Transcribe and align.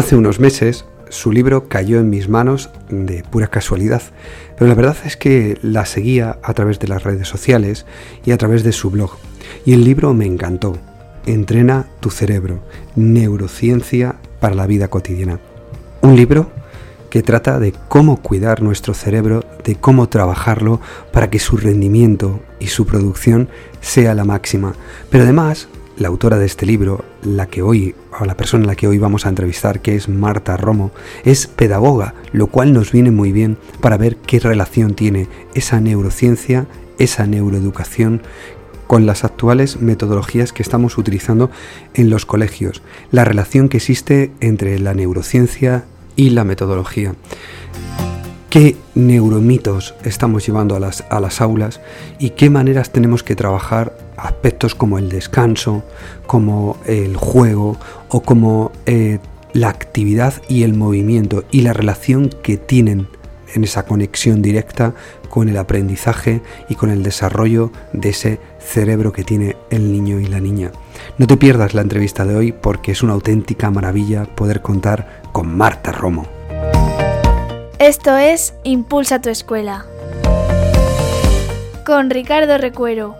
Hace 0.00 0.16
unos 0.16 0.40
meses 0.40 0.86
su 1.10 1.30
libro 1.30 1.68
cayó 1.68 2.00
en 2.00 2.08
mis 2.08 2.26
manos 2.26 2.70
de 2.88 3.22
pura 3.22 3.48
casualidad, 3.48 4.00
pero 4.56 4.66
la 4.66 4.74
verdad 4.74 4.96
es 5.04 5.18
que 5.18 5.58
la 5.60 5.84
seguía 5.84 6.38
a 6.42 6.54
través 6.54 6.78
de 6.78 6.88
las 6.88 7.02
redes 7.02 7.28
sociales 7.28 7.84
y 8.24 8.30
a 8.30 8.38
través 8.38 8.64
de 8.64 8.72
su 8.72 8.88
blog. 8.88 9.10
Y 9.66 9.74
el 9.74 9.84
libro 9.84 10.14
me 10.14 10.24
encantó. 10.24 10.78
Entrena 11.26 11.84
tu 12.00 12.08
cerebro, 12.08 12.60
neurociencia 12.96 14.14
para 14.40 14.54
la 14.54 14.66
vida 14.66 14.88
cotidiana. 14.88 15.38
Un 16.00 16.16
libro 16.16 16.50
que 17.10 17.22
trata 17.22 17.58
de 17.58 17.74
cómo 17.88 18.22
cuidar 18.22 18.62
nuestro 18.62 18.94
cerebro, 18.94 19.44
de 19.64 19.74
cómo 19.74 20.08
trabajarlo 20.08 20.80
para 21.12 21.28
que 21.28 21.38
su 21.38 21.58
rendimiento 21.58 22.40
y 22.58 22.68
su 22.68 22.86
producción 22.86 23.50
sea 23.82 24.14
la 24.14 24.24
máxima. 24.24 24.72
Pero 25.10 25.24
además 25.24 25.68
la 26.00 26.08
autora 26.08 26.38
de 26.38 26.46
este 26.46 26.64
libro, 26.64 27.04
la 27.22 27.46
que 27.46 27.60
hoy, 27.60 27.94
o 28.18 28.24
la 28.24 28.34
persona 28.34 28.64
a 28.64 28.68
la 28.68 28.74
que 28.74 28.88
hoy 28.88 28.96
vamos 28.96 29.26
a 29.26 29.28
entrevistar, 29.28 29.80
que 29.80 29.96
es 29.96 30.08
Marta 30.08 30.56
Romo, 30.56 30.92
es 31.24 31.46
pedagoga, 31.46 32.14
lo 32.32 32.46
cual 32.46 32.72
nos 32.72 32.90
viene 32.90 33.10
muy 33.10 33.32
bien 33.32 33.58
para 33.82 33.98
ver 33.98 34.16
qué 34.16 34.40
relación 34.40 34.94
tiene 34.94 35.28
esa 35.54 35.78
neurociencia, 35.78 36.66
esa 36.98 37.26
neuroeducación 37.26 38.22
con 38.86 39.04
las 39.04 39.24
actuales 39.24 39.82
metodologías 39.82 40.54
que 40.54 40.62
estamos 40.62 40.96
utilizando 40.96 41.50
en 41.92 42.08
los 42.08 42.24
colegios, 42.24 42.80
la 43.10 43.26
relación 43.26 43.68
que 43.68 43.76
existe 43.76 44.32
entre 44.40 44.78
la 44.78 44.94
neurociencia 44.94 45.84
y 46.16 46.30
la 46.30 46.44
metodología. 46.44 47.14
Qué 48.48 48.74
neuromitos 48.94 49.94
estamos 50.02 50.46
llevando 50.46 50.74
a 50.74 50.80
las, 50.80 51.04
a 51.10 51.20
las 51.20 51.42
aulas 51.42 51.80
y 52.18 52.30
qué 52.30 52.48
maneras 52.48 52.90
tenemos 52.90 53.22
que 53.22 53.36
trabajar 53.36 54.09
aspectos 54.22 54.74
como 54.74 54.98
el 54.98 55.08
descanso, 55.08 55.82
como 56.26 56.76
el 56.86 57.16
juego 57.16 57.76
o 58.08 58.20
como 58.22 58.72
eh, 58.86 59.18
la 59.52 59.68
actividad 59.68 60.34
y 60.48 60.62
el 60.62 60.74
movimiento 60.74 61.44
y 61.50 61.62
la 61.62 61.72
relación 61.72 62.28
que 62.42 62.56
tienen 62.56 63.08
en 63.54 63.64
esa 63.64 63.84
conexión 63.84 64.42
directa 64.42 64.94
con 65.28 65.48
el 65.48 65.56
aprendizaje 65.56 66.42
y 66.68 66.74
con 66.74 66.90
el 66.90 67.02
desarrollo 67.02 67.70
de 67.92 68.10
ese 68.10 68.40
cerebro 68.58 69.12
que 69.12 69.24
tiene 69.24 69.56
el 69.70 69.92
niño 69.92 70.20
y 70.20 70.26
la 70.26 70.40
niña. 70.40 70.72
No 71.18 71.26
te 71.26 71.36
pierdas 71.36 71.74
la 71.74 71.82
entrevista 71.82 72.24
de 72.24 72.36
hoy 72.36 72.52
porque 72.52 72.92
es 72.92 73.02
una 73.02 73.14
auténtica 73.14 73.70
maravilla 73.70 74.24
poder 74.24 74.60
contar 74.60 75.22
con 75.32 75.56
Marta 75.56 75.92
Romo. 75.92 76.26
Esto 77.78 78.16
es 78.16 78.54
Impulsa 78.62 79.20
tu 79.20 79.30
escuela. 79.30 79.86
Con 81.86 82.10
Ricardo 82.10 82.58
Recuero. 82.58 83.19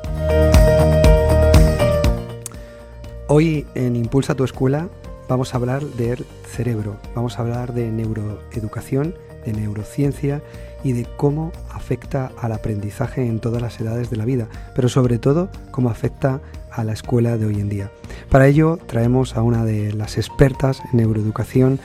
Hoy 3.33 3.65
en 3.77 3.95
Impulsa 3.95 4.35
tu 4.35 4.43
escuela 4.43 4.89
vamos 5.29 5.55
a 5.55 5.59
hablar 5.59 5.85
del 5.85 6.27
cerebro, 6.49 6.97
vamos 7.15 7.39
a 7.39 7.43
hablar 7.43 7.73
de 7.75 7.89
neuroeducación, 7.89 9.15
de 9.47 9.53
neurociencia 9.53 10.43
y 10.83 10.95
de 10.95 11.07
cómo 11.17 11.53
afecta 11.71 12.33
al 12.37 12.51
aprendizaje 12.51 13.25
en 13.25 13.39
todas 13.39 13.63
las 13.63 13.81
edades 13.81 14.11
de 14.11 14.17
la 14.17 14.25
vida, 14.25 14.49
pero 14.75 14.89
sobre 14.89 15.19
todo 15.19 15.49
cómo 15.71 15.91
afecta 15.91 16.41
a 16.73 16.83
la 16.83 16.93
escuela 16.93 17.37
de 17.37 17.47
hoy 17.47 17.61
en 17.61 17.69
día. 17.69 17.93
Para 18.31 18.49
ello 18.49 18.81
traemos 18.89 19.37
a 19.37 19.43
una 19.43 19.65
de 19.65 19.93
las 19.93 20.19
expertas 20.19 20.83
en 20.91 20.97
neuroeducación 20.99 21.79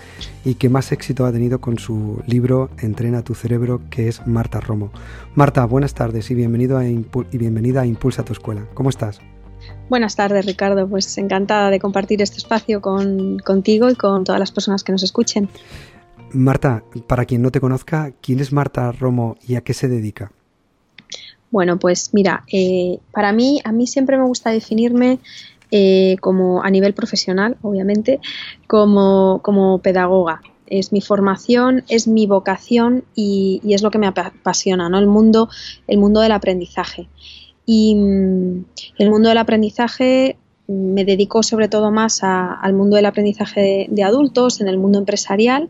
y 0.45 0.55
que 0.55 0.69
más 0.69 0.91
éxito 0.91 1.27
ha 1.27 1.31
tenido 1.31 1.61
con 1.61 1.77
su 1.77 2.23
libro 2.25 2.71
Entrena 2.79 3.21
tu 3.21 3.35
cerebro, 3.35 3.81
que 3.91 4.07
es 4.07 4.25
Marta 4.25 4.61
Romo. 4.61 4.89
Marta, 5.35 5.63
buenas 5.65 5.93
tardes 5.93 6.31
y, 6.31 6.33
bienvenido 6.33 6.79
a 6.79 6.87
y 6.87 7.05
bienvenida 7.37 7.81
a 7.81 7.85
Impulsa 7.85 8.25
tu 8.25 8.33
escuela. 8.33 8.65
¿Cómo 8.73 8.89
estás? 8.89 9.21
Buenas 9.89 10.15
tardes, 10.15 10.45
Ricardo. 10.45 10.87
Pues 10.87 11.17
encantada 11.17 11.69
de 11.69 11.79
compartir 11.79 12.21
este 12.21 12.37
espacio 12.37 12.81
con, 12.81 13.39
contigo 13.39 13.89
y 13.89 13.95
con 13.95 14.23
todas 14.23 14.39
las 14.39 14.51
personas 14.51 14.83
que 14.83 14.91
nos 14.91 15.03
escuchen. 15.03 15.47
Marta, 16.31 16.83
para 17.07 17.25
quien 17.25 17.41
no 17.41 17.51
te 17.51 17.61
conozca, 17.61 18.11
¿quién 18.21 18.39
es 18.39 18.51
Marta 18.51 18.91
Romo 18.91 19.37
y 19.47 19.55
a 19.55 19.61
qué 19.61 19.73
se 19.73 19.87
dedica? 19.87 20.31
Bueno, 21.51 21.79
pues 21.79 22.13
mira, 22.13 22.43
eh, 22.51 22.99
para 23.11 23.31
mí, 23.31 23.61
a 23.63 23.71
mí 23.71 23.87
siempre 23.87 24.17
me 24.17 24.25
gusta 24.25 24.49
definirme 24.49 25.19
eh, 25.71 26.17
como 26.19 26.63
a 26.63 26.69
nivel 26.69 26.93
profesional, 26.93 27.57
obviamente, 27.61 28.19
como, 28.67 29.39
como, 29.41 29.79
pedagoga. 29.79 30.41
Es 30.67 30.91
mi 30.91 30.99
formación, 30.99 31.83
es 31.87 32.07
mi 32.07 32.25
vocación 32.25 33.05
y, 33.15 33.61
es 33.69 33.83
lo 33.83 33.91
que 33.91 33.99
me 33.99 34.07
apasiona, 34.07 34.89
¿no? 34.89 34.99
El 34.99 35.07
mundo, 35.07 35.47
el 35.87 35.97
mundo 35.97 36.21
del 36.21 36.31
aprendizaje. 36.31 37.07
Y 37.65 37.95
mm, 37.95 38.65
el 38.99 39.09
mundo 39.09 39.29
del 39.29 39.37
aprendizaje 39.37 40.37
me 40.67 41.05
dedico 41.05 41.43
sobre 41.43 41.67
todo 41.67 41.91
más 41.91 42.21
al 42.23 42.73
mundo 42.73 42.95
del 42.95 43.05
aprendizaje 43.05 43.87
de 43.89 44.03
adultos, 44.03 44.61
en 44.61 44.67
el 44.67 44.77
mundo 44.77 44.97
empresarial 44.97 45.69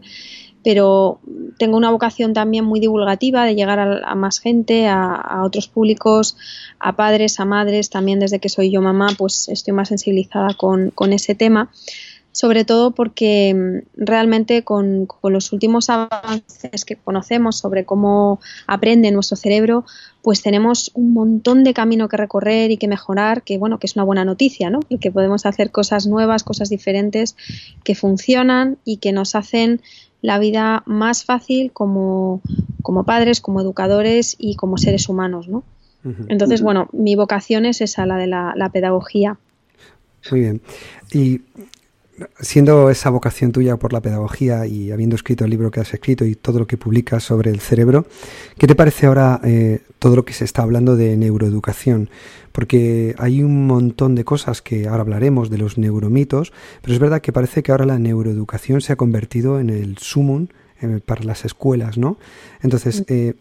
pero 0.65 1.19
tengo 1.59 1.77
una 1.77 1.91
vocación 1.91 2.33
también 2.33 2.65
muy 2.65 2.79
divulgativa 2.79 3.45
de 3.45 3.53
llegar 3.53 3.79
a, 4.03 4.15
más 4.15 4.39
gente, 4.39 4.87
a, 4.87 5.43
otros 5.45 5.67
públicos, 5.67 6.37
a 6.79 6.95
padres, 6.95 7.39
a 7.39 7.45
madres, 7.45 7.91
también 7.91 8.19
desde 8.19 8.39
que 8.39 8.49
soy 8.49 8.71
yo 8.71 8.81
mamá, 8.81 9.09
pues 9.15 9.47
estoy 9.47 9.75
más 9.75 9.89
sensibilizada 9.89 10.55
con, 10.55 10.91
ese 11.13 11.35
tema, 11.35 11.69
sobre 12.35 12.65
todo 12.65 12.91
porque 12.91 13.53
mm, 13.53 14.03
realmente 14.05 14.65
con, 14.65 15.07
los 15.23 15.53
últimos 15.53 15.89
avances 15.89 16.83
que 16.83 16.97
conocemos 16.97 17.55
sobre 17.55 17.85
cómo 17.85 18.41
aprende 18.67 19.09
nuestro 19.11 19.37
cerebro, 19.37 19.85
pues 20.21 20.41
tenemos 20.41 20.91
un 20.95 21.13
montón 21.13 21.63
de 21.63 21.73
camino 21.73 22.09
que 22.09 22.17
recorrer 22.17 22.71
y 22.71 22.77
que 22.77 22.89
mejorar, 22.89 23.43
que 23.43 23.57
bueno, 23.57 23.79
que 23.79 23.87
es 23.87 23.95
una 23.95 24.03
buena 24.03 24.25
noticia, 24.25 24.69
¿no? 24.69 24.81
Y 24.89 24.97
que 24.97 25.11
podemos 25.11 25.45
hacer 25.45 25.71
cosas 25.71 26.07
nuevas, 26.07 26.43
cosas 26.43 26.69
diferentes 26.69 27.37
que 27.85 27.95
funcionan 27.95 28.79
y 28.83 28.97
que 28.97 29.13
nos 29.13 29.33
hacen 29.35 29.81
la 30.21 30.37
vida 30.37 30.83
más 30.85 31.23
fácil 31.23 31.71
como, 31.71 32.41
padres, 33.05 33.39
como 33.39 33.61
educadores 33.61 34.35
y 34.37 34.57
como 34.57 34.77
seres 34.77 35.07
humanos, 35.07 35.47
¿no? 35.47 35.63
Entonces, 36.27 36.61
bueno, 36.61 36.89
mi 36.91 37.15
vocación 37.15 37.65
es 37.65 37.81
esa, 37.81 38.05
la 38.05 38.17
de 38.17 38.27
la, 38.27 38.53
la 38.55 38.69
pedagogía. 38.69 39.39
Muy 40.29 40.39
bien. 40.41 40.61
Y 41.11 41.41
siendo 42.39 42.89
esa 42.89 43.09
vocación 43.09 43.51
tuya 43.51 43.77
por 43.77 43.91
la 43.91 44.01
pedagogía 44.01 44.65
y 44.65 44.91
habiendo 44.91 45.15
escrito 45.15 45.43
el 45.43 45.51
libro 45.51 45.71
que 45.71 45.81
has 45.81 45.93
escrito 45.93 46.25
y 46.25 46.35
todo 46.35 46.59
lo 46.59 46.67
que 46.67 46.77
publicas 46.77 47.23
sobre 47.23 47.51
el 47.51 47.59
cerebro, 47.59 48.05
¿qué 48.57 48.67
te 48.67 48.75
parece 48.75 49.07
ahora 49.07 49.41
eh, 49.43 49.81
todo 49.99 50.15
lo 50.15 50.25
que 50.25 50.33
se 50.33 50.45
está 50.45 50.63
hablando 50.63 50.95
de 50.95 51.17
neuroeducación? 51.17 52.09
Porque 52.51 53.15
hay 53.17 53.43
un 53.43 53.67
montón 53.67 54.15
de 54.15 54.23
cosas 54.23 54.61
que 54.61 54.87
ahora 54.87 55.01
hablaremos 55.01 55.49
de 55.49 55.57
los 55.57 55.77
neuromitos, 55.77 56.53
pero 56.81 56.93
es 56.93 56.99
verdad 56.99 57.21
que 57.21 57.33
parece 57.33 57.63
que 57.63 57.71
ahora 57.71 57.85
la 57.85 57.99
neuroeducación 57.99 58.81
se 58.81 58.93
ha 58.93 58.95
convertido 58.95 59.59
en 59.59 59.69
el 59.69 59.97
sumum 59.97 60.47
eh, 60.81 61.01
para 61.05 61.23
las 61.23 61.43
escuelas, 61.43 61.97
¿no? 61.97 62.17
Entonces, 62.61 63.01
mm. 63.01 63.03
eh, 63.07 63.33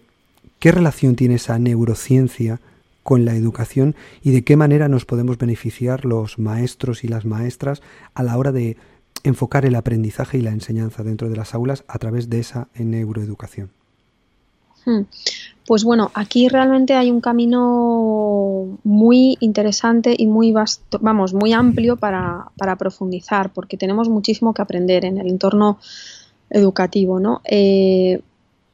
¿qué 0.58 0.72
relación 0.72 1.14
tiene 1.14 1.36
esa 1.36 1.58
neurociencia 1.58 2.60
con 3.04 3.24
la 3.24 3.36
educación 3.36 3.94
y 4.22 4.32
de 4.32 4.42
qué 4.42 4.56
manera 4.56 4.88
nos 4.88 5.04
podemos 5.04 5.38
beneficiar 5.38 6.04
los 6.04 6.40
maestros 6.40 7.04
y 7.04 7.08
las 7.08 7.24
maestras 7.24 7.82
a 8.14 8.24
la 8.24 8.36
hora 8.36 8.50
de 8.50 8.76
enfocar 9.22 9.64
el 9.64 9.76
aprendizaje 9.76 10.38
y 10.38 10.40
la 10.42 10.50
enseñanza 10.50 11.04
dentro 11.04 11.28
de 11.28 11.36
las 11.36 11.54
aulas 11.54 11.84
a 11.86 11.98
través 11.98 12.28
de 12.28 12.40
esa 12.40 12.68
neuroeducación. 12.74 13.70
Hmm. 14.84 15.02
Pues 15.66 15.84
bueno, 15.84 16.10
aquí 16.12 16.48
realmente 16.48 16.94
hay 16.94 17.10
un 17.10 17.22
camino 17.22 18.78
muy 18.84 19.38
interesante 19.40 20.14
y 20.16 20.26
muy 20.26 20.52
vasto, 20.52 20.98
vamos, 21.00 21.32
muy 21.32 21.54
amplio 21.54 21.96
para, 21.96 22.50
profundizar, 22.78 23.50
porque 23.50 23.78
tenemos 23.78 24.10
muchísimo 24.10 24.52
que 24.52 24.60
aprender 24.60 25.06
en 25.06 25.16
el 25.16 25.28
entorno 25.28 25.78
educativo, 26.50 27.18
¿no? 27.18 27.40
Eh, 27.44 28.20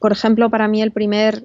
por 0.01 0.11
ejemplo, 0.11 0.51
para 0.51 0.67
mí 0.67 0.83
el 0.83 0.91
primer 0.91 1.45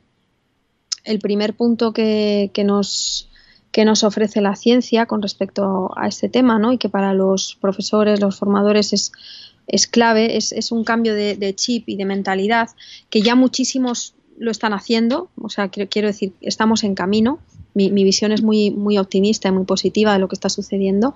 el 1.05 1.19
primer 1.19 1.53
punto 1.53 1.93
que, 1.93 2.52
nos, 2.66 3.29
que 3.72 3.85
nos 3.85 4.03
ofrece 4.03 4.41
la 4.41 4.55
ciencia 4.55 5.05
con 5.05 5.22
respecto 5.22 5.91
a 5.96 6.07
este 6.07 6.29
tema, 6.29 6.59
¿no? 6.59 6.73
y 6.73 6.78
que 6.78 6.90
para 6.90 7.13
los 7.13 7.57
profesores, 7.61 8.19
los 8.19 8.37
formadores 8.37 8.91
es, 8.91 9.11
es 9.67 9.87
clave, 9.87 10.35
es, 10.37 10.52
es 10.52 10.72
un 10.72 10.84
cambio 10.84 11.16
de, 11.16 11.53
chip 11.55 11.87
y 11.87 11.96
de 11.96 12.05
mentalidad 12.05 12.69
que 13.09 13.22
ya 13.22 13.35
muchísimos 13.35 14.16
lo 14.37 14.52
están 14.52 14.73
haciendo, 14.73 15.29
o 15.41 15.49
sea, 15.49 15.69
quiero, 15.69 16.07
decir, 16.07 16.34
estamos 16.41 16.84
en 16.84 16.93
camino, 16.93 17.40
mi, 17.73 17.90
visión 17.90 18.31
es 18.31 18.41
muy, 18.41 18.72
muy 18.72 18.97
optimista 18.97 19.47
y 19.47 19.51
muy 19.51 19.66
positiva 19.66 20.13
de 20.13 20.19
lo 20.19 20.28
que 20.28 20.35
está 20.35 20.49
sucediendo, 20.49 21.13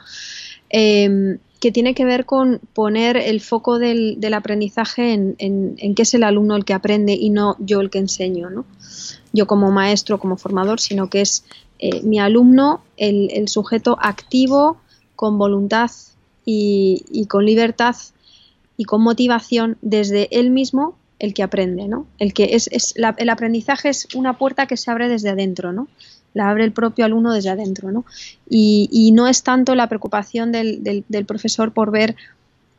em, 0.70 1.40
que 1.60 1.72
tiene 1.72 1.94
que 1.94 2.06
ver 2.06 2.26
con 2.26 2.62
poner 2.74 3.18
el 3.18 3.42
foco 3.42 3.80
del, 3.80 4.20
del 4.20 4.34
aprendizaje 4.34 5.14
en, 5.14 5.36
en, 5.40 5.76
en, 5.78 5.96
que 5.96 6.04
es 6.04 6.14
el 6.14 6.24
alumno 6.24 6.56
el 6.56 6.64
que 6.64 6.74
aprende 6.74 7.14
y 7.14 7.30
no 7.30 7.58
yo 7.60 7.82
el 7.82 7.90
que 7.90 8.00
enseño, 8.00 8.50
¿no? 8.50 8.66
Yo 9.34 9.48
como 9.48 9.72
maestro, 9.72 10.20
como 10.20 10.38
formador, 10.38 10.80
sino 10.80 11.10
que 11.10 11.22
es 11.22 11.44
eh, 11.80 12.02
mi 12.04 12.20
alumno 12.20 12.82
el, 12.98 13.48
sujeto 13.48 13.98
activo, 14.02 14.78
con 15.16 15.38
voluntad 15.38 15.92
y, 16.46 17.26
con 17.28 17.46
libertad 17.46 17.96
y 18.78 18.86
con 18.86 19.02
motivación 19.02 19.78
desde 19.82 20.28
él 20.32 20.50
mismo 20.50 20.96
el 21.20 21.34
que 21.34 21.44
aprende, 21.44 21.88
¿no? 21.88 22.06
El 22.18 22.34
que 22.34 22.56
es, 22.56 22.70
el 22.96 23.30
aprendizaje 23.30 23.90
es 23.90 24.08
una 24.16 24.38
puerta 24.38 24.66
que 24.66 24.78
se 24.78 24.90
abre 24.90 25.10
desde 25.10 25.30
adentro, 25.30 25.74
¿no? 25.74 25.88
La 26.34 26.50
abre 26.50 26.64
el 26.64 26.72
propio 26.72 27.06
alumno 27.06 27.34
desde 27.34 27.50
adentro, 27.50 27.92
¿no? 27.92 28.06
Y, 28.50 29.12
no 29.14 29.28
es 29.28 29.44
tanto 29.44 29.76
la 29.76 29.88
preocupación 29.88 30.52
del, 30.52 31.26
profesor 31.28 31.74
por 31.74 31.92
ver 31.92 32.16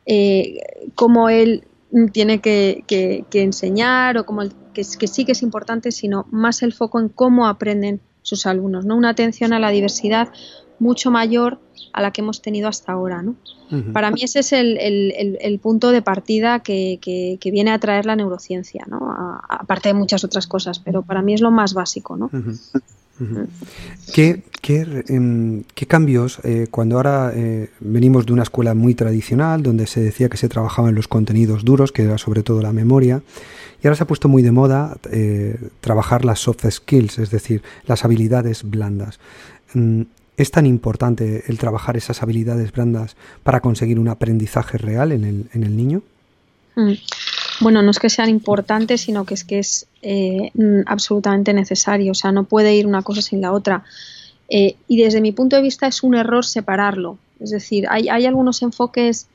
eh, 0.07 0.59
cómo 0.95 1.29
él 1.29 1.63
tiene 2.11 2.39
que, 2.39 3.25
enseñar 3.33 4.17
o 4.17 4.25
como 4.25 4.43
que, 4.73 4.83
que, 4.97 5.07
sí 5.07 5.25
que 5.25 5.33
es 5.33 5.41
importante, 5.41 5.91
sino 5.91 6.25
más 6.31 6.63
el 6.63 6.73
foco 6.73 6.99
en 6.99 7.09
cómo 7.09 7.47
aprenden 7.47 8.01
sus 8.21 8.45
alumnos, 8.45 8.85
¿no? 8.85 8.95
Una 8.95 9.09
atención 9.09 9.53
a 9.53 9.59
la 9.59 9.69
diversidad 9.69 10.29
mucho 10.79 11.11
mayor 11.11 11.59
a 11.93 12.01
la 12.01 12.11
que 12.11 12.21
hemos 12.21 12.41
tenido 12.41 12.67
hasta 12.67 12.91
ahora, 12.91 13.21
¿no? 13.21 13.35
Para 13.93 14.11
mí 14.11 14.21
ese 14.21 14.39
es 14.39 14.51
el, 14.51 15.59
punto 15.61 15.91
de 15.91 16.01
partida 16.01 16.59
que, 16.59 17.39
viene 17.41 17.71
a 17.71 17.79
traer 17.79 18.05
la 18.05 18.17
neurociencia, 18.17 18.85
¿no? 18.87 19.15
aparte 19.47 19.89
de 19.89 19.93
muchas 19.93 20.25
otras 20.25 20.45
cosas, 20.45 20.79
pero 20.79 21.03
para 21.03 21.21
mí 21.21 21.33
es 21.33 21.41
lo 21.41 21.51
más 21.51 21.73
básico, 21.73 22.17
¿no? 22.17 22.29
¿Qué, 24.13 24.43
em, 25.07 25.63
cambios, 25.87 26.39
eh, 26.43 26.67
cuando 26.69 26.97
ahora 26.97 27.31
eh, 27.35 27.69
venimos 27.79 28.25
de 28.25 28.33
una 28.33 28.43
escuela 28.43 28.73
muy 28.73 28.95
tradicional, 28.95 29.63
donde 29.63 29.87
se 29.87 30.01
decía 30.01 30.29
que 30.29 30.37
se 30.37 30.49
trabajaban 30.49 30.95
los 30.95 31.07
contenidos 31.07 31.65
duros, 31.65 31.91
que 31.91 32.03
era 32.03 32.17
sobre 32.17 32.43
todo 32.43 32.61
la 32.61 32.73
memoria, 32.73 33.21
y 33.81 33.87
ahora 33.87 33.95
se 33.95 34.03
ha 34.03 34.07
puesto 34.07 34.27
muy 34.27 34.43
de 34.43 34.51
moda 34.51 34.97
eh, 35.11 35.57
trabajar 35.79 36.25
las 36.25 36.39
soft 36.39 36.65
skills, 36.69 37.19
es 37.19 37.31
decir, 37.31 37.63
las 37.87 38.05
habilidades 38.05 38.63
blandas. 38.63 39.19
Mm, 39.73 40.03
¿Es 40.37 40.51
tan 40.51 40.65
importante 40.65 41.43
el 41.47 41.57
trabajar 41.57 41.97
esas 41.97 42.23
habilidades 42.23 42.71
blandas 42.71 43.15
para 43.43 43.59
conseguir 43.59 43.99
un 43.99 44.07
aprendizaje 44.07 44.77
real 44.77 45.11
en 45.11 45.23
el, 45.23 45.49
en 45.53 45.63
el 45.63 45.75
niño? 45.75 46.01
Mm. 46.75 46.93
Bueno, 47.61 47.83
no 47.83 47.91
es 47.91 47.99
que 47.99 48.09
sean 48.09 48.29
importantes, 48.29 49.01
sino 49.01 49.23
que 49.23 49.35
es 49.35 49.43
que 49.43 49.59
es 49.59 49.85
eh, 50.01 50.49
mm, 50.55 50.81
absolutamente 50.87 51.53
necesario. 51.53 52.11
O 52.11 52.15
sea, 52.15 52.31
no 52.31 52.45
puede 52.45 52.75
ir 52.75 52.87
una 52.87 53.03
cosa 53.03 53.21
sin 53.21 53.39
la 53.39 53.51
otra. 53.51 53.83
Eh, 54.49 54.75
y 54.87 55.01
desde 55.01 55.21
mi 55.21 55.31
punto 55.31 55.55
de 55.55 55.61
vista 55.61 55.85
es 55.85 56.01
un 56.01 56.15
error 56.15 56.43
separarlo. 56.43 57.19
Es 57.39 57.51
decir, 57.51 57.85
hay, 57.89 58.07
algunos 58.09 58.63
enfoques 58.63 59.27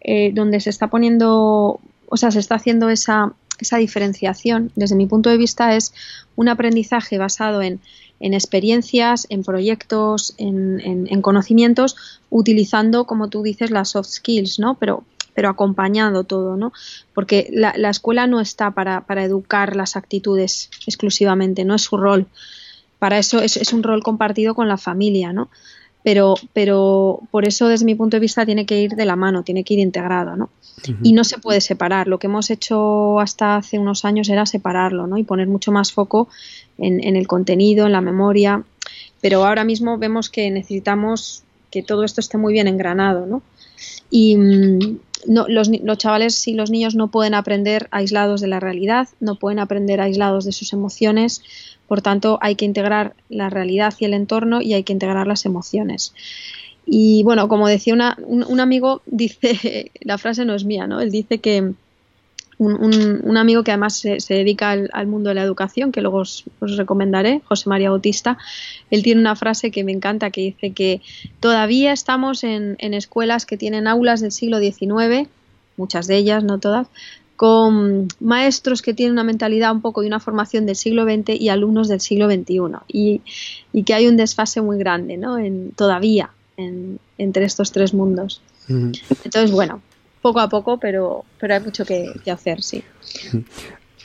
eh, 0.00 0.32
donde 0.34 0.60
se 0.60 0.70
está 0.70 0.88
poniendo, 0.88 1.80
o 2.08 2.16
sea, 2.16 2.32
se 2.32 2.40
está 2.40 2.56
haciendo 2.56 2.88
esa, 2.88 3.32
esa 3.60 3.78
diferenciación. 3.78 4.72
Desde 4.74 4.96
mi 4.96 5.06
punto 5.06 5.30
de 5.30 5.36
vista 5.36 5.76
es 5.76 5.94
un 6.34 6.48
aprendizaje 6.48 7.16
basado 7.16 7.62
en, 7.62 7.80
experiencias, 8.20 9.28
en 9.30 9.44
proyectos, 9.44 10.34
en, 10.36 10.80
en, 10.84 11.22
conocimientos, 11.22 11.96
utilizando, 12.30 13.04
como 13.04 13.28
tú 13.28 13.44
dices, 13.44 13.70
las 13.70 13.90
soft 13.90 14.08
skills, 14.08 14.58
¿no? 14.58 14.74
Pero 14.74 15.04
pero 15.38 15.50
acompañando 15.50 16.24
todo, 16.24 16.56
¿no? 16.56 16.72
Porque 17.14 17.48
la, 17.52 17.70
escuela 17.90 18.26
no 18.26 18.40
está 18.40 18.72
para, 18.72 19.04
educar 19.22 19.76
las 19.76 19.94
actitudes 19.94 20.68
exclusivamente, 20.84 21.64
no 21.64 21.76
es 21.76 21.82
su 21.82 21.96
rol. 21.96 22.26
Para 22.98 23.18
eso 23.20 23.40
es, 23.40 23.72
un 23.72 23.84
rol 23.84 24.02
compartido 24.02 24.56
con 24.56 24.66
la 24.66 24.78
familia, 24.78 25.32
¿no? 25.32 25.48
Pero, 26.02 26.34
pero 26.54 27.20
por 27.30 27.46
eso, 27.46 27.68
desde 27.68 27.84
mi 27.84 27.94
punto 27.94 28.16
de 28.16 28.20
vista, 28.20 28.44
tiene 28.44 28.66
que 28.66 28.80
ir 28.80 28.96
de 28.96 29.04
la 29.04 29.14
mano, 29.14 29.44
tiene 29.44 29.62
que 29.62 29.74
ir 29.74 29.78
integrado, 29.78 30.34
¿no? 30.34 30.50
Y 31.04 31.12
no 31.12 31.22
se 31.22 31.38
puede 31.38 31.60
separar. 31.60 32.08
Lo 32.08 32.18
que 32.18 32.26
hemos 32.26 32.50
hecho 32.50 33.20
hasta 33.20 33.54
hace 33.54 33.78
unos 33.78 34.04
años 34.04 34.28
era 34.28 34.44
separarlo, 34.44 35.06
¿no? 35.06 35.18
Y 35.18 35.22
poner 35.22 35.46
mucho 35.46 35.70
más 35.70 35.92
foco 35.92 36.28
en, 36.78 37.00
en 37.04 37.14
el 37.14 37.28
contenido, 37.28 37.86
en 37.86 37.92
la 37.92 38.00
memoria. 38.00 38.64
Pero 39.20 39.46
ahora 39.46 39.62
mismo 39.62 39.98
vemos 39.98 40.30
que 40.30 40.50
necesitamos 40.50 41.44
que 41.70 41.84
todo 41.84 42.02
esto 42.02 42.20
esté 42.20 42.38
muy 42.38 42.52
bien 42.52 42.66
engranado, 42.66 43.24
¿no? 43.24 43.42
Y, 44.10 44.36
mm, 44.36 44.98
no, 45.26 45.46
los, 45.48 45.68
los, 45.68 45.98
chavales 45.98 46.46
y 46.48 46.54
los 46.54 46.70
niños 46.70 46.94
no 46.94 47.08
pueden 47.08 47.34
aprender 47.34 47.88
aislados 47.90 48.40
de 48.40 48.48
la 48.48 48.60
realidad, 48.60 49.08
no 49.20 49.36
pueden 49.36 49.58
aprender 49.58 50.00
aislados 50.00 50.44
de 50.44 50.52
sus 50.52 50.72
emociones, 50.72 51.42
por 51.86 52.02
tanto 52.02 52.38
hay 52.42 52.54
que 52.54 52.64
integrar 52.64 53.14
la 53.28 53.50
realidad 53.50 53.94
y 53.98 54.04
el 54.04 54.14
entorno 54.14 54.60
y 54.60 54.74
hay 54.74 54.84
que 54.84 54.92
integrar 54.92 55.26
las 55.26 55.46
emociones. 55.46 56.14
Y 56.86 57.22
bueno, 57.22 57.48
como 57.48 57.68
decía 57.68 57.94
una, 57.94 58.16
un, 58.24 58.44
un, 58.44 58.60
amigo, 58.60 59.02
dice, 59.06 59.90
la 60.00 60.18
frase 60.18 60.44
no 60.44 60.54
es 60.54 60.64
mía, 60.64 60.86
¿no? 60.86 61.00
Él 61.00 61.10
dice 61.10 61.38
que, 61.38 61.72
un, 62.58 63.36
amigo 63.36 63.62
que 63.62 63.70
además 63.70 63.96
se, 63.96 64.18
dedica 64.28 64.70
al, 64.70 65.06
mundo 65.06 65.28
de 65.28 65.34
la 65.34 65.42
educación, 65.42 65.92
que 65.92 66.00
luego 66.00 66.18
os, 66.18 66.44
recomendaré, 66.60 67.40
José 67.44 67.68
María 67.68 67.90
Bautista, 67.90 68.38
él 68.90 69.02
tiene 69.02 69.20
una 69.20 69.36
frase 69.36 69.70
que 69.70 69.84
me 69.84 69.92
encanta 69.92 70.30
que 70.30 70.40
dice 70.40 70.72
que 70.72 71.00
todavía 71.40 71.92
estamos 71.92 72.42
en, 72.44 72.76
escuelas 72.80 73.46
que 73.46 73.56
tienen 73.56 73.86
aulas 73.86 74.20
del 74.20 74.32
siglo 74.32 74.58
XIX, 74.58 75.28
muchas 75.76 76.06
de 76.08 76.16
ellas, 76.16 76.42
no 76.42 76.58
todas, 76.58 76.88
con 77.36 78.08
maestros 78.18 78.82
que 78.82 78.94
tienen 78.94 79.12
una 79.12 79.22
mentalidad 79.22 79.70
un 79.70 79.80
poco 79.80 80.00
de 80.00 80.08
una 80.08 80.18
formación 80.18 80.66
del 80.66 80.74
siglo 80.74 81.04
XX 81.04 81.40
y 81.40 81.50
alumnos 81.50 81.86
del 81.86 82.00
siglo 82.00 82.28
XXI. 82.28 82.58
Y, 82.88 83.22
que 83.84 83.94
hay 83.94 84.08
un 84.08 84.16
desfase 84.16 84.60
muy 84.60 84.76
grande, 84.78 85.16
¿no? 85.16 85.38
En, 85.38 85.70
todavía 85.70 86.30
entre 86.56 87.44
estos 87.44 87.70
tres 87.70 87.94
mundos. 87.94 88.42
Entonces, 88.68 89.52
bueno, 89.52 89.80
poco 90.20 90.40
a 90.40 90.48
poco, 90.48 90.78
pero, 90.78 91.24
pero 91.40 91.54
hay 91.54 91.60
mucho 91.60 91.84
que, 91.84 92.12
hacer, 92.30 92.62
sí. 92.62 92.82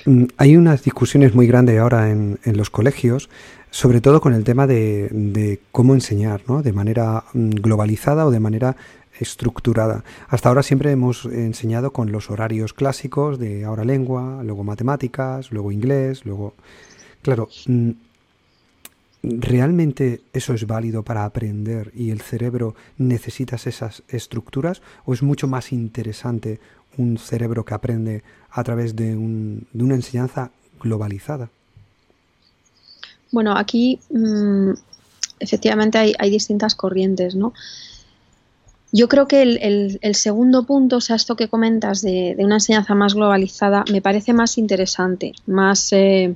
Mm, 0.06 0.25
hay 0.38 0.57
unas 0.57 0.83
discusiones 0.83 1.33
muy 1.33 1.48
grandes 1.48 1.80
ahora 1.80 2.10
en, 2.10 2.39
en 2.44 2.57
los 2.57 2.69
colegios, 2.69 3.30
sobre 3.69 4.01
todo 4.01 4.21
con 4.21 4.33
el 4.33 4.44
tema 4.44 4.68
de, 4.68 5.10
de, 5.12 5.60
cómo 5.71 5.94
enseñar, 5.94 6.42
¿no? 6.48 6.62
De 6.62 6.74
manera 6.74 7.24
mm, 7.33 7.50
globalizada 7.51 8.25
o 8.25 8.31
de 8.31 8.39
manera 8.39 8.75
estructurada. 9.19 10.04
Hasta 10.27 10.50
ahora 10.50 10.63
siempre 10.63 10.92
hemos 10.92 11.25
enseñado 11.25 11.94
con 11.94 12.12
los 12.12 12.30
horarios 12.30 12.74
clásicos 12.74 13.39
de 13.39 13.63
ahora 13.65 13.83
lengua, 13.83 14.42
luego 14.44 14.63
matemáticas, 14.63 15.51
luego 15.51 15.71
inglés, 15.71 16.25
luego... 16.25 16.54
Claro, 17.21 17.48
mm, 17.68 17.92
¿Realmente 19.25 20.21
eso 20.33 20.53
es 20.53 20.67
válido 20.67 21.03
para 21.03 21.23
aprender 21.23 21.93
y 21.95 22.11
el 22.11 22.19
cerebro 22.19 22.75
necesitas 22.97 23.67
esas 23.67 24.03
estructuras 24.09 24.81
o 25.05 25.13
es 25.13 25.23
mucho 25.23 25.47
más 25.47 25.71
interesante 25.71 26.59
un 26.97 27.17
cerebro 27.17 27.63
que 27.63 27.73
aprende 27.73 28.23
a 28.51 28.61
través 28.65 28.97
de, 28.97 29.15
una 29.15 29.95
enseñanza 29.95 30.51
globalizada? 30.81 31.49
Bueno, 33.31 33.55
aquí 33.57 34.01
mm, 34.09 34.71
efectivamente 35.39 35.97
hay, 35.97 36.29
distintas 36.29 36.75
corrientes, 36.75 37.33
¿no? 37.33 37.53
Yo 38.91 39.07
creo 39.07 39.29
que 39.29 39.41
el, 39.41 40.15
segundo 40.15 40.65
punto, 40.65 40.97
o 40.97 41.01
sea, 41.01 41.15
esto 41.15 41.37
que 41.37 41.47
comentas 41.47 42.01
de, 42.01 42.35
una 42.39 42.55
enseñanza 42.55 42.93
más 42.93 43.13
globalizada, 43.13 43.85
me 43.89 44.01
parece 44.01 44.33
más 44.33 44.57
interesante, 44.57 45.31
más, 45.47 45.93
eh, 45.93 46.35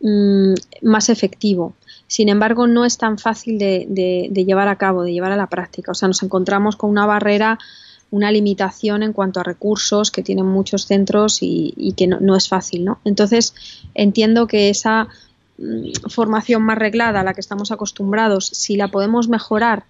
mm, 0.00 0.52
más 0.82 1.08
efectivo. 1.08 1.74
Sin 2.12 2.28
embargo, 2.28 2.66
no 2.66 2.84
es 2.84 2.98
tan 2.98 3.16
fácil 3.16 3.56
de, 3.56 4.30
llevar 4.46 4.68
a 4.68 4.76
cabo, 4.76 5.02
de 5.02 5.14
llevar 5.14 5.32
a 5.32 5.36
la 5.36 5.46
práctica. 5.46 5.92
O 5.92 5.94
sea, 5.94 6.08
nos 6.08 6.22
encontramos 6.22 6.76
con 6.76 6.90
una 6.90 7.06
barrera, 7.06 7.58
una 8.10 8.30
limitación 8.30 9.02
en 9.02 9.14
cuanto 9.14 9.40
a 9.40 9.44
recursos 9.44 10.10
que 10.10 10.22
tienen 10.22 10.44
muchos 10.44 10.84
centros 10.84 11.38
y, 11.40 11.94
que 11.96 12.06
no, 12.06 12.36
es 12.36 12.50
fácil, 12.50 12.84
¿no? 12.84 12.98
Entonces, 13.06 13.54
entiendo 13.94 14.46
que 14.46 14.68
esa 14.68 15.08
mm, 15.56 16.10
formación 16.10 16.60
más 16.60 16.76
reglada 16.76 17.20
a 17.20 17.24
la 17.24 17.32
que 17.32 17.40
estamos 17.40 17.72
acostumbrados, 17.72 18.44
si 18.44 18.76
la 18.76 18.88
podemos 18.88 19.28
mejorar 19.28 19.84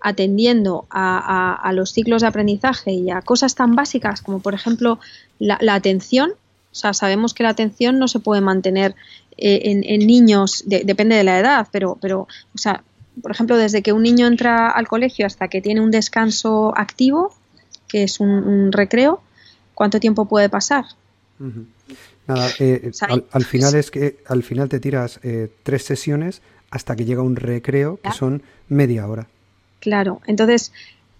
atendiendo 0.00 0.86
a, 0.88 1.68
los 1.74 1.90
ciclos 1.90 2.22
de 2.22 2.28
aprendizaje 2.28 2.92
y 2.92 3.10
a 3.10 3.22
cosas 3.22 3.56
tan 3.56 3.74
básicas 3.74 4.22
como, 4.22 4.38
por 4.38 4.54
ejemplo, 4.54 5.00
la, 5.40 5.58
la 5.60 5.74
atención, 5.74 6.30
o 6.30 6.74
sea, 6.76 6.94
sabemos 6.94 7.34
que 7.34 7.42
la 7.42 7.48
atención 7.48 7.98
no 7.98 8.06
se 8.06 8.20
puede 8.20 8.40
mantener 8.40 8.94
eh, 9.40 9.84
en, 9.86 10.06
niños, 10.06 10.64
depende 10.66 11.16
de 11.16 11.24
la 11.24 11.38
edad, 11.38 11.68
pero, 11.72 11.96
pero, 12.00 12.28
o 12.54 12.58
sea, 12.58 12.82
por 13.22 13.30
ejemplo, 13.30 13.56
desde 13.56 13.82
que 13.82 13.92
un 13.92 14.02
niño 14.02 14.26
entra 14.26 14.70
al 14.70 14.86
colegio 14.86 15.26
hasta 15.26 15.48
que 15.48 15.60
tiene 15.62 15.80
un 15.80 15.90
descanso 15.90 16.72
activo, 16.76 17.34
que 17.88 18.02
es 18.02 18.20
un, 18.20 18.70
recreo, 18.70 19.22
¿cuánto 19.74 19.98
tiempo 19.98 20.26
puede 20.26 20.48
pasar? 20.48 20.84
Nada, 22.26 22.50
eh, 22.58 22.92
al, 23.32 23.44
final 23.44 23.74
es 23.74 23.90
que 23.90 24.18
al 24.26 24.42
final 24.42 24.68
te 24.68 24.78
tiras 24.78 25.18
eh, 25.22 25.50
tres 25.62 25.84
sesiones 25.84 26.42
hasta 26.70 26.94
que 26.94 27.04
llega 27.04 27.22
un 27.22 27.36
recreo 27.36 27.98
que 28.02 28.12
son 28.12 28.42
media 28.68 29.08
hora. 29.08 29.26
Claro, 29.80 30.20
entonces 30.26 30.72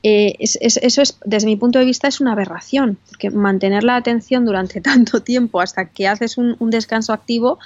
eso 0.02 1.02
es, 1.02 1.18
desde 1.24 1.46
mi 1.46 1.56
punto 1.56 1.78
de 1.78 1.84
vista, 1.84 2.08
es 2.08 2.20
una 2.20 2.32
aberración, 2.32 2.98
porque 3.08 3.30
mantener 3.30 3.84
la 3.84 3.96
atención 3.96 4.44
durante 4.44 4.80
tanto 4.82 5.22
tiempo 5.22 5.60
hasta 5.60 5.86
que 5.86 6.08
haces 6.08 6.38
un, 6.38 6.56
un 6.58 6.70
descanso 6.70 7.12
activo 7.12 7.58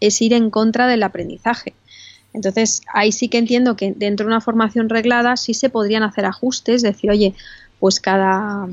es 0.00 0.20
ir 0.22 0.32
en 0.32 0.50
contra 0.50 0.86
del 0.86 1.02
aprendizaje. 1.02 1.74
Entonces, 2.32 2.82
ahí 2.92 3.12
sí 3.12 3.28
que 3.28 3.38
entiendo 3.38 3.76
que 3.76 3.92
dentro 3.92 4.24
de 4.24 4.32
una 4.32 4.40
formación 4.40 4.88
reglada 4.88 5.36
sí 5.36 5.54
se 5.54 5.68
podrían 5.68 6.02
hacer 6.02 6.24
ajustes, 6.24 6.82
decir, 6.82 7.10
oye, 7.10 7.34
pues 7.80 8.00
cada, 8.00 8.68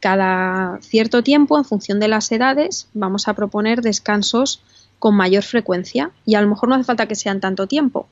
cada 0.00 0.78
cierto 0.80 1.22
tiempo, 1.22 1.58
en 1.58 1.64
función 1.64 2.00
de 2.00 2.08
las 2.08 2.32
edades, 2.32 2.88
vamos 2.94 3.28
a 3.28 3.34
proponer 3.34 3.82
descansos 3.82 4.62
con 4.98 5.14
mayor 5.14 5.42
frecuencia 5.42 6.10
y 6.24 6.36
a 6.36 6.42
lo 6.42 6.48
mejor 6.48 6.68
no 6.68 6.76
hace 6.76 6.84
falta 6.84 7.06
que 7.06 7.16
sean 7.16 7.40
tanto 7.40 7.66
tiempo, 7.66 8.06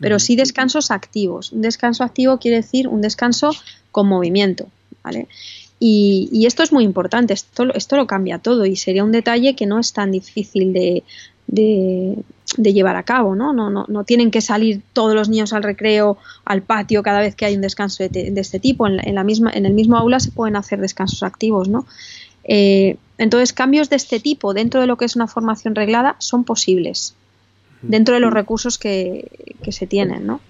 pero 0.00 0.18
sí 0.18 0.36
descansos 0.36 0.90
activos. 0.90 1.52
Un 1.52 1.62
descanso 1.62 2.04
activo 2.04 2.38
quiere 2.38 2.58
decir 2.58 2.88
un 2.88 3.00
descanso 3.00 3.52
con 3.92 4.08
movimiento, 4.08 4.66
¿vale? 5.04 5.28
Y, 5.84 6.44
esto 6.46 6.62
es 6.62 6.72
muy 6.72 6.84
importante, 6.84 7.34
esto, 7.34 7.72
esto 7.74 7.96
lo 7.96 8.06
cambia 8.06 8.38
todo 8.38 8.66
y 8.66 8.76
sería 8.76 9.02
un 9.02 9.10
detalle 9.10 9.56
que 9.56 9.66
no 9.66 9.80
es 9.80 9.92
tan 9.92 10.12
difícil 10.12 10.72
de, 10.72 11.02
de, 11.46 12.18
de 12.56 12.72
llevar 12.72 12.96
a 12.96 13.02
cabo, 13.02 13.34
¿no? 13.34 13.52
No, 13.52 13.70
¿no? 13.70 13.86
no 13.88 14.04
tienen 14.04 14.30
que 14.30 14.40
salir 14.40 14.82
todos 14.92 15.14
los 15.14 15.28
niños 15.28 15.52
al 15.52 15.62
recreo, 15.62 16.18
al 16.44 16.62
patio 16.62 17.02
cada 17.02 17.20
vez 17.20 17.34
que 17.34 17.44
hay 17.44 17.54
un 17.54 17.60
descanso 17.60 18.06
de, 18.08 18.32
este 18.36 18.60
tipo. 18.60 18.86
En, 18.86 19.14
la 19.14 19.24
misma, 19.24 19.50
en 19.52 19.66
el 19.66 19.74
mismo 19.74 19.96
aula 19.96 20.20
se 20.20 20.30
pueden 20.30 20.56
hacer 20.56 20.80
descansos 20.80 21.22
activos, 21.22 21.68
¿no? 21.68 21.86
Eh, 22.44 22.96
entonces, 23.18 23.52
cambios 23.52 23.88
de 23.88 23.96
este 23.96 24.18
tipo 24.18 24.52
dentro 24.52 24.80
de 24.80 24.86
lo 24.86 24.96
que 24.96 25.04
es 25.04 25.16
una 25.16 25.28
formación 25.28 25.74
reglada 25.74 26.16
son 26.18 26.44
posibles 26.44 27.14
dentro 27.82 28.14
de 28.14 28.20
los 28.20 28.32
recursos 28.32 28.78
que, 28.78 29.56
que 29.62 29.72
se 29.72 29.86
tienen, 29.86 30.26
¿no? 30.26 30.40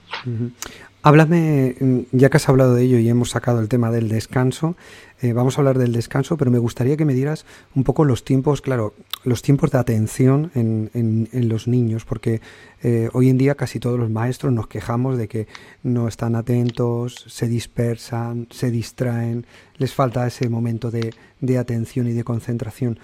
Háblame, 1.04 1.75
mm, 1.80 1.99
ya 2.12 2.30
que 2.30 2.37
has 2.37 2.49
hablado 2.49 2.76
de 2.76 2.85
ello 2.85 2.99
y 2.99 3.09
hemos 3.09 3.30
sacado 3.30 3.59
el 3.59 3.68
tema 3.68 3.90
del 3.90 4.09
descanso, 4.09 4.76
eh, 5.21 5.32
vamos 5.32 5.59
a 5.59 5.61
hablar 5.61 5.76
del 5.76 5.92
descanso, 5.92 6.37
pero 6.37 6.52
me 6.52 6.61
gustaría 6.61 6.97
que 6.97 7.04
me 7.04 7.12
dieras 7.12 7.44
un 7.75 7.82
poco 7.82 8.04
los 8.04 8.25
tiempos, 8.25 8.61
claro, 8.61 8.94
los 9.25 9.42
tiempos 9.42 9.73
de 9.73 9.78
atención 9.78 10.52
en, 10.54 10.90
en, 10.94 11.49
los 11.49 11.66
niños, 11.66 12.04
porque 12.04 12.40
eh, 12.85 13.09
hoy 13.14 13.30
en 13.30 13.38
día 13.38 13.56
casi 13.56 13.80
todos 13.80 13.99
los 13.99 14.11
maestros 14.11 14.52
nos 14.52 14.68
quejamos 14.68 15.18
de 15.18 15.26
que 15.26 15.49
no 15.82 16.06
están 16.06 16.37
atentos, 16.37 17.25
se 17.26 17.49
dispersan, 17.49 18.47
se 18.52 18.71
distraen, 18.71 19.44
les 19.78 19.92
falta 19.94 20.25
ese 20.25 20.49
momento 20.49 20.92
de, 20.92 21.14
de 21.40 21.59
atención 21.59 22.06
y 22.06 22.12
de 22.12 22.23
concentración. 22.23 23.00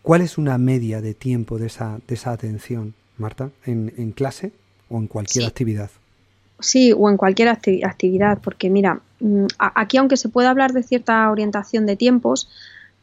¿Cuál 0.00 0.22
es 0.22 0.38
una 0.38 0.56
media 0.56 1.02
de 1.02 1.12
tiempo 1.12 1.58
de 1.58 1.66
esa, 1.66 1.98
de 2.08 2.14
esa 2.14 2.32
atención, 2.32 2.94
Marta, 3.18 3.50
en, 3.66 3.92
en 3.98 4.12
clase 4.12 4.52
o 4.88 4.96
en 4.96 5.08
cualquier 5.08 5.44
actividad? 5.44 5.90
Sí, 6.60 6.92
o 6.96 7.10
en 7.10 7.16
cualquier 7.16 7.48
actividad, 7.48 8.38
porque 8.42 8.70
mira, 8.70 9.00
mm, 9.20 9.46
aquí 9.58 9.96
aunque 9.96 10.16
se 10.16 10.28
pueda 10.28 10.50
hablar 10.50 10.72
de 10.72 10.82
cierta 10.82 11.30
orientación 11.30 11.86
de 11.86 11.96
tiempos, 11.96 12.48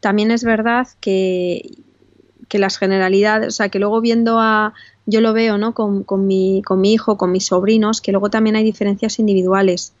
también 0.00 0.30
es 0.30 0.42
verdad 0.42 0.88
que, 1.00 1.70
que 2.48 2.58
las 2.58 2.78
generalidades, 2.78 3.48
o 3.48 3.50
sea, 3.50 3.68
que 3.68 3.78
luego 3.78 4.00
viendo 4.00 4.40
a, 4.40 4.74
yo 5.06 5.20
lo 5.20 5.32
veo, 5.32 5.58
¿no? 5.58 5.74
Con, 5.74 6.02
con, 6.02 6.26
mi, 6.26 6.62
con 6.62 6.80
mi 6.80 6.92
hijo, 6.92 7.16
con 7.16 7.32
mis 7.32 7.46
sobrinos, 7.46 8.00
que 8.00 8.12
luego 8.12 8.30
también 8.30 8.56
hay 8.56 8.64
diferencias 8.64 9.18
individuales, 9.18 9.92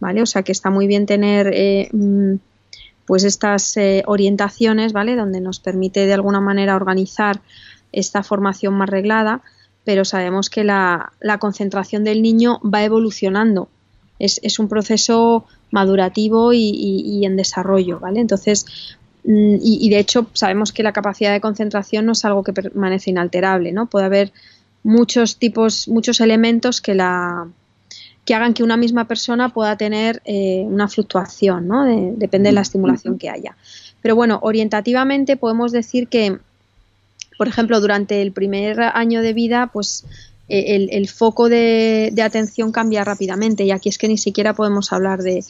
¿vale? 0.00 0.22
O 0.22 0.26
sea, 0.26 0.42
que 0.42 0.52
está 0.52 0.70
muy 0.70 0.86
bien 0.86 1.06
tener, 1.06 1.50
eh, 1.52 1.88
mm, 1.92 2.34
pues 3.06 3.24
estas 3.24 3.76
eh, 3.76 4.02
orientaciones, 4.06 4.92
¿vale? 4.92 5.16
Donde 5.16 5.40
nos 5.40 5.60
permite 5.60 6.06
de 6.06 6.14
alguna 6.14 6.40
manera 6.40 6.76
organizar 6.76 7.40
esta 7.92 8.22
formación 8.22 8.74
más 8.74 8.90
reglada, 8.90 9.42
pero 9.86 10.04
sabemos 10.04 10.50
que 10.50 10.64
la, 10.64 11.12
concentración 11.38 12.02
del 12.02 12.20
niño 12.20 12.60
va 12.62 12.82
evolucionando. 12.82 13.68
Es, 14.18 14.58
un 14.58 14.68
proceso 14.68 15.46
madurativo 15.70 16.52
y, 16.52 17.24
en 17.24 17.36
desarrollo, 17.36 18.00
¿vale? 18.00 18.18
Entonces, 18.18 18.66
mm, 19.22 19.56
y, 19.62 19.88
de 19.88 20.00
hecho 20.00 20.26
sabemos 20.32 20.72
que 20.72 20.82
la 20.82 20.92
capacidad 20.92 21.32
de 21.32 21.40
concentración 21.40 22.04
no 22.04 22.12
es 22.12 22.24
algo 22.24 22.42
que 22.42 22.52
permanece 22.52 23.10
inalterable, 23.10 23.70
¿no? 23.70 23.86
Puede 23.86 24.06
haber 24.06 24.32
muchos 24.82 25.36
tipos, 25.36 25.86
muchos 25.86 26.20
elementos 26.20 26.80
que 26.80 26.94
la 26.94 27.46
que 28.24 28.34
hagan 28.34 28.54
que 28.54 28.64
una 28.64 28.76
misma 28.76 29.06
persona 29.06 29.50
pueda 29.50 29.76
tener 29.76 30.20
eh, 30.24 30.64
una 30.66 30.88
fluctuación, 30.88 31.68
¿no? 31.68 31.84
depende 31.84 32.48
de 32.48 32.54
la 32.54 32.62
estimulación 32.62 33.18
que 33.18 33.30
haya. 33.30 33.56
Pero 34.02 34.16
bueno, 34.16 34.40
orientativamente 34.42 35.36
podemos 35.36 35.70
decir 35.70 36.08
que 36.08 36.40
por 37.36 37.48
ejemplo, 37.48 37.80
durante 37.80 38.22
el 38.22 38.32
primer 38.32 38.80
año 38.80 39.22
de 39.22 39.32
vida, 39.32 39.70
pues 39.72 40.04
eh, 40.48 40.88
el, 40.92 41.08
foco 41.08 41.48
de, 41.48 42.14
atención 42.22 42.70
cambia 42.70 43.02
rápidamente 43.02 43.64
y 43.64 43.72
aquí 43.72 43.88
es 43.88 43.98
que 43.98 44.06
ni 44.06 44.16
siquiera 44.16 44.54
podemos 44.54 44.92
hablar 44.92 45.22
de, 45.22 45.44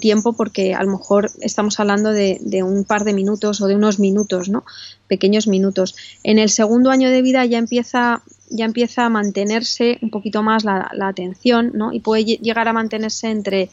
tiempo 0.00 0.32
porque 0.32 0.74
a 0.74 0.82
lo 0.82 0.90
mejor 0.92 1.30
estamos 1.40 1.78
hablando 1.80 2.12
de, 2.12 2.62
un 2.62 2.84
par 2.84 3.04
de 3.04 3.14
minutos 3.14 3.60
o 3.60 3.66
de 3.66 3.74
unos 3.74 3.98
minutos, 3.98 4.48
¿no? 4.48 4.64
Pequeños 5.08 5.48
minutos. 5.48 5.96
En 6.22 6.38
el 6.38 6.50
segundo 6.50 6.90
año 6.90 7.10
de 7.10 7.22
vida 7.22 7.44
ya 7.46 7.58
empieza, 7.58 8.22
ya 8.48 8.64
empieza 8.64 9.06
a 9.06 9.08
mantenerse 9.08 9.98
un 10.02 10.10
poquito 10.10 10.42
más 10.42 10.64
la, 10.64 10.90
atención, 11.00 11.72
¿no? 11.74 11.92
Y 11.92 12.00
puede 12.00 12.24
llegar 12.24 12.68
a 12.68 12.72
mantenerse 12.72 13.30
entre, 13.30 13.70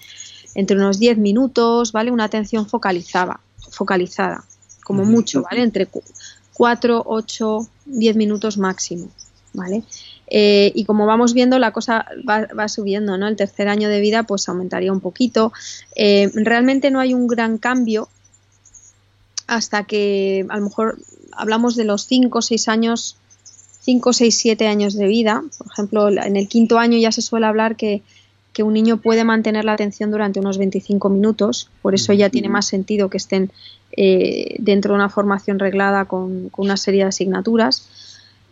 entre 0.56 0.78
unos 0.78 1.00
10 1.00 1.18
minutos, 1.18 1.92
¿vale? 1.92 2.12
Una 2.12 2.26
atención 2.26 2.68
focalizada, 2.68 3.40
focalizada, 3.72 4.46
como 4.84 5.06
mucho, 5.06 5.44
¿vale? 5.44 5.62
Entre 5.62 5.88
4, 6.56 7.04
8, 7.06 7.70
10 7.86 8.16
minutos 8.16 8.58
máximo, 8.58 9.10
¿vale? 9.54 9.84
Eh, 10.28 10.72
y 10.74 10.86
como 10.86 11.06
vamos 11.06 11.34
viendo, 11.34 11.60
la 11.60 11.72
cosa 11.72 12.06
va, 12.28 12.68
subiendo, 12.70 13.18
¿no? 13.18 13.28
El 13.28 13.36
tercer 13.36 13.68
año 13.68 13.90
de 13.90 14.00
vida, 14.00 14.24
pues 14.24 14.48
aumentaría 14.48 14.92
un 14.92 15.02
poquito. 15.02 15.52
Eh, 15.96 16.32
realmente 16.34 16.92
no 16.92 17.02
hay 17.02 17.14
un 17.14 17.28
gran 17.28 17.58
cambio 17.58 18.08
hasta 19.48 19.84
que 19.84 20.46
a 20.50 20.58
lo 20.58 20.64
mejor 20.64 20.98
hablamos 21.34 21.76
de 21.76 21.84
los 21.84 22.06
5 22.08 22.40
o 22.40 22.42
6 22.42 22.70
años, 22.70 23.18
5, 23.82 24.14
6, 24.14 24.36
7 24.36 24.68
años 24.68 24.96
de 24.96 25.08
vida. 25.08 25.44
Por 25.58 25.68
ejemplo, 25.68 26.08
en 26.10 26.38
el 26.38 26.48
quinto 26.48 26.80
año 26.80 26.98
ya 26.98 27.12
se 27.12 27.22
suele 27.22 27.48
hablar 27.48 27.76
que, 27.76 28.02
que 28.56 28.64
un 28.64 28.74
niño 28.74 28.98
puede 28.98 29.26
mantener 29.26 29.66
la 29.66 29.74
atención 29.74 30.12
durante 30.12 30.40
unos 30.40 30.58
25 30.58 31.10
minutos, 31.10 31.70
por 31.82 31.94
eso 31.94 32.14
ya 32.14 32.30
tiene 32.30 32.48
más 32.48 32.66
sentido 32.66 33.10
que 33.10 33.18
estén 33.18 33.52
eh, 33.92 34.56
dentro 34.60 34.94
de 34.94 34.96
una 34.96 35.10
formación 35.10 35.60
reglada 35.60 36.06
con, 36.06 36.50
una 36.56 36.78
serie 36.78 37.02
de 37.02 37.10
asignaturas. 37.10 37.86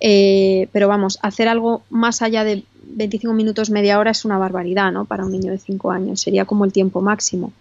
Eh, 0.01 0.67
pero 0.73 0.89
vamos, 0.89 1.19
hacer 1.21 1.47
algo 1.47 1.83
más 1.89 2.21
allá 2.21 2.43
de 2.43 2.65
25 2.83 3.33
minutos, 3.33 3.69
media 3.69 3.97
hora 3.97 4.11
es 4.11 4.25
una 4.25 4.37
barbaridad, 4.37 4.91
¿no? 4.91 5.05
Para 5.05 5.23
un 5.23 5.31
niño 5.31 5.53
de 5.53 5.57
5 5.57 5.91
años, 5.91 6.19
sería 6.19 6.43
como 6.43 6.65
el 6.65 6.73
tiempo 6.73 6.99
máximo. 6.99 7.53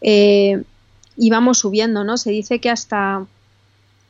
Eh, 0.00 0.60
y 1.16 1.30
vamos 1.30 1.58
subiendo, 1.58 2.02
¿no? 2.02 2.16
Se 2.16 2.30
dice 2.30 2.58
que 2.58 2.70
hasta, 2.70 3.24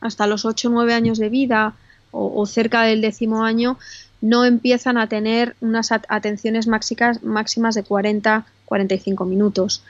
hasta 0.00 0.26
los 0.26 0.46
8 0.46 0.68
o 0.68 0.70
9 0.70 0.94
años 0.94 1.18
de 1.18 1.28
vida 1.28 1.74
o, 2.10 2.46
cerca 2.46 2.84
del 2.84 3.02
décimo 3.02 3.44
año 3.44 3.78
no 4.20 4.44
empiezan 4.44 4.98
a 4.98 5.08
tener 5.08 5.54
unas 5.60 5.92
atenciones 5.92 6.66
máximas, 6.66 7.22
máximas 7.22 7.74
de 7.74 7.84
40-45 7.84 9.26
minutos. 9.26 9.82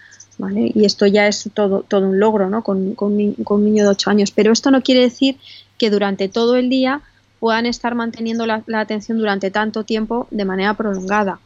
Y 0.54 0.84
esto 0.84 1.06
ya 1.06 1.26
es 1.26 1.50
todo, 1.52 1.82
todo 1.82 2.08
un 2.08 2.20
logro, 2.20 2.48
¿no? 2.48 2.62
Con, 2.62 2.94
con, 2.94 3.14
un 3.14 3.64
niño 3.64 3.84
de 3.84 3.90
8 3.90 4.10
años. 4.10 4.30
Pero 4.30 4.52
esto 4.52 4.70
no 4.70 4.82
quiere 4.82 5.00
decir 5.00 5.36
que 5.78 5.90
durante 5.90 6.28
todo 6.28 6.56
el 6.56 6.68
día 6.68 7.00
puedan 7.40 7.66
estar 7.66 7.94
manteniendo 7.94 8.46
la, 8.46 8.62
atención 8.74 9.18
durante 9.18 9.50
tanto 9.50 9.84
tiempo 9.84 10.28
de 10.30 10.44
manera 10.44 10.74
prolongada 10.74 11.40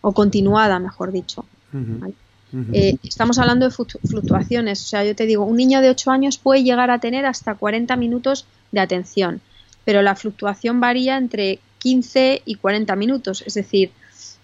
o 0.00 0.12
continuada, 0.12 0.78
mejor 0.78 1.10
dicho. 1.10 1.44
Eh, 2.72 2.96
estamos 3.02 3.38
hablando 3.38 3.68
de 3.68 3.72
fluctuaciones. 3.72 4.84
O 4.84 4.86
sea, 4.86 5.04
yo 5.04 5.16
te 5.16 5.26
digo, 5.26 5.44
un 5.44 5.56
niño 5.56 5.80
de 5.80 5.90
8 5.90 6.10
años 6.10 6.38
puede 6.38 6.62
llegar 6.62 6.90
a 6.90 7.00
tener 7.00 7.26
hasta 7.26 7.54
40 7.54 7.96
minutos 7.96 8.46
de 8.70 8.80
atención, 8.80 9.40
pero 9.84 10.02
la 10.02 10.14
fluctuación 10.14 10.80
varía 10.80 11.16
entre 11.16 11.58
15 11.86 12.42
y 12.44 12.56
40 12.56 12.96
minutos. 12.96 13.44
Es 13.46 13.54
decir, 13.54 13.92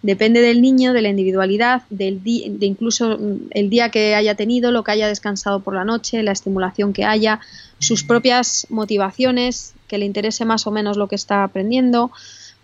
Depende 0.03 0.41
del 0.41 0.61
niño, 0.61 0.93
de 0.93 1.01
la 1.01 1.11
individualidad, 1.11 1.83
del 1.89 2.25
de 2.25 2.67
incluso 2.67 3.17
mm, 3.19 3.51
el 3.51 3.71
día 3.71 3.91
que 3.91 4.17
haya 4.17 4.35
tenido, 4.35 4.73
lo 4.73 4.83
que 4.83 4.91
haya 4.91 5.07
descansado 5.07 5.61
por 5.61 5.75
la 5.75 5.85
noche, 5.85 6.25
la 6.25 6.33
estimulación 6.33 6.93
que 6.93 7.05
haya, 7.05 7.39
sus 7.79 8.03
propias 8.03 8.67
motivaciones, 8.69 9.75
que 9.87 9.99
le 9.99 10.05
interese 10.05 10.45
más 10.45 10.67
o 10.67 10.73
menos 10.73 10.97
lo 10.97 11.07
que 11.07 11.15
está 11.15 11.45
aprendiendo, 11.45 12.11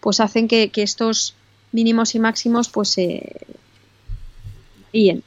pues 0.00 0.18
hacen 0.18 0.48
que, 0.48 0.72
estos 0.74 1.36
mínimos 1.70 2.16
y 2.16 2.18
máximos 2.18 2.68
pues 2.68 2.88
se 2.88 3.36
eh, 4.92 5.20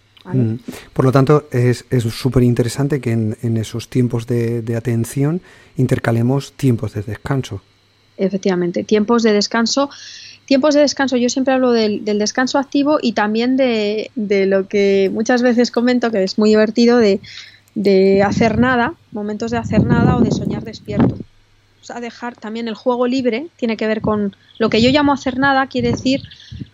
Por 0.91 1.05
lo 1.05 1.13
tanto, 1.13 1.47
es 1.51 1.85
súper 2.09 2.43
interesante 2.43 2.99
que 2.99 3.11
en, 3.11 3.55
esos 3.55 3.87
tiempos 3.87 4.27
de, 4.27 4.61
de, 4.61 4.75
atención 4.75 5.41
intercalemos 5.77 6.51
tiempos 6.53 6.93
de 6.93 7.03
descanso. 7.03 7.61
Efectivamente, 8.21 8.83
tiempos 8.83 9.23
de 9.23 9.33
descanso 9.33 9.89
Tiempos 10.51 10.75
de 10.75 10.81
descanso, 10.81 11.15
yo 11.15 11.29
siempre 11.29 11.53
hablo 11.53 11.71
del, 11.71 12.03
descanso 12.03 12.59
activo 12.59 12.99
y 13.01 13.13
también 13.13 13.55
de, 13.55 14.11
lo 14.15 14.67
que 14.67 15.09
muchas 15.13 15.41
veces 15.41 15.71
comento, 15.71 16.11
que 16.11 16.23
es 16.23 16.37
muy 16.37 16.49
divertido, 16.49 16.97
de, 16.97 18.21
hacer 18.21 18.59
nada, 18.59 18.95
momentos 19.13 19.51
de 19.51 19.57
hacer 19.57 19.85
nada 19.85 20.17
o 20.17 20.19
de 20.19 20.31
soñar 20.31 20.65
despierto. 20.65 21.15
O 21.81 21.85
sea, 21.85 22.01
dejar 22.01 22.35
también 22.35 22.67
el 22.67 22.75
juego 22.75 23.07
libre, 23.07 23.47
tiene 23.55 23.77
que 23.77 23.87
ver 23.87 24.01
con 24.01 24.35
lo 24.59 24.69
que 24.69 24.81
yo 24.81 24.89
llamo 24.89 25.13
hacer 25.13 25.39
nada, 25.39 25.67
quiere 25.67 25.91
decir 25.91 26.21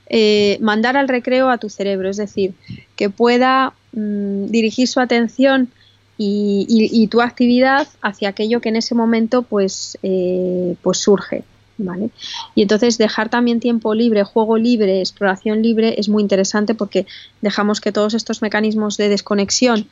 eh, 0.10 0.58
mandar 0.60 0.98
al 0.98 1.08
recreo 1.08 1.52
a 1.52 1.60
tu 1.60 1.70
cerebro, 1.70 2.10
es 2.10 2.18
decir, 2.18 2.56
que 2.96 3.12
pueda 3.12 3.74
mm, 3.92 4.48
dirigir 4.48 4.88
su 4.88 5.00
atención 5.00 5.70
y, 6.18 7.08
tu 7.08 7.22
actividad 7.22 7.88
hacia 8.02 8.30
aquello 8.30 8.60
que 8.60 8.70
en 8.70 8.78
ese 8.78 8.96
momento 8.96 9.44
pues, 9.44 9.98
eh, 10.04 10.76
pues 10.82 11.00
surge. 11.00 11.44
¿vale? 11.78 12.10
Y 12.56 12.64
entonces 12.64 12.98
dejar 12.98 13.30
también 13.30 13.60
tiempo 13.60 13.94
libre, 13.94 14.24
juego 14.24 14.58
libre, 14.58 15.00
exploración 15.00 15.62
libre 15.62 15.96
es 16.00 16.10
muy 16.10 16.24
interesante 16.24 16.74
porque 16.74 17.06
dejamos 17.42 17.82
que 17.82 17.92
todos 17.92 18.14
estos 18.14 18.42
mecanismos 18.42 18.98
de 18.98 19.10
desconexión 19.10 19.88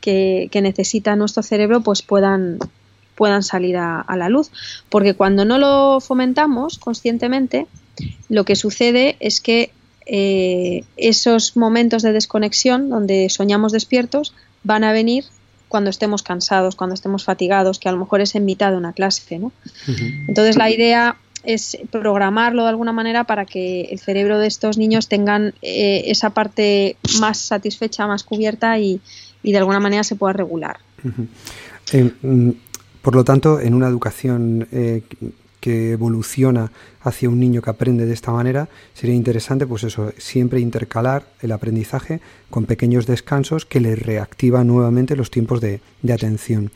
que, 0.00 0.48
necesita 0.62 1.16
nuestro 1.16 1.42
cerebro 1.42 1.80
pues 1.80 2.02
puedan, 2.02 2.58
puedan 3.14 3.42
salir 3.42 3.76
a, 3.76 4.04
la 4.16 4.28
luz. 4.28 4.50
Porque 4.88 5.14
cuando 5.14 5.44
no 5.44 5.58
lo 5.58 6.00
fomentamos 6.00 6.78
conscientemente, 6.78 7.66
lo 8.28 8.44
que 8.44 8.56
sucede 8.56 9.16
es 9.20 9.40
que 9.40 9.72
eh, 10.06 10.84
esos 10.96 11.56
momentos 11.56 12.02
de 12.02 12.12
desconexión 12.12 12.88
donde 12.88 13.28
soñamos 13.28 13.72
despiertos 13.72 14.32
van 14.62 14.84
a 14.84 14.92
venir 14.92 15.24
cuando 15.68 15.90
estemos 15.90 16.22
cansados, 16.22 16.76
cuando 16.76 16.94
estemos 16.94 17.24
fatigados, 17.24 17.78
que 17.78 17.88
a 17.88 17.92
lo 17.92 17.98
mejor 17.98 18.20
es 18.20 18.34
en 18.34 18.44
mitad 18.44 18.70
de 18.70 18.76
una 18.76 18.92
clase. 18.92 19.38
¿no? 19.38 19.52
Entonces 20.28 20.56
la 20.56 20.70
idea 20.70 21.16
es 21.44 21.78
programarlo 21.90 22.64
de 22.64 22.68
alguna 22.68 22.92
manera 22.92 23.24
para 23.24 23.46
que 23.46 23.82
el 23.82 23.98
cerebro 23.98 24.38
de 24.38 24.48
estos 24.48 24.78
niños 24.78 25.08
tengan 25.08 25.54
eh, 25.62 26.02
esa 26.06 26.30
parte 26.30 26.96
más 27.20 27.38
satisfecha, 27.38 28.06
más 28.06 28.24
cubierta 28.24 28.78
y, 28.78 29.00
de 29.42 29.58
alguna 29.58 29.78
manera 29.78 30.02
se 30.02 30.16
pueda 30.16 30.32
regular. 30.32 30.78
Eh, 31.92 32.10
mm, 32.20 32.50
por 33.00 33.14
lo 33.14 33.22
tanto, 33.22 33.60
en 33.60 33.74
una 33.74 33.86
educación 33.86 34.66
eh, 34.72 35.02
que 35.66 35.90
evoluciona 35.90 36.70
hacia 37.02 37.28
un 37.28 37.40
niño 37.40 37.60
que 37.60 37.70
aprende 37.70 38.06
de 38.06 38.14
esta 38.14 38.30
manera, 38.30 38.68
sería 38.94 39.16
interesante, 39.16 39.66
pues 39.66 39.82
eso, 39.82 40.12
siempre 40.16 40.60
intercalar 40.60 41.24
el 41.42 41.50
aprendizaje 41.50 42.20
con 42.50 42.66
pequeños 42.66 43.04
descansos 43.06 43.66
que 43.66 43.80
le 43.80 43.96
reactivan 43.96 44.68
nuevamente 44.68 45.16
los 45.16 45.32
tiempos 45.32 45.60
de 45.60 45.80
atención. 46.12 46.70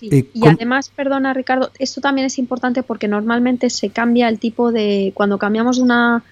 Y 0.00 0.24
además, 0.46 0.88
perdona 0.88 1.34
Ricardo, 1.34 1.70
esto 1.78 2.00
también 2.00 2.26
es 2.26 2.38
importante 2.38 2.82
porque 2.82 3.08
normalmente 3.08 3.68
se 3.68 3.90
cambia 3.90 4.30
el 4.30 4.38
tipo 4.38 4.72
de, 4.72 5.12
cuando 5.14 5.36
cambiamos 5.36 5.76
de 5.76 5.82
una 5.82 6.24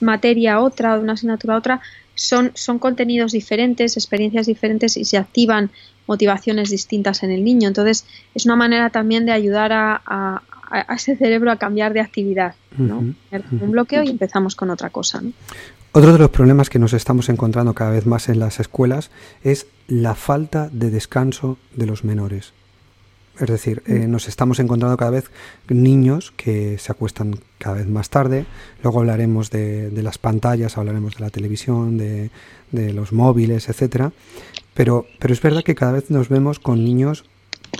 materia 0.00 0.54
a 0.54 0.60
otra, 0.60 0.96
de 0.96 1.02
una 1.02 1.12
asignatura 1.12 1.56
a 1.56 1.58
otra, 1.58 1.80
son, 2.14 2.52
son 2.54 2.78
contenidos 2.78 3.32
diferentes, 3.32 3.98
experiencias 3.98 4.46
diferentes 4.46 4.96
y 4.96 5.04
se 5.04 5.18
activan 5.18 5.70
motivaciones 6.06 6.70
distintas 6.70 7.22
en 7.22 7.30
el 7.30 7.44
niño. 7.44 7.68
Entonces, 7.68 8.04
es 8.34 8.44
una 8.46 8.56
manera 8.56 8.90
también 8.90 9.26
de 9.26 9.32
ayudar 9.32 9.72
a, 9.72 10.42
ese 10.88 11.16
cerebro 11.16 11.50
a 11.50 11.56
cambiar 11.56 11.92
de 11.92 12.00
actividad. 12.00 12.54
¿no? 12.76 12.98
Un 12.98 13.70
bloqueo 13.70 14.02
y 14.02 14.10
empezamos 14.10 14.54
con 14.54 14.70
otra 14.70 14.90
cosa. 14.90 15.22
Otro 15.92 16.12
de 16.12 16.18
los 16.18 16.30
problemas 16.30 16.70
que 16.70 16.78
nos 16.78 16.92
estamos 16.92 17.28
encontrando 17.28 17.74
cada 17.74 17.90
vez 17.90 18.06
más 18.06 18.28
en 18.28 18.38
las 18.38 18.60
escuelas 18.60 19.10
es 19.42 19.66
la 19.88 20.14
falta 20.14 20.68
de 20.72 20.90
descanso 20.90 21.58
de 21.74 21.86
los 21.86 22.04
menores. 22.04 22.52
Es 23.40 23.48
decir, 23.48 23.82
eh, 23.86 24.06
nos 24.06 24.28
estamos 24.28 24.60
encontrando 24.60 24.96
cada 24.96 25.10
vez 25.10 25.30
niños 25.68 26.32
que 26.36 26.78
se 26.78 26.92
acuestan 26.92 27.40
cada 27.58 27.76
vez 27.76 27.88
más 27.88 28.10
tarde. 28.10 28.44
Luego 28.82 29.00
hablaremos 29.00 29.50
de, 29.50 29.90
las 29.94 30.18
pantallas, 30.18 30.76
hablaremos 30.76 31.16
de 31.16 31.20
la 31.20 31.30
televisión, 31.30 31.96
de, 31.96 32.30
los 32.70 33.12
móviles, 33.12 33.68
etcétera. 33.68 34.12
Pero, 34.74 35.06
pero 35.18 35.32
es 35.32 35.40
verdad 35.40 35.64
que 35.64 35.74
cada 35.74 35.92
vez 35.92 36.10
nos 36.10 36.28
vemos 36.28 36.60
con 36.60 36.84
niños 36.84 37.24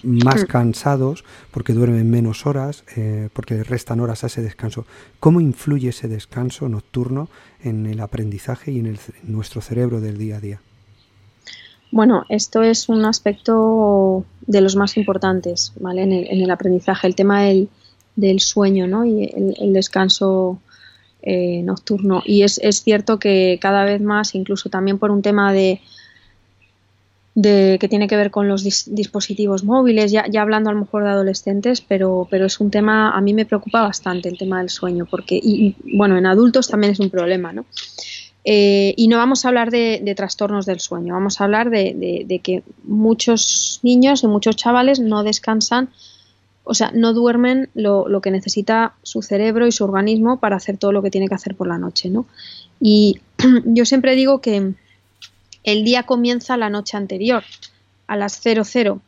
más 0.02 0.44
cansados 0.44 1.24
porque 1.50 1.72
duermen 1.72 2.10
menos 2.10 2.46
horas, 2.46 2.84
eh, 2.96 3.28
porque 3.32 3.62
restan 3.64 4.00
horas 4.00 4.24
a 4.24 4.28
ese 4.28 4.42
descanso. 4.42 4.86
¿Cómo 5.18 5.40
influye 5.40 5.90
ese 5.90 6.08
descanso 6.08 6.68
nocturno 6.68 7.28
en 7.62 7.86
el 7.86 8.00
aprendizaje 8.00 8.72
y 8.72 8.78
en 8.78 8.98
nuestro 9.24 9.60
cerebro 9.60 10.00
del 10.00 10.18
día 10.18 10.36
a 10.36 10.40
día? 10.40 10.60
Bueno, 11.92 12.24
esto 12.28 12.62
es 12.62 12.88
un 12.88 13.04
aspecto 13.04 14.24
de 14.46 14.60
los 14.60 14.76
más 14.76 14.96
importantes 14.96 15.72
¿vale? 15.80 16.02
en, 16.02 16.12
el, 16.12 16.50
aprendizaje, 16.50 17.06
el 17.06 17.16
tema 17.16 17.42
del, 17.42 18.40
sueño 18.40 18.86
¿no? 18.86 19.04
y 19.04 19.24
el, 19.24 19.72
descanso 19.72 20.60
eh, 21.22 21.62
nocturno. 21.62 22.22
Y 22.24 22.42
es, 22.42 22.60
cierto 22.84 23.18
que 23.18 23.58
cada 23.60 23.84
vez 23.84 24.00
más, 24.00 24.36
incluso 24.36 24.68
también 24.68 24.98
por 24.98 25.10
un 25.10 25.22
tema 25.22 25.52
de, 25.52 25.80
de 27.34 27.78
que 27.80 27.88
tiene 27.88 28.08
que 28.08 28.16
ver 28.16 28.30
con 28.30 28.48
los 28.48 28.64
dispositivos 28.64 29.62
móviles, 29.62 30.10
ya, 30.10 30.26
ya, 30.28 30.42
hablando 30.42 30.70
a 30.70 30.72
lo 30.72 30.80
mejor 30.80 31.04
de 31.04 31.10
adolescentes, 31.10 31.80
pero, 31.80 32.26
pero 32.30 32.46
es 32.46 32.58
un 32.58 32.70
tema, 32.70 33.12
a 33.12 33.20
mí 33.20 33.34
me 33.34 33.46
preocupa 33.46 33.82
bastante 33.82 34.28
el 34.28 34.36
tema 34.36 34.58
del 34.58 34.68
sueño, 34.68 35.06
porque, 35.08 35.38
y, 35.42 35.76
bueno, 35.96 36.18
en 36.18 36.26
adultos 36.26 36.68
también 36.68 36.92
es 36.92 37.00
un 37.00 37.10
problema, 37.10 37.52
¿no? 37.52 37.66
Eh, 38.44 38.94
y 38.96 39.08
no 39.08 39.18
vamos 39.18 39.44
a 39.44 39.48
hablar 39.48 39.70
de, 39.70 40.12
trastornos 40.16 40.66
del 40.66 40.80
sueño, 40.80 41.14
vamos 41.14 41.40
a 41.40 41.44
hablar 41.44 41.70
de, 41.70 42.40
que 42.42 42.62
muchos 42.84 43.80
niños 43.82 44.24
y 44.24 44.26
muchos 44.26 44.56
chavales 44.56 44.98
no 44.98 45.22
descansan, 45.22 45.90
o 46.64 46.74
sea, 46.74 46.90
no 46.94 47.12
duermen 47.12 47.68
lo, 47.74 48.20
que 48.20 48.30
necesita 48.30 48.94
su 49.02 49.22
cerebro 49.22 49.66
y 49.66 49.72
su 49.72 49.84
organismo 49.84 50.40
para 50.40 50.56
hacer 50.56 50.78
todo 50.78 50.90
lo 50.90 51.02
que 51.02 51.10
tiene 51.10 51.28
que 51.28 51.34
hacer 51.34 51.54
por 51.54 51.68
la 51.68 51.78
noche, 51.78 52.10
¿no? 52.10 52.26
Y 52.80 53.20
yo 53.66 53.84
siempre 53.84 54.16
digo 54.16 54.40
que 54.40 54.72
el 55.64 55.84
día 55.84 56.04
comienza 56.04 56.56
la 56.56 56.70
noche 56.70 56.96
anterior, 56.96 57.44
a 58.06 58.16
las 58.16 58.40
00. 58.40 59.00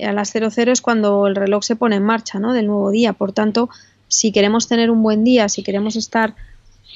A 0.00 0.12
las 0.12 0.32
00 0.32 0.72
es 0.72 0.80
cuando 0.80 1.26
el 1.26 1.36
reloj 1.36 1.62
se 1.62 1.76
pone 1.76 1.96
en 1.96 2.02
marcha, 2.02 2.38
¿no? 2.38 2.52
Del 2.52 2.66
nuevo 2.66 2.90
día. 2.90 3.12
Por 3.12 3.32
tanto, 3.32 3.68
si 4.08 4.32
queremos 4.32 4.68
tener 4.68 4.90
un 4.90 5.02
buen 5.02 5.24
día, 5.24 5.48
si 5.48 5.62
queremos 5.62 5.96
estar 5.96 6.34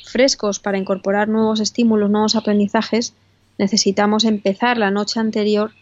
frescos 0.05 0.59
para 0.59 0.79
incorporar 0.79 1.29
nuevos 1.29 1.61
estímulos, 1.61 2.11
nuevos 2.11 2.37
aprendizajes, 2.37 3.15
necesitamos 3.59 4.25
empezar 4.25 4.79
la 4.79 4.91
noche 4.91 5.21
anterior 5.21 5.73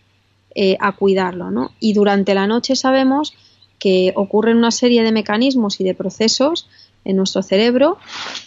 eh, 0.55 0.77
a 0.81 0.93
cuidarlo. 0.93 1.51
¿no? 1.51 1.73
Y 1.81 1.93
durante 1.93 2.35
la 2.35 2.47
noche 2.47 2.77
sabemos 2.77 3.35
que 3.79 4.13
ocurren 4.17 4.57
una 4.57 4.71
serie 4.71 5.03
de 5.03 5.13
mecanismos 5.13 5.81
y 5.81 5.85
de 5.85 5.95
procesos 5.95 6.69
en 7.07 7.17
nuestro 7.17 7.43
cerebro 7.43 7.99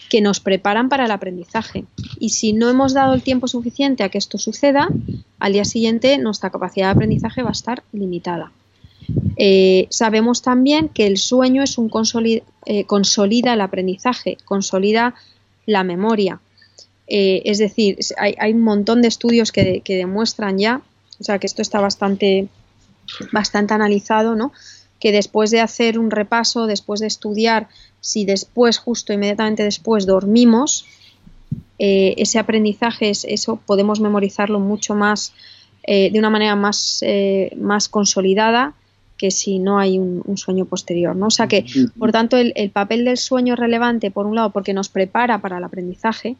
que 0.10 0.22
nos 0.22 0.40
preparan 0.40 0.90
para 0.90 1.06
el 1.06 1.12
aprendizaje. 1.12 1.86
Y 2.20 2.30
si 2.30 2.54
no 2.54 2.70
hemos 2.70 2.94
dado 2.94 3.14
el 3.14 3.24
tiempo 3.24 3.48
suficiente 3.48 4.04
a 4.04 4.10
que 4.10 4.18
esto 4.18 4.38
suceda, 4.38 4.90
al 5.40 5.54
día 5.54 5.66
siguiente 5.66 6.18
nuestra 6.18 6.50
capacidad 6.50 6.88
de 6.88 6.92
aprendizaje 6.92 7.42
va 7.42 7.50
a 7.50 7.54
estar 7.54 7.84
limitada. 7.94 8.52
Eh, 9.38 9.88
sabemos 9.90 10.42
también 10.42 10.90
que 10.90 11.08
el 11.08 11.18
sueño 11.18 11.64
es 11.64 11.78
un 11.78 11.90
eh, 12.66 12.84
consolida 12.86 13.54
el 13.54 13.62
aprendizaje, 13.62 14.38
consolida 14.46 15.16
la 15.66 15.84
memoria. 15.84 16.42
Eh, 17.08 17.42
es 17.46 17.58
decir, 17.58 17.98
hay, 18.18 18.54
un 18.54 18.62
montón 18.62 19.02
de 19.02 19.08
estudios 19.08 19.52
que, 19.52 19.82
demuestran 19.88 20.58
ya, 20.60 20.82
o 21.20 21.24
sea 21.24 21.40
que 21.40 21.48
esto 21.48 21.62
está 21.62 21.80
bastante, 21.80 22.48
bastante 23.32 23.74
analizado, 23.74 24.36
¿no? 24.36 24.52
Que 25.00 25.12
después 25.12 25.52
de 25.52 25.62
hacer 25.62 25.98
un 25.98 26.12
repaso, 26.12 26.68
después 26.68 27.00
de 27.00 27.08
estudiar, 27.08 27.68
si 28.02 28.26
después, 28.26 28.78
justo 28.78 29.14
inmediatamente 29.14 29.64
después, 29.64 30.06
dormimos, 30.06 30.86
eh, 31.78 32.16
ese 32.18 32.40
aprendizaje, 32.40 33.10
es, 33.10 33.26
eso 33.26 33.60
podemos 33.66 34.00
memorizarlo 34.00 34.60
mucho 34.60 34.96
más, 34.96 35.34
eh, 35.84 36.12
de 36.12 36.20
una 36.20 36.30
manera 36.30 36.56
más, 36.56 37.04
más 37.56 37.88
consolidada 37.88 38.76
que 39.20 39.32
si 39.32 39.60
no 39.60 39.78
hay 39.78 40.00
un, 40.00 40.38
sueño 40.38 40.66
posterior. 40.66 41.16
¿no? 41.16 41.28
O 41.28 41.32
sea 41.32 41.48
que, 41.48 41.66
por 42.00 42.12
tanto, 42.12 42.38
el, 42.38 42.72
papel 42.72 43.04
del 43.04 43.18
sueño 43.18 43.54
es 43.54 43.60
relevante, 43.60 44.12
por 44.12 44.26
un 44.26 44.34
lado, 44.36 44.52
porque 44.52 44.74
nos 44.74 44.88
prepara 44.88 45.42
para 45.42 45.58
el 45.58 45.64
aprendizaje, 45.66 46.38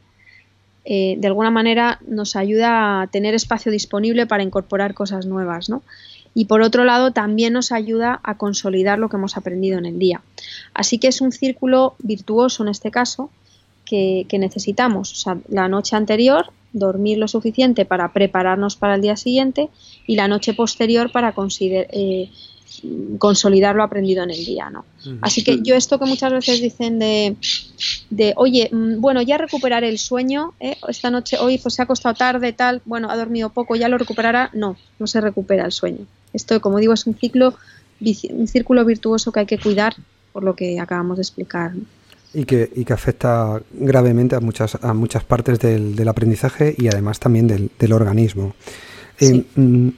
eh, 0.86 1.16
de 1.18 1.26
alguna 1.28 1.50
manera 1.50 2.00
nos 2.06 2.36
ayuda 2.36 3.02
a 3.02 3.06
tener 3.08 3.34
espacio 3.34 3.70
disponible 3.70 4.26
para 4.26 4.42
incorporar 4.42 4.94
cosas 4.94 5.26
nuevas, 5.26 5.68
¿no? 5.68 5.82
Y 6.34 6.44
por 6.44 6.62
otro 6.62 6.84
lado, 6.84 7.12
también 7.12 7.52
nos 7.52 7.72
ayuda 7.72 8.20
a 8.22 8.36
consolidar 8.36 8.98
lo 8.98 9.08
que 9.08 9.16
hemos 9.16 9.36
aprendido 9.36 9.78
en 9.78 9.86
el 9.86 9.98
día. 9.98 10.22
Así 10.74 10.98
que 10.98 11.08
es 11.08 11.20
un 11.20 11.32
círculo 11.32 11.96
virtuoso 11.98 12.62
en 12.62 12.68
este 12.68 12.90
caso 12.90 13.30
que, 13.84 14.26
necesitamos. 14.32 15.12
O 15.12 15.16
sea, 15.16 15.38
la 15.48 15.68
noche 15.68 15.96
anterior, 15.96 16.52
dormir 16.72 17.18
lo 17.18 17.26
suficiente 17.26 17.84
para 17.84 18.12
prepararnos 18.12 18.76
para 18.76 18.94
el 18.94 19.02
día 19.02 19.16
siguiente 19.16 19.68
y 20.06 20.16
la 20.16 20.28
noche 20.28 20.54
posterior 20.54 21.10
para. 21.10 21.34
Eh, 21.68 22.30
consolidar 23.18 23.74
lo 23.74 23.82
aprendido 23.82 24.22
en 24.22 24.30
el 24.30 24.44
día, 24.44 24.70
¿no? 24.70 24.84
Así 25.20 25.42
que 25.42 25.60
yo 25.62 25.74
esto 25.74 25.98
que 25.98 26.06
muchas 26.06 26.32
veces 26.32 26.60
dicen 26.60 26.98
de, 26.98 27.36
de 28.10 28.32
oye, 28.36 28.68
mm, 28.72 29.00
bueno, 29.00 29.22
ya 29.22 29.38
recuperaré 29.38 29.88
el 29.88 29.98
sueño, 29.98 30.54
¿eh? 30.60 30.76
esta 30.88 31.10
noche, 31.10 31.36
hoy 31.38 31.58
pues 31.58 31.74
se 31.74 31.82
ha 31.82 31.84
acostado 31.84 32.14
tarde, 32.14 32.52
tal, 32.52 32.80
bueno, 32.84 33.10
ha 33.10 33.16
dormido 33.16 33.50
poco, 33.50 33.76
ya 33.76 33.88
lo 33.88 33.98
recuperará, 33.98 34.50
no, 34.54 34.76
no 34.98 35.06
se 35.06 35.20
recupera 35.20 35.64
el 35.64 35.72
sueño. 35.72 36.06
Esto, 36.32 36.60
como 36.60 36.78
digo, 36.78 36.92
es 36.92 37.06
un 37.06 37.14
ciclo, 37.14 37.54
un 38.30 38.48
círculo 38.48 38.84
virtuoso 38.84 39.32
que 39.32 39.40
hay 39.40 39.46
que 39.46 39.58
cuidar, 39.58 39.94
por 40.32 40.44
lo 40.44 40.54
que 40.54 40.78
acabamos 40.80 41.16
de 41.16 41.22
explicar. 41.22 41.72
Y 42.32 42.44
que, 42.44 42.70
y 42.74 42.84
que 42.84 42.92
afecta 42.92 43.60
gravemente 43.72 44.36
a 44.36 44.40
muchas, 44.40 44.78
a 44.82 44.94
muchas 44.94 45.24
partes 45.24 45.58
del, 45.58 45.96
del 45.96 46.08
aprendizaje 46.08 46.74
y 46.78 46.86
además 46.88 47.18
también 47.18 47.48
del, 47.48 47.70
del 47.78 47.92
organismo. 47.92 48.54
Eh, 49.18 49.44
mm, 49.56 49.88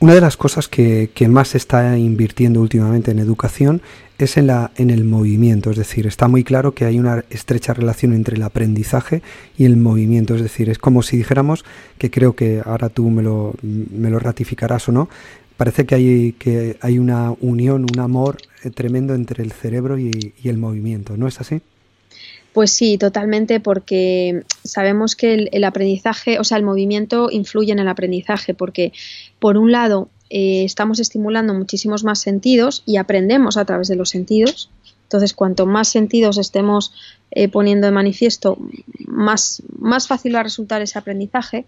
una 0.00 0.14
de 0.14 0.20
las 0.20 0.36
cosas 0.36 0.68
que, 0.68 1.10
más 1.28 1.48
se 1.48 1.58
está 1.58 1.98
invirtiendo 1.98 2.60
últimamente 2.60 3.10
en 3.10 3.18
educación 3.18 3.82
es 4.18 4.36
en, 4.36 4.46
la, 4.46 4.70
en 4.76 4.90
el 4.90 5.04
movimiento, 5.04 5.70
es 5.70 5.76
decir, 5.76 6.06
está 6.06 6.28
muy 6.28 6.44
claro 6.44 6.72
que 6.72 6.84
hay 6.84 7.00
una 7.00 7.24
estrecha 7.30 7.74
relación 7.74 8.12
entre 8.12 8.36
el 8.36 8.42
aprendizaje 8.42 9.22
y 9.56 9.64
el 9.64 9.76
movimiento, 9.76 10.36
es 10.36 10.42
decir, 10.42 10.70
es 10.70 10.78
como 10.78 11.02
si 11.02 11.16
dijéramos, 11.16 11.64
que 11.98 12.12
creo 12.12 12.36
que 12.36 12.62
ahora 12.64 12.90
tú 12.90 13.10
me 13.10 13.22
lo, 13.22 13.54
me 13.62 14.10
lo 14.10 14.20
ratificarás 14.20 14.88
o 14.88 14.92
no, 14.92 15.08
parece 15.58 15.86
que 15.86 15.96
hay, 15.96 16.32
que 16.32 16.78
hay 16.80 16.98
una 16.98 17.32
unión, 17.40 17.84
un 17.92 17.98
amor 18.00 18.38
eh, 18.64 18.70
tremendo 18.70 19.14
entre 19.14 19.42
el 19.42 19.52
cerebro 19.52 19.98
y, 19.98 20.32
el 20.44 20.56
movimiento, 20.56 21.16
¿no 21.18 21.26
es 21.26 21.40
así? 21.40 21.60
Pues 22.54 22.70
sí, 22.70 22.96
totalmente, 22.96 23.60
porque 23.60 24.44
sabemos 24.64 25.16
que 25.16 25.48
el, 25.50 25.64
aprendizaje, 25.64 26.38
o 26.38 26.44
sea, 26.44 26.56
el 26.56 26.64
movimiento 26.64 27.28
influye 27.30 27.72
en 27.72 27.80
el 27.80 27.88
aprendizaje, 27.88 28.54
porque 28.54 28.92
por 29.40 29.58
un 29.58 29.72
lado 29.72 30.08
eh, 30.30 30.64
estamos 30.64 31.00
estimulando 31.00 31.52
muchísimos 31.54 32.04
más 32.04 32.20
sentidos 32.20 32.84
y 32.86 32.96
aprendemos 32.96 33.56
a 33.56 33.64
través 33.64 33.88
de 33.88 33.96
los 33.96 34.10
sentidos. 34.10 34.70
Entonces, 35.08 35.32
cuanto 35.32 35.64
más 35.64 35.88
sentidos 35.88 36.36
estemos 36.36 36.92
eh, 37.30 37.48
poniendo 37.48 37.86
de 37.86 37.92
manifiesto, 37.92 38.58
más, 39.06 39.62
más 39.78 40.06
fácil 40.06 40.34
va 40.34 40.40
a 40.40 40.42
resultar 40.42 40.82
ese 40.82 40.98
aprendizaje. 40.98 41.64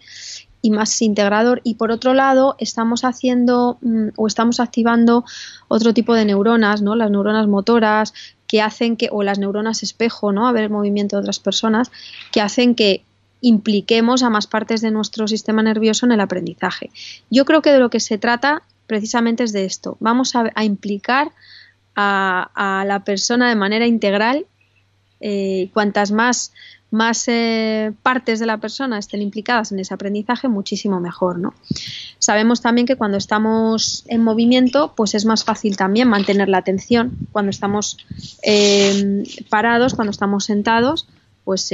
y 0.63 0.71
más 0.71 1.01
integrador 1.01 1.63
y 1.65 1.77
por 1.77 1.91
otro 1.91 2.13
lado 2.13 2.55
estamos 2.59 3.03
haciendo 3.05 3.79
mm, 3.81 4.09
o 4.17 4.27
estamos 4.27 4.61
activando 4.61 5.25
otro 5.69 5.95
tipo 5.95 6.13
de 6.13 6.27
neuronas, 6.27 6.83
¿no? 6.83 6.97
Las 6.97 7.11
neuronas 7.11 7.49
motoras 7.49 8.13
que 8.47 8.61
hacen 8.61 8.99
que 8.99 9.09
o 9.11 9.23
las 9.23 9.39
neuronas 9.39 9.83
espejo, 9.83 10.33
¿no? 10.33 10.47
A 10.47 10.53
ver 10.53 10.65
el 10.65 10.71
movimiento 10.71 11.17
de 11.17 11.21
otras 11.21 11.39
personas 11.39 11.91
que 12.31 12.43
hacen 12.43 12.75
que 12.75 13.05
impliquemos 13.41 14.23
a 14.23 14.29
más 14.29 14.47
partes 14.47 14.81
de 14.81 14.91
nuestro 14.91 15.27
sistema 15.29 15.63
nervioso 15.63 16.05
en 16.05 16.13
el 16.13 16.21
aprendizaje. 16.21 16.91
Yo 17.31 17.47
creo 17.47 17.63
que 17.63 17.71
de 17.71 17.79
lo 17.79 17.89
que 17.89 18.01
se 18.01 18.19
trata 18.19 18.63
precisamente 18.87 19.45
es 19.45 19.53
de 19.53 19.65
esto. 19.65 19.97
Vamos 20.01 20.35
a, 20.35 20.65
implicar 20.65 21.31
a, 22.01 22.85
la 22.87 23.05
persona 23.05 23.49
de 23.49 23.57
manera 23.57 23.87
integral. 23.87 24.47
Eh, 25.23 25.69
cuantas 25.75 26.13
más 26.13 26.53
más 26.91 27.29
eh, 27.29 27.93
partes 28.03 28.41
de 28.41 28.47
la 28.47 28.57
persona 28.57 28.99
estén 28.99 29.23
implicadas 29.23 29.71
en 29.71 29.79
ese 29.79 29.95
aprendizaje, 29.95 30.49
muchísimo 30.49 30.99
mejor, 30.99 31.39
¿no? 31.39 31.55
Sabemos 32.19 32.63
también 32.63 32.85
que 32.85 32.97
cuando 32.97 33.17
estamos 33.17 34.03
en 34.09 34.25
movimiento, 34.25 34.93
pues 34.97 35.15
es 35.15 35.25
más 35.25 35.45
fácil 35.45 35.77
también 35.77 36.09
mantener 36.09 36.49
la 36.49 36.59
atención. 36.59 37.13
Cuando 37.31 37.51
estamos 37.51 37.99
eh, 38.43 39.23
parados, 39.49 39.95
cuando 39.95 40.11
estamos 40.11 40.47
sentados, 40.47 41.07
pues 41.45 41.71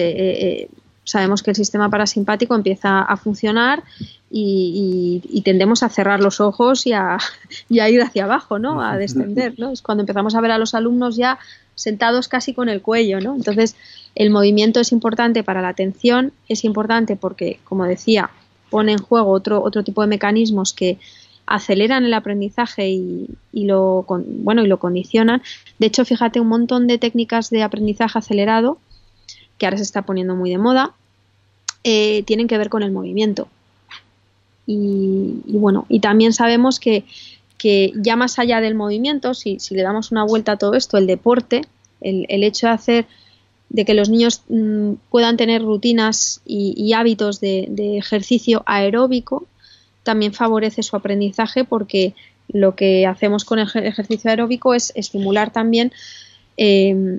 sabemos 1.05 1.43
que 1.43 1.51
el 1.51 1.57
sistema 1.57 1.89
parasimpático 1.89 2.55
empieza 2.55 3.01
a 3.01 3.17
funcionar 3.17 3.85
y, 4.31 5.43
tendemos 5.45 5.83
a 5.83 5.89
cerrar 5.89 6.21
los 6.21 6.41
ojos 6.41 6.87
y 6.87 6.93
a, 6.93 7.19
y 7.69 7.79
a, 7.79 7.89
ir 7.89 8.03
hacia 8.03 8.25
abajo, 8.25 8.59
¿no? 8.59 8.83
A 8.83 8.97
descender, 8.97 9.55
¿no? 9.59 9.71
Es 9.71 9.83
cuando 9.83 10.03
empezamos 10.03 10.35
a 10.35 10.41
ver 10.41 10.51
a 10.51 10.59
los 10.59 10.75
alumnos 10.75 11.17
ya 11.17 11.39
sentados 11.75 12.27
casi 12.29 12.55
con 12.55 12.69
el 12.69 12.83
cuello, 12.83 13.21
¿no? 13.21 13.35
Entonces, 13.35 13.77
el 14.15 14.31
movimiento 14.31 14.81
es 14.81 14.93
importante 14.93 15.45
para 15.45 15.63
la 15.63 15.69
atención, 15.69 16.33
es 16.49 16.65
importante 16.65 17.17
porque, 17.17 17.61
como 17.65 17.85
decía, 17.85 18.31
pone 18.71 18.93
en 18.93 18.99
juego 18.99 19.31
otro, 19.31 19.63
otro 19.63 19.85
tipo 19.85 20.01
de 20.01 20.09
mecanismos 20.09 20.73
que 20.73 20.99
aceleran 21.47 22.05
el 22.05 22.15
aprendizaje 22.15 22.89
y, 22.89 23.29
lo, 23.53 24.05
bueno, 24.09 24.65
y 24.65 24.67
lo 24.67 24.79
condicionan. 24.79 25.43
De 25.79 25.87
hecho, 25.87 26.05
fíjate, 26.05 26.41
un 26.41 26.49
montón 26.49 26.87
de 26.89 26.99
técnicas 26.99 27.51
de 27.51 27.63
aprendizaje 27.63 28.19
acelerado, 28.19 28.79
que 29.59 29.67
ahora 29.67 29.77
se 29.77 29.85
está 29.85 30.03
poniendo 30.03 30.35
muy 30.35 30.51
de 30.51 30.59
moda, 30.59 30.93
eh, 31.85 32.25
tienen 32.25 32.49
que 32.49 32.59
ver 32.59 32.69
con 32.69 32.83
el 32.83 32.91
movimiento. 32.91 33.49
Y, 34.67 35.41
bueno, 35.47 35.87
y 35.89 36.01
también 36.01 36.33
sabemos 36.33 36.81
que, 36.81 37.05
que, 37.59 37.93
ya 37.97 38.17
más 38.17 38.39
allá 38.39 38.61
del 38.61 38.75
movimiento, 38.75 39.35
si, 39.35 39.59
si, 39.61 39.75
le 39.75 39.83
damos 39.83 40.11
una 40.11 40.25
vuelta 40.25 40.53
a 40.53 40.57
todo 40.57 40.75
esto, 40.75 40.99
el 40.99 41.07
deporte, 41.07 41.63
el, 42.01 42.27
el 42.29 42.43
hecho 42.43 42.67
de 42.67 42.73
hacer 42.73 43.07
de 43.69 43.85
que 43.85 43.95
los 43.95 44.09
niños 44.09 44.43
mm, 44.49 44.93
puedan 45.11 45.37
tener 45.37 45.63
rutinas 45.63 46.41
y, 46.45 46.93
hábitos 46.93 47.41
de, 47.41 47.99
ejercicio 47.99 48.63
aeróbico 48.67 49.47
también 50.03 50.33
favorece 50.33 50.83
su 50.83 50.95
aprendizaje 50.95 51.65
porque 51.65 52.15
lo 52.49 52.77
que 52.77 53.07
hacemos 53.07 53.45
con 53.45 53.59
el 53.59 53.69
ejercicio 53.75 54.31
aeróbico 54.31 54.73
es 54.73 54.93
estimular 54.95 55.53
también 55.53 55.93
em, 56.57 57.19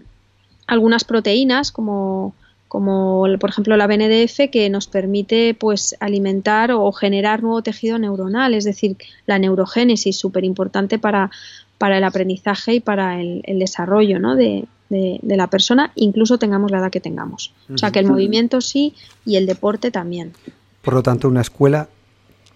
algunas 0.68 1.04
proteínas 1.04 1.72
como, 1.72 2.34
como 2.68 3.26
por 3.40 3.50
ejemplo 3.50 3.78
la 3.78 3.88
BNDF 3.88 4.50
que 4.52 4.70
nos 4.70 4.88
permite 4.88 5.54
pues 5.54 5.96
alimentar 6.00 6.72
o 6.72 6.92
generar 6.92 7.42
nuevo 7.42 7.62
tejido 7.62 7.98
neuronal, 7.98 8.54
es 8.54 8.66
decir, 8.66 8.98
la 9.26 9.40
neurogénesis 9.40 10.18
súper 10.18 10.44
importante 10.44 11.00
para, 11.00 11.32
para 11.78 11.98
el 11.98 12.04
aprendizaje 12.04 12.76
y 12.76 12.80
para 12.80 13.22
el, 13.22 13.42
desarrollo 13.60 14.20
¿no? 14.20 14.36
de, 14.36 14.66
de, 14.90 15.20
la 15.38 15.48
persona, 15.48 15.92
incluso 15.96 16.38
tengamos 16.38 16.72
la 16.72 16.80
edad 16.80 16.92
que 16.92 17.00
tengamos. 17.00 17.54
O 17.74 17.78
sea 17.78 17.92
que 17.92 18.00
el 18.00 18.08
movimiento 18.08 18.62
sí 18.62 18.94
y 19.26 19.38
el 19.38 19.46
deporte 19.46 19.92
también. 19.92 20.34
Por 20.82 20.94
lo 20.94 21.04
tanto, 21.04 21.28
una 21.28 21.42
escuela 21.42 21.90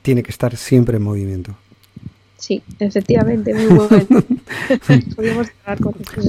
tiene 0.01 0.23
que 0.23 0.31
estar 0.31 0.55
siempre 0.55 0.97
en 0.97 1.03
movimiento. 1.03 1.55
Sí, 2.41 2.63
efectivamente, 2.79 3.53
muy 3.53 3.67
bueno. 3.67 4.07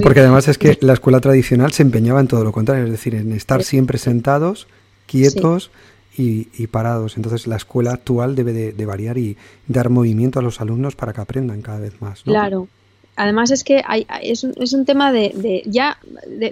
Porque 0.03 0.19
además 0.19 0.47
es 0.47 0.59
que 0.59 0.77
la 0.81 0.93
escuela 0.93 1.19
tradicional 1.19 1.73
se 1.73 1.81
empeñaba 1.81 2.19
en 2.19 2.27
todo 2.27 2.43
lo 2.43 2.51
contrario, 2.51 2.85
es 2.85 2.91
decir, 2.91 3.15
en 3.15 3.31
estar 3.31 3.63
siempre 3.63 3.97
sentados, 3.97 4.67
quietos 5.07 5.71
y, 6.15 6.67
parados. 6.67 7.17
Entonces 7.17 7.47
la 7.47 7.55
escuela 7.55 7.93
actual 7.93 8.35
debe 8.35 8.53
de, 8.53 8.85
variar 8.85 9.17
y 9.17 9.37
dar 9.67 9.89
movimiento 9.89 10.37
a 10.37 10.43
los 10.43 10.61
alumnos 10.61 10.95
para 10.95 11.13
que 11.13 11.21
aprendan 11.21 11.63
cada 11.63 11.79
vez 11.79 11.99
más. 11.99 12.21
Claro, 12.21 12.67
Además 13.15 13.49
es 13.49 13.63
que 13.63 13.81
hay, 13.85 14.05
es, 14.21 14.43
un, 14.43 14.53
es, 14.57 14.73
un, 14.73 14.85
tema 14.85 15.11
de, 15.11 15.63
ya 15.65 15.97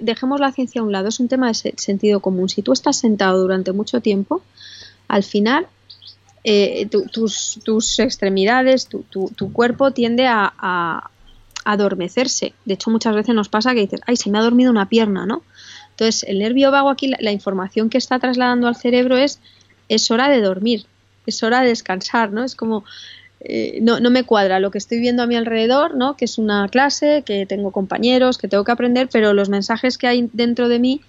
dejemos 0.02 0.40
la 0.40 0.50
ciencia 0.50 0.80
a 0.80 0.84
un 0.84 0.90
lado, 0.90 1.08
es 1.08 1.20
un 1.20 1.28
tema 1.28 1.48
de 1.48 1.74
sentido 1.76 2.18
común. 2.18 2.48
Si 2.48 2.62
tú 2.62 2.72
estás 2.72 2.98
sentado 2.98 3.40
durante 3.40 3.72
mucho 3.72 4.00
tiempo, 4.00 4.42
al 5.06 5.22
final 5.22 5.68
eh, 6.44 6.88
tus, 6.88 7.60
tus, 7.64 7.98
extremidades, 7.98 8.86
tu, 8.88 9.02
tu, 9.02 9.52
cuerpo 9.52 9.92
tiende 9.92 10.26
a, 10.26 11.08
adormecerse. 11.64 12.54
De 12.64 12.74
hecho, 12.74 12.90
muchas 12.90 13.14
veces 13.14 13.36
nos 13.36 13.48
pasa 13.48 13.72
que 13.72 13.82
dices, 13.82 14.00
ay, 14.06 14.16
se 14.16 14.30
me 14.30 14.38
ha 14.38 14.42
dormido 14.42 14.70
una 14.70 14.88
pierna, 14.88 15.26
¿no? 15.26 15.42
Entonces, 15.90 16.24
el 16.28 16.40
nervio 16.40 16.72
vago 16.72 16.90
aquí, 16.90 17.06
la, 17.06 17.18
la 17.20 17.30
información 17.30 17.88
que 17.88 17.98
está 17.98 18.18
trasladando 18.18 18.66
al 18.66 18.74
cerebro 18.74 19.16
es, 19.16 19.38
es 19.88 20.10
hora 20.10 20.28
de 20.28 20.40
dormir, 20.40 20.86
es 21.24 21.40
hora 21.44 21.60
de 21.60 21.68
descansar, 21.68 22.32
¿no? 22.32 22.42
Es 22.42 22.56
como 22.56 22.84
eh, 23.44 23.80
no, 23.82 23.98
no, 23.98 24.10
me 24.10 24.22
cuadra 24.22 24.60
lo 24.60 24.70
que 24.70 24.78
estoy 24.78 25.00
viendo 25.00 25.24
a 25.24 25.26
mi 25.26 25.34
alrededor, 25.34 25.96
¿no? 25.96 26.16
que 26.16 26.26
es 26.26 26.38
una 26.38 26.68
clase, 26.68 27.24
que 27.26 27.44
tengo 27.44 27.72
compañeros, 27.72 28.38
que 28.38 28.46
tengo 28.46 28.62
que 28.62 28.70
aprender, 28.70 29.08
pero 29.10 29.34
los 29.34 29.48
mensajes 29.48 29.98
que 29.98 30.06
hay 30.06 30.30
dentro 30.32 30.68
de 30.68 30.78
mí 30.78 31.00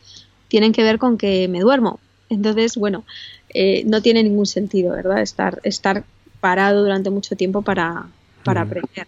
tienen 0.47 0.73
que 0.73 0.81
ver 0.81 0.97
con 0.97 1.17
que 1.17 1.47
me 1.47 1.59
duermo. 1.59 1.99
Entonces, 2.33 2.77
bueno, 2.77 3.05
eh, 3.53 3.83
no 3.85 4.01
tiene 4.01 4.23
ningún 4.23 4.45
sentido, 4.45 4.93
¿verdad? 4.93 5.21
Estar, 5.21 5.59
estar 5.63 6.03
parado 6.39 6.81
durante 6.83 7.09
mucho 7.09 7.35
tiempo 7.35 7.61
para, 7.61 8.07
para 8.43 8.61
aprender. 8.61 9.07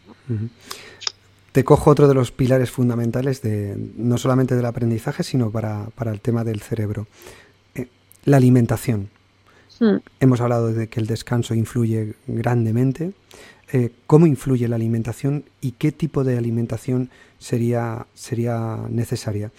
Te 1.52 1.64
cojo 1.64 1.90
otro 1.90 2.08
de 2.08 2.14
los 2.14 2.32
pilares 2.32 2.70
fundamentales 2.70 3.42
de 3.42 3.78
no 3.98 4.18
solamente 4.18 4.56
del 4.56 4.66
aprendizaje, 4.66 5.24
sino 5.24 5.52
para, 5.52 5.86
para 5.96 6.12
el 6.12 6.22
tema 6.22 6.44
del 6.44 6.62
cerebro. 6.62 7.08
Eh, 7.76 7.88
la 8.26 8.38
alimentación. 8.38 9.10
Hmm. 9.80 9.98
Hemos 10.20 10.42
hablado 10.42 10.72
de 10.72 10.88
que 10.88 11.00
el 11.00 11.08
descanso 11.08 11.54
influye 11.54 12.16
grandemente. 12.28 13.14
Eh, 13.72 13.92
¿Cómo 14.06 14.28
influye 14.28 14.68
la 14.68 14.76
alimentación 14.76 15.46
y 15.62 15.72
qué 15.72 15.92
tipo 15.92 16.24
de 16.24 16.38
alimentación 16.38 17.10
sería, 17.40 18.06
sería 18.14 18.80
necesaria? 18.90 19.52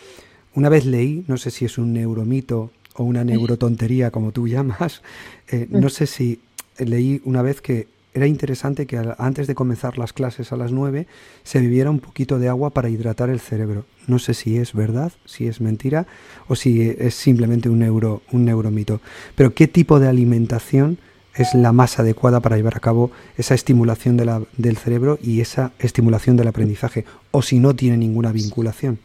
Una 0.55 0.69
vez 0.69 0.87
leí, 0.87 1.25
no 1.29 1.37
sé 1.37 1.51
si 1.51 1.65
es 1.65 1.77
un 1.77 1.93
neuromito 1.93 2.71
o 2.97 3.05
una 3.05 3.25
neurotontería 3.25 4.11
como 4.11 4.33
tú 4.33 4.49
llamas, 4.49 5.03
eh, 5.49 5.67
no 5.71 5.89
sé 5.89 6.07
si 6.07 6.41
leí 6.79 7.21
una 7.25 7.43
vez 7.43 7.61
que 7.61 7.89
era 8.17 8.27
interesante 8.27 8.87
que 8.87 8.99
antes 9.19 9.47
de 9.47 9.55
comenzar 9.55 9.99
las 9.99 10.15
clases 10.15 10.51
a 10.51 10.57
las 10.57 10.73
9 10.73 11.07
se 11.45 11.61
bebiera 11.61 11.91
un 11.91 12.01
poquito 12.01 12.39
de 12.39 12.49
agua 12.49 12.71
para 12.71 12.89
hidratar 12.89 13.29
el 13.29 13.41
cerebro. 13.41 13.85
No 14.07 14.19
sé 14.19 14.33
si 14.33 14.57
es 14.57 14.73
verdad, 14.73 15.13
si 15.27 15.47
es 15.49 15.61
mentira 15.61 16.07
o 16.49 16.57
si 16.57 16.81
es 16.81 17.15
simplemente 17.15 17.69
un, 17.69 17.81
neuro, 17.81 18.23
un 18.33 18.47
neuromito. 18.47 19.03
Pero 19.35 19.53
¿qué 19.53 19.69
tipo 19.69 20.01
de 20.01 20.09
alimentación 20.09 20.97
es 21.35 21.53
la 21.53 21.73
más 21.73 21.99
adecuada 21.99 22.41
para 22.41 22.57
llevar 22.57 22.79
a 22.79 22.81
cabo 22.81 23.11
esa 23.37 23.55
estimulación 23.55 24.17
de 24.17 24.25
la, 24.25 24.43
del 24.57 24.79
cerebro 24.79 25.19
y 25.23 25.43
esa 25.43 25.73
estimulación 25.79 26.39
del 26.39 26.49
aprendizaje? 26.49 27.05
O 27.33 27.43
si 27.43 27.59
no 27.59 27.77
tiene 27.77 27.99
ninguna 27.99 28.33
vinculación. 28.33 28.99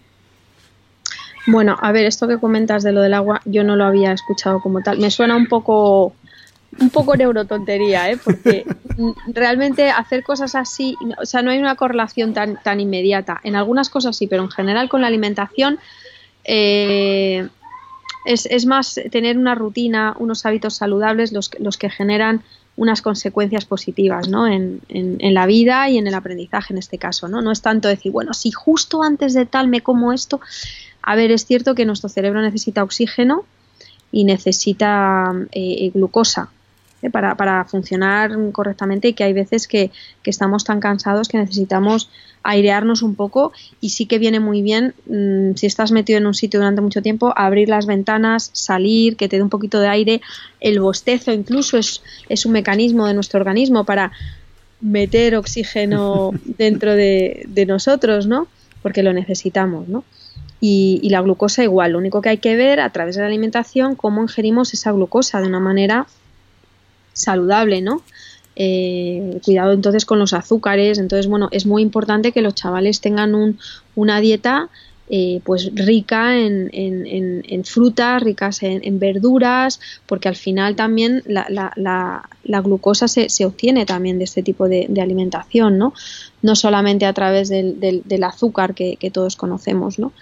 Bueno, 1.47 1.77
a 1.82 1.91
ver, 1.91 2.06
esto 2.06 2.27
que 2.27 2.38
comentas 2.38 2.84
de 2.84 2.91
lo 2.91 3.01
del 3.01 3.13
agua, 3.13 3.41
yo 3.45 3.63
no 3.63 3.75
lo 3.75 3.86
había 3.86 4.12
escuchado 4.12 4.62
como 4.62 4.82
tal. 4.82 4.99
Me 4.99 5.10
suena 5.10 5.36
un 5.36 5.47
poco 5.47 6.13
un 6.80 6.89
poco 6.89 7.15
neurotontería, 7.15 8.12
¿eh? 8.12 8.17
porque 8.23 8.65
realmente 9.27 9.89
hacer 9.89 10.23
cosas 10.23 10.56
así, 10.56 10.95
o 11.21 11.25
sea, 11.25 11.41
no 11.41 11.51
hay 11.51 11.60
una 11.60 11.75
correlación 11.75 12.34
tan, 12.34 12.62
tan 12.63 12.80
inmediata. 12.80 13.41
En 13.43 13.56
algunas 13.56 13.89
cosas 13.89 14.15
sí, 14.15 14.27
pero 14.27 14.43
en 14.43 14.49
general 14.49 14.88
con 14.88 15.01
la 15.01 15.08
alimentación 15.08 15.80
eh, 16.43 17.47
es, 18.25 18.45
es, 18.45 18.65
más 18.65 18.99
tener 19.12 19.38
una 19.38 19.56
rutina, 19.56 20.15
unos 20.17 20.45
hábitos 20.45 20.75
saludables 20.75 21.34
los, 21.34 21.51
los 21.60 21.77
que 21.77 21.89
generan 21.89 22.41
unas 22.77 23.01
consecuencias 23.01 23.65
positivas 23.65 24.30
¿no? 24.30 24.47
En, 24.47 24.82
en, 24.88 25.17
en, 25.19 25.34
la 25.34 25.45
vida 25.45 25.89
y 25.89 25.97
en 25.97 26.08
el 26.08 26.13
aprendizaje 26.13 26.73
en 26.73 26.77
este 26.77 26.97
caso. 26.97 27.27
¿no? 27.27 27.41
no 27.41 27.51
es 27.51 27.62
tanto 27.62 27.89
decir, 27.89 28.12
bueno, 28.12 28.34
si 28.34 28.51
justo 28.51 29.04
antes 29.04 29.34
de 29.34 29.45
tal 29.45 29.67
me 29.67 29.82
como 29.82 30.13
esto, 30.13 30.39
a 31.01 31.15
ver, 31.15 31.31
es 31.31 31.45
cierto 31.45 31.75
que 31.75 31.85
nuestro 31.85 32.09
cerebro 32.09 32.41
necesita 32.41 32.83
oxígeno 32.83 33.45
y 34.11 34.23
necesita 34.23 35.31
eh, 35.51 35.89
glucosa 35.93 36.49
¿eh? 37.01 37.09
para, 37.09 37.35
para, 37.35 37.65
funcionar 37.65 38.31
correctamente 38.51 39.09
y 39.09 39.13
que 39.13 39.23
hay 39.23 39.33
veces 39.33 39.67
que, 39.67 39.91
estamos 40.25 40.63
tan 40.63 40.79
cansados 40.79 41.27
que 41.27 41.37
necesitamos 41.37 42.09
airearnos 42.43 43.01
un 43.01 43.15
poco 43.15 43.51
y 43.79 43.89
sí 43.89 44.05
que 44.05 44.17
viene 44.19 44.39
muy 44.39 44.61
bien 44.61 44.93
mm, 45.07 45.55
si 45.55 45.67
estás 45.67 45.91
metido 45.91 46.17
en 46.17 46.25
un 46.25 46.33
sitio 46.33 46.59
durante 46.59 46.81
mucho 46.81 47.01
tiempo 47.01 47.33
abrir 47.35 47.69
las 47.69 47.85
ventanas, 47.85 48.49
salir, 48.53 49.15
que 49.15 49.27
te 49.27 49.37
dé 49.37 49.43
un 49.43 49.49
poquito 49.49 49.79
de 49.79 49.87
aire, 49.87 50.21
el 50.59 50.79
bostezo 50.79 51.31
incluso 51.31 51.77
es, 51.77 52.01
es 52.29 52.45
un 52.45 52.53
mecanismo 52.53 53.07
de 53.07 53.13
nuestro 53.13 53.39
organismo 53.39 53.83
para 53.83 54.11
meter 54.79 55.35
oxígeno 55.35 56.31
dentro 56.45 56.95
de, 56.95 57.43
de 57.47 57.65
nosotros, 57.65 58.27
¿no? 58.27 58.47
Porque 58.81 59.03
lo 59.03 59.13
necesitamos, 59.13 59.87
¿no? 59.87 60.03
Y, 60.63 61.00
y, 61.02 61.10
la 61.10 61.21
glucosa 61.21 61.63
igual, 61.63 61.93
lo 61.93 61.97
único 61.97 62.21
que 62.21 62.30
hay 62.30 62.38
que 62.38 62.56
ver 62.56 62.80
a 62.80 62.91
través 62.91 63.15
de 63.15 63.21
la 63.21 63.28
alimentación 63.28 63.95
cómo 63.95 64.21
ingerimos 64.21 64.74
esa 64.76 64.91
glucosa 64.91 65.41
de 65.41 65.47
una 65.47 65.60
manera 65.60 66.06
saludable, 67.13 67.82
¿no? 67.82 68.04
Eh, 68.56 69.39
cuidado 69.43 69.71
entonces 69.71 70.06
con 70.06 70.19
los 70.19 70.34
azúcares. 70.34 71.00
Entonces, 71.00 71.28
bueno, 71.28 71.50
es 71.52 71.65
muy 71.65 71.82
importante 71.82 72.32
que 72.32 72.41
los 72.41 72.56
chavales 72.56 73.02
tengan 73.02 73.34
un, 73.34 73.60
una 73.95 74.19
dieta 74.21 74.69
eh, 75.13 75.41
pues 75.43 75.71
rica 75.76 76.38
en, 76.38 76.69
en, 76.71 77.43
en, 77.45 77.65
frutas, 77.65 78.24
ricas 78.24 78.63
en, 78.63 78.97
verduras, 78.97 79.82
porque 80.06 80.30
al 80.30 80.38
final 80.38 80.78
también 80.78 81.21
la, 81.26 81.47
la, 81.50 81.74
la, 81.76 82.62
glucosa 82.62 83.10
se, 83.10 83.28
se, 83.28 83.45
obtiene 83.45 83.86
también 83.86 84.19
de 84.19 84.24
este 84.24 84.41
tipo 84.41 84.69
de, 84.69 84.88
alimentación, 85.02 85.78
¿no? 85.78 85.93
No 86.41 86.56
solamente 86.56 87.06
a 87.06 87.12
través 87.12 87.50
del, 87.50 87.82
del, 87.82 88.04
del 88.06 88.24
azúcar 88.24 88.74
que, 88.74 88.95
que, 88.95 89.12
todos 89.12 89.36
conocemos, 89.36 90.00
¿no? 90.00 90.13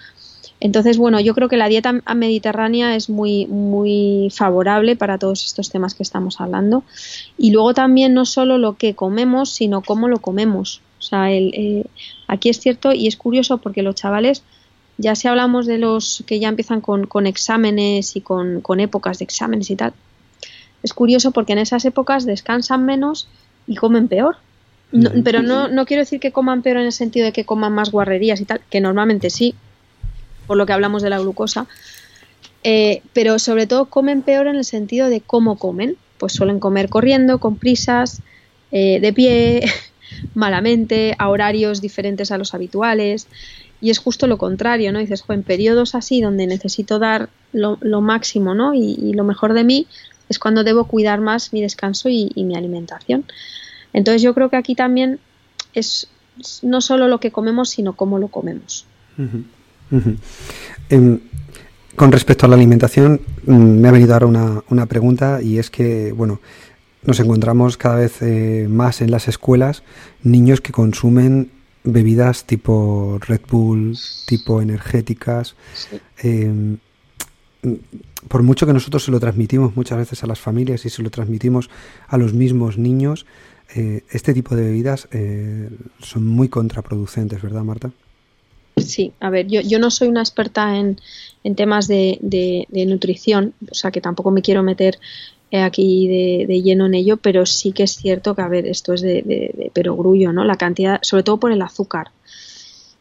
Entonces, 0.60 0.98
bueno, 0.98 1.20
yo 1.20 1.34
creo 1.34 1.48
que 1.48 1.56
la 1.56 1.68
dieta 1.68 1.92
mediterránea 2.14 2.94
es 2.94 3.08
muy, 3.08 3.46
muy 3.46 4.28
favorable 4.30 4.94
para 4.94 5.16
todos 5.16 5.46
estos 5.46 5.70
temas 5.70 5.94
que 5.94 6.02
estamos 6.02 6.40
hablando. 6.40 6.84
Y 7.38 7.50
luego 7.50 7.72
también 7.72 8.12
no 8.12 8.26
solo 8.26 8.58
lo 8.58 8.76
que 8.76 8.94
comemos, 8.94 9.50
sino 9.50 9.80
cómo 9.80 10.06
lo 10.06 10.18
comemos. 10.18 10.82
O 10.98 11.02
sea, 11.02 11.32
el, 11.32 11.52
eh, 11.54 11.84
aquí 12.28 12.50
es 12.50 12.60
cierto 12.60 12.92
y 12.92 13.06
es 13.06 13.16
curioso 13.16 13.56
porque 13.56 13.82
los 13.82 13.94
chavales, 13.94 14.42
ya 14.98 15.14
si 15.14 15.28
hablamos 15.28 15.66
de 15.66 15.78
los 15.78 16.22
que 16.26 16.38
ya 16.38 16.48
empiezan 16.48 16.82
con, 16.82 17.06
con 17.06 17.26
exámenes 17.26 18.14
y 18.16 18.20
con, 18.20 18.60
con 18.60 18.80
épocas 18.80 19.18
de 19.18 19.24
exámenes 19.24 19.70
y 19.70 19.76
tal, 19.76 19.94
es 20.82 20.92
curioso 20.92 21.30
porque 21.30 21.54
en 21.54 21.58
esas 21.58 21.86
épocas 21.86 22.26
descansan 22.26 22.84
menos 22.84 23.28
y 23.66 23.76
comen 23.76 24.08
peor. 24.08 24.36
pero 25.24 25.40
no, 25.40 25.68
no 25.68 25.86
quiero 25.86 26.02
decir 26.02 26.20
que 26.20 26.32
coman 26.32 26.60
peor 26.62 26.78
en 26.78 26.86
el 26.86 26.92
sentido 26.92 27.24
de 27.24 27.32
que 27.32 27.46
coman 27.46 27.72
más 27.72 27.90
guarrerías 27.90 28.40
y 28.40 28.44
tal, 28.44 28.60
que 28.68 28.80
normalmente 28.80 29.30
sí, 29.30 29.54
por 30.50 30.56
lo 30.56 30.66
que 30.66 30.72
hablamos 30.72 31.00
de 31.00 31.10
la 31.10 31.20
glucosa, 31.20 31.68
eh, 32.64 33.02
pero 33.12 33.38
sobre 33.38 33.68
todo 33.68 33.84
comen 33.84 34.22
peor 34.22 34.48
en 34.48 34.56
el 34.56 34.64
sentido 34.64 35.08
de 35.08 35.20
cómo 35.20 35.56
comen. 35.56 35.96
Pues 36.18 36.32
suelen 36.32 36.58
comer 36.58 36.88
corriendo, 36.88 37.38
con 37.38 37.54
prisas, 37.54 38.20
eh, 38.72 38.98
de 38.98 39.12
pie, 39.12 39.64
malamente, 40.34 41.14
a 41.20 41.28
horarios 41.28 41.80
diferentes 41.80 42.32
a 42.32 42.36
los 42.36 42.52
habituales. 42.52 43.28
Y 43.80 43.90
es 43.90 44.00
justo 44.00 44.26
lo 44.26 44.38
contrario, 44.38 44.90
¿no? 44.90 44.98
Dices, 44.98 45.22
en 45.28 45.44
periodos 45.44 45.94
así 45.94 46.20
donde 46.20 46.48
necesito 46.48 46.98
dar 46.98 47.28
lo, 47.52 48.00
máximo, 48.00 48.52
¿no? 48.52 48.74
Y, 48.74 49.12
lo 49.12 49.22
mejor 49.22 49.52
de 49.54 49.62
mí 49.62 49.86
es 50.28 50.40
cuando 50.40 50.64
debo 50.64 50.86
cuidar 50.86 51.20
más 51.20 51.52
mi 51.52 51.62
descanso 51.62 52.08
y, 52.08 52.32
mi 52.34 52.56
alimentación. 52.56 53.24
Entonces 53.92 54.20
yo 54.20 54.34
creo 54.34 54.50
que 54.50 54.56
aquí 54.56 54.74
también 54.74 55.20
es 55.74 56.08
no 56.62 56.80
solo 56.80 57.06
lo 57.06 57.20
que 57.20 57.30
comemos, 57.30 57.70
sino 57.70 57.92
cómo 57.92 58.18
lo 58.18 58.26
comemos. 58.26 58.84
Em, 60.88 61.18
con 61.96 62.12
respecto 62.12 62.46
a 62.46 62.48
la 62.48 62.56
alimentación, 62.56 63.20
mm, 63.46 63.52
me 63.52 63.88
ha 63.88 63.92
venido 63.92 64.14
ahora 64.14 64.26
una, 64.26 64.64
una 64.70 64.86
pregunta 64.86 65.42
y 65.42 65.58
es 65.58 65.70
que, 65.70 66.12
bueno, 66.12 66.40
nos 67.04 67.18
encontramos 67.20 67.76
cada 67.76 67.96
vez 67.96 68.20
eh, 68.20 68.66
más 68.68 69.00
en 69.00 69.10
las 69.10 69.26
escuelas 69.28 69.82
niños 70.22 70.60
que 70.60 70.72
consumen 70.72 71.50
bebidas 71.82 72.44
tipo 72.44 73.18
Red 73.26 73.40
Bull, 73.50 73.96
tipo 74.26 74.60
energéticas. 74.60 75.56
Em, 76.18 76.78
por 78.28 78.42
mucho 78.42 78.66
que 78.66 78.72
nosotros 78.72 79.04
se 79.04 79.10
lo 79.10 79.20
transmitimos 79.20 79.76
muchas 79.76 79.98
veces 79.98 80.22
a 80.22 80.26
las 80.26 80.40
familias 80.40 80.84
y 80.84 80.90
se 80.90 81.02
lo 81.02 81.10
transmitimos 81.10 81.70
a 82.08 82.18
los 82.18 82.34
mismos 82.34 82.78
niños, 82.78 83.26
eh, 83.74 84.02
este 84.10 84.34
tipo 84.34 84.56
de 84.56 84.64
bebidas 84.64 85.08
eh, 85.12 85.70
son 86.00 86.26
muy 86.26 86.48
contraproducentes, 86.48 87.40
¿verdad, 87.40 87.62
Marta? 87.62 87.92
Sí, 88.80 89.12
a 89.20 89.30
ver, 89.30 89.46
yo, 89.46 89.60
yo 89.60 89.78
no 89.78 89.90
soy 89.90 90.08
una 90.08 90.20
experta 90.20 90.76
en, 90.76 91.00
en 91.44 91.54
temas 91.54 91.88
de, 91.88 92.18
de, 92.20 92.86
nutrición, 92.86 93.54
o 93.70 93.74
sea 93.74 93.90
que 93.90 94.00
tampoco 94.00 94.30
me 94.30 94.42
quiero 94.42 94.62
meter 94.62 94.98
eh, 95.50 95.60
aquí 95.60 96.08
de, 96.46 96.62
lleno 96.62 96.86
en 96.86 96.94
ello, 96.94 97.16
pero 97.16 97.46
sí 97.46 97.72
que 97.72 97.84
es 97.84 97.96
cierto 97.96 98.34
que, 98.34 98.42
a 98.42 98.48
ver, 98.48 98.66
esto 98.66 98.92
es 98.92 99.00
de, 99.00 99.22
de, 99.22 99.70
perogrullo, 99.72 100.32
¿no? 100.32 100.44
La 100.44 100.56
cantidad, 100.56 100.98
sobre 101.02 101.22
todo 101.22 101.38
por 101.38 101.52
el 101.52 101.62
azúcar. 101.62 102.10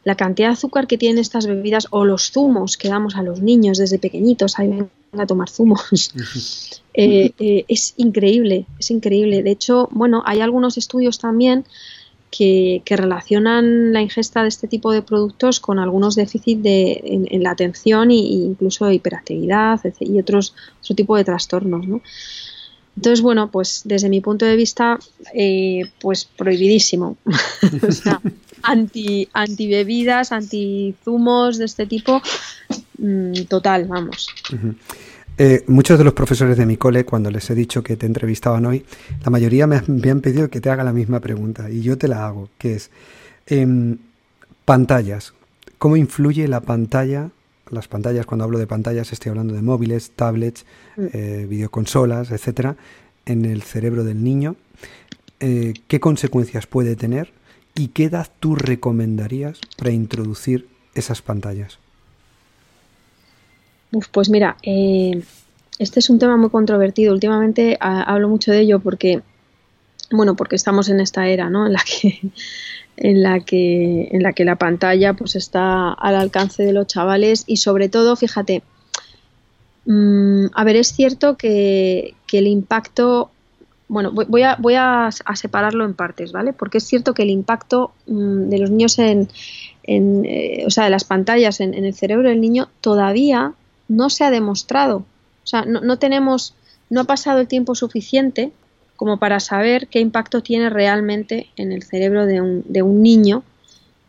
La 0.05 0.15
cantidad 0.15 0.47
de 0.47 0.53
azúcar 0.53 0.87
que 0.87 0.97
tienen 0.97 1.19
estas 1.19 1.45
bebidas 1.45 1.87
o 1.89 2.05
los 2.05 2.31
zumos 2.31 2.77
que 2.77 2.87
damos 2.87 3.15
a 3.15 3.21
los 3.21 3.41
niños 3.41 3.77
desde 3.77 3.99
pequeñitos, 3.99 4.57
ahí 4.57 4.69
vengan 4.69 4.89
a 5.17 5.27
tomar 5.27 5.49
zumos, 5.49 6.13
eh, 6.93 7.31
eh, 7.37 7.65
es 7.67 7.93
increíble, 7.97 8.65
es 8.79 8.91
increíble. 8.91 9.43
De 9.43 9.51
hecho, 9.51 9.89
bueno, 9.91 10.23
hay 10.25 10.39
algunos 10.39 10.77
estudios 10.77 11.19
también 11.19 11.65
que, 12.31 12.81
relacionan 12.89 13.93
la 13.93 14.01
ingesta 14.01 14.43
de 14.43 14.49
este 14.49 14.67
tipo 14.67 14.91
de 14.91 15.01
productos 15.01 15.59
con 15.59 15.79
algunos 15.79 16.15
déficits 16.15 16.61
de, 16.61 17.27
en, 17.29 17.43
la 17.43 17.51
atención 17.51 18.11
e 18.11 18.15
incluso 18.15 18.91
hiperactividad 18.91 19.79
y 19.99 20.19
otros 20.19 20.53
otro 20.81 20.95
tipo 20.95 21.17
de 21.17 21.23
trastornos. 21.23 21.87
¿no? 21.87 22.01
Entonces, 22.95 23.21
bueno, 23.21 23.49
pues 23.49 23.81
desde 23.85 24.09
mi 24.09 24.19
punto 24.19 24.45
de 24.45 24.55
vista, 24.55 24.99
eh, 25.33 25.83
pues 26.01 26.25
prohibidísimo. 26.25 27.17
o 27.87 27.91
sea, 27.91 28.19
anti, 28.61 29.29
anti 29.33 29.67
bebidas, 29.67 30.31
anti 30.31 30.95
zumos 31.03 31.57
de 31.57 31.65
este 31.65 31.85
tipo, 31.85 32.21
mm, 32.97 33.43
total, 33.47 33.85
vamos. 33.85 34.27
Eh, 35.41 35.63
muchos 35.67 35.97
de 35.97 36.03
los 36.03 36.13
profesores 36.13 36.57
de 36.57 36.65
mi 36.65 36.75
cole, 36.75 37.05
cuando 37.05 37.31
les 37.31 37.49
he 37.49 37.55
dicho 37.55 37.81
que 37.81 37.95
te 37.95 38.05
entrevistaban 38.05 38.65
hoy, 38.65 38.83
la 39.23 39.29
mayoría 39.29 39.67
me, 39.67 39.77
han 39.77 40.19
pedido 40.19 40.49
que 40.49 40.59
te 40.59 40.69
haga 40.69 40.83
la 40.83 40.91
misma 40.91 41.21
pregunta 41.21 41.69
y 41.69 41.81
yo 41.81 41.97
te 41.97 42.09
la 42.09 42.27
hago, 42.27 42.49
que 42.57 42.75
es 42.75 42.91
em, 43.47 43.99
pantallas. 44.65 45.33
¿Cómo 45.77 45.95
influye 45.95 46.45
la 46.49 46.59
pantalla? 46.59 47.29
Las 47.69 47.87
pantallas, 47.87 48.25
cuando 48.25 48.43
hablo 48.43 48.59
de 48.59 48.67
pantallas, 48.67 49.13
estoy 49.13 49.29
hablando 49.29 49.53
de 49.53 49.61
móviles, 49.61 50.11
tablets, 50.13 50.65
mm. 50.97 51.05
eh, 51.13 51.45
videoconsolas, 51.49 52.31
etcétera, 52.31 52.75
en 53.25 53.45
el 53.45 53.61
cerebro 53.61 54.03
del 54.03 54.21
niño. 54.21 54.57
Eh, 55.39 55.73
¿Qué 55.87 56.01
consecuencias 56.01 56.67
puede 56.67 56.97
tener 56.97 57.31
y 57.75 57.89
qué 57.89 58.05
edad 58.05 58.29
tú 58.41 58.55
recomendarías 58.55 59.61
para 59.77 59.91
introducir 59.91 60.67
esas 60.95 61.21
pantallas? 61.21 61.79
Pues 64.11 64.29
mira, 64.29 64.57
eh, 64.63 65.21
este 65.79 65.99
es 65.99 66.09
un 66.09 66.19
tema 66.19 66.37
muy 66.37 66.49
controvertido. 66.49 67.13
Últimamente 67.13 67.77
hablo 67.79 68.29
mucho 68.29 68.51
de 68.51 68.61
ello 68.61 68.79
porque, 68.79 69.21
bueno, 70.11 70.35
porque 70.35 70.55
estamos 70.55 70.89
en 70.89 70.99
esta 70.99 71.27
era, 71.27 71.49
¿no? 71.49 71.65
En 71.65 71.73
la 71.73 71.81
que, 71.83 72.19
en 72.97 73.23
la 73.23 73.39
que, 73.39 74.09
en 74.11 74.23
la 74.23 74.33
que 74.33 74.45
la 74.45 74.57
pantalla, 74.57 75.13
pues 75.13 75.35
está 75.35 75.93
al 75.93 76.15
alcance 76.15 76.63
de 76.63 76.73
los 76.73 76.87
chavales 76.87 77.43
y 77.47 77.57
sobre 77.57 77.89
todo, 77.89 78.15
fíjate, 78.15 78.61
mm, 79.85 80.47
a 80.53 80.63
ver, 80.63 80.75
es 80.75 80.89
cierto 80.89 81.37
que, 81.37 82.13
el 82.31 82.47
impacto 82.47 83.31
bueno, 83.87 84.11
voy 84.11 84.43
a, 84.43 84.55
voy 84.59 84.75
a, 84.77 85.09
separarlo 85.33 85.83
en 85.83 85.95
partes, 85.95 86.31
¿vale? 86.31 86.53
Porque 86.53 86.77
es 86.77 86.83
cierto 86.83 87.15
que 87.15 87.23
el 87.23 87.31
impacto 87.31 87.91
mm, 88.05 88.49
de 88.49 88.59
los 88.59 88.69
niños 88.69 88.99
en, 88.99 89.29
en 89.81 90.25
eh, 90.25 90.63
o 90.67 90.69
sea, 90.69 90.83
de 90.83 90.91
las 90.91 91.05
pantallas 91.05 91.59
en, 91.59 91.73
el 91.73 91.95
cerebro 91.95 92.29
del 92.29 92.39
niño 92.39 92.69
todavía 92.81 93.53
no 93.89 94.09
se 94.09 94.23
ha 94.23 94.31
demostrado. 94.31 94.99
O 95.43 95.47
sea, 95.47 95.65
no, 95.65 95.97
tenemos, 95.97 96.53
no 96.89 97.01
ha 97.01 97.03
pasado 97.03 97.39
el 97.39 97.47
tiempo 97.47 97.75
suficiente 97.75 98.53
como 98.95 99.17
para 99.17 99.39
saber 99.39 99.87
qué 99.87 99.99
impacto 99.99 100.41
tiene 100.41 100.69
realmente 100.69 101.49
en 101.57 101.71
el 101.71 101.83
cerebro 101.83 102.25
de 102.25 102.41
un, 102.41 102.63
de 102.67 102.83
un 102.83 103.01
niño 103.01 103.43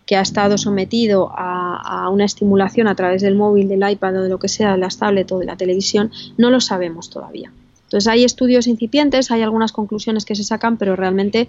que 0.06 0.16
ha 0.16 0.20
estado 0.20 0.58
sometido 0.58 1.30
a, 1.32 2.08
una 2.10 2.24
estimulación 2.24 2.88
a 2.88 2.96
través 2.96 3.22
del 3.22 3.36
móvil, 3.36 3.68
del 3.68 3.88
iPad 3.88 4.16
o 4.16 4.22
de 4.22 4.28
lo 4.28 4.38
que 4.38 4.48
sea, 4.48 4.72
de 4.72 4.78
las 4.78 4.98
tablets 4.98 5.30
o 5.30 5.38
de 5.38 5.46
la 5.46 5.56
televisión, 5.56 6.10
no 6.36 6.50
lo 6.50 6.60
sabemos 6.60 7.10
todavía. 7.10 7.52
Entonces 7.84 8.08
hay 8.08 8.24
estudios 8.24 8.66
incipientes, 8.66 9.30
hay 9.30 9.42
algunas 9.42 9.70
conclusiones 9.70 10.24
que 10.24 10.34
se 10.34 10.42
sacan, 10.42 10.76
pero 10.76 10.96
realmente 10.96 11.48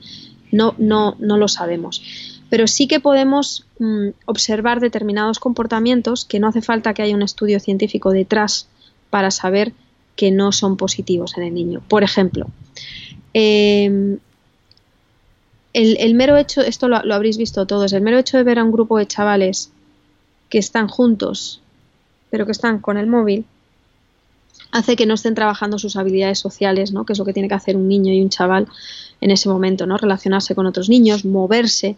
no, 0.52 0.76
no, 0.78 1.16
no 1.20 1.38
lo 1.38 1.48
sabemos 1.48 2.41
pero 2.52 2.68
sí 2.68 2.86
que 2.86 3.00
podemos 3.00 3.66
mm, 3.80 4.10
observar 4.26 4.82
determinados 4.82 5.40
comportamientos 5.40 6.26
que 6.26 6.38
no 6.38 6.50
hace 6.50 6.62
falta 6.62 6.94
que 6.94 7.02
haya 7.02 7.16
un 7.16 7.22
estudio 7.22 7.62
científico 7.62 8.12
detrás 8.12 8.68
para 9.10 9.32
saber 9.32 9.72
que 10.18 10.32
no 10.32 10.52
son 10.52 10.76
positivos 10.76 11.38
en 11.38 11.44
el 11.44 11.54
niño. 11.54 11.82
Por 11.88 12.04
ejemplo, 12.04 12.48
em, 13.34 14.20
el, 15.72 16.14
mero 16.14 16.36
hecho, 16.36 16.60
esto 16.60 16.90
lo, 16.90 17.02
lo, 17.04 17.16
habréis 17.16 17.38
visto 17.38 17.66
todos, 17.66 17.94
el 17.94 18.02
mero 18.02 18.18
hecho 18.18 18.36
de 18.36 18.44
ver 18.44 18.60
a 18.60 18.66
un 18.66 18.74
grupo 18.74 18.98
de 18.98 19.08
chavales 19.08 19.72
que 20.50 20.58
están 20.58 20.90
juntos, 20.90 21.62
pero 22.32 22.46
que 22.46 22.52
están 22.52 22.80
con 22.80 22.98
el 22.98 23.08
móvil, 23.08 23.46
hace 24.72 24.98
que 24.98 25.06
no 25.06 25.14
estén 25.14 25.36
trabajando 25.36 25.80
sus 25.80 25.96
habilidades 25.96 26.40
sociales, 26.40 26.92
¿no? 26.92 27.06
que 27.06 27.14
es 27.14 27.20
lo 27.20 27.24
que 27.26 27.34
tiene 27.34 27.48
que 27.48 27.56
hacer 27.56 27.78
un 27.78 27.88
niño 27.88 28.14
y 28.14 28.22
un 28.22 28.30
chaval 28.30 28.68
en 29.20 29.32
ese 29.32 29.50
momento, 29.50 29.86
¿no? 29.86 29.98
relacionarse 29.98 30.56
con 30.56 30.66
otros 30.66 30.90
niños, 30.90 31.26
moverse, 31.26 31.98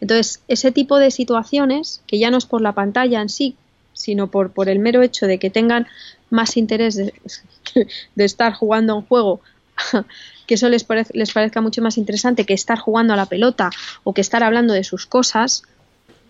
entonces, 0.00 0.42
ese 0.48 0.72
tipo 0.72 0.98
de 0.98 1.10
situaciones, 1.10 2.02
que 2.06 2.18
ya 2.18 2.30
no 2.30 2.38
es 2.38 2.46
por 2.46 2.60
la 2.60 2.72
pantalla 2.72 3.20
en 3.20 3.28
sí, 3.28 3.56
sino 3.92 4.30
por, 4.30 4.50
por 4.50 4.68
el 4.68 4.78
mero 4.78 5.02
hecho 5.02 5.26
de 5.26 5.38
que 5.38 5.50
tengan 5.50 5.86
más 6.30 6.56
interés 6.56 6.96
de, 6.96 7.14
estar 8.16 8.52
jugando 8.52 8.92
a 8.92 8.96
un 8.96 9.06
juego, 9.06 9.40
que 10.46 10.54
eso 10.54 10.68
les, 10.68 10.86
les 11.12 11.32
parezca 11.32 11.60
mucho 11.60 11.80
más 11.80 11.96
interesante 11.96 12.44
que 12.44 12.54
estar 12.54 12.78
jugando 12.78 13.14
a 13.14 13.16
la 13.16 13.26
pelota 13.26 13.70
o 14.02 14.12
que 14.12 14.20
estar 14.20 14.42
hablando 14.42 14.74
de 14.74 14.84
sus 14.84 15.06
cosas, 15.06 15.62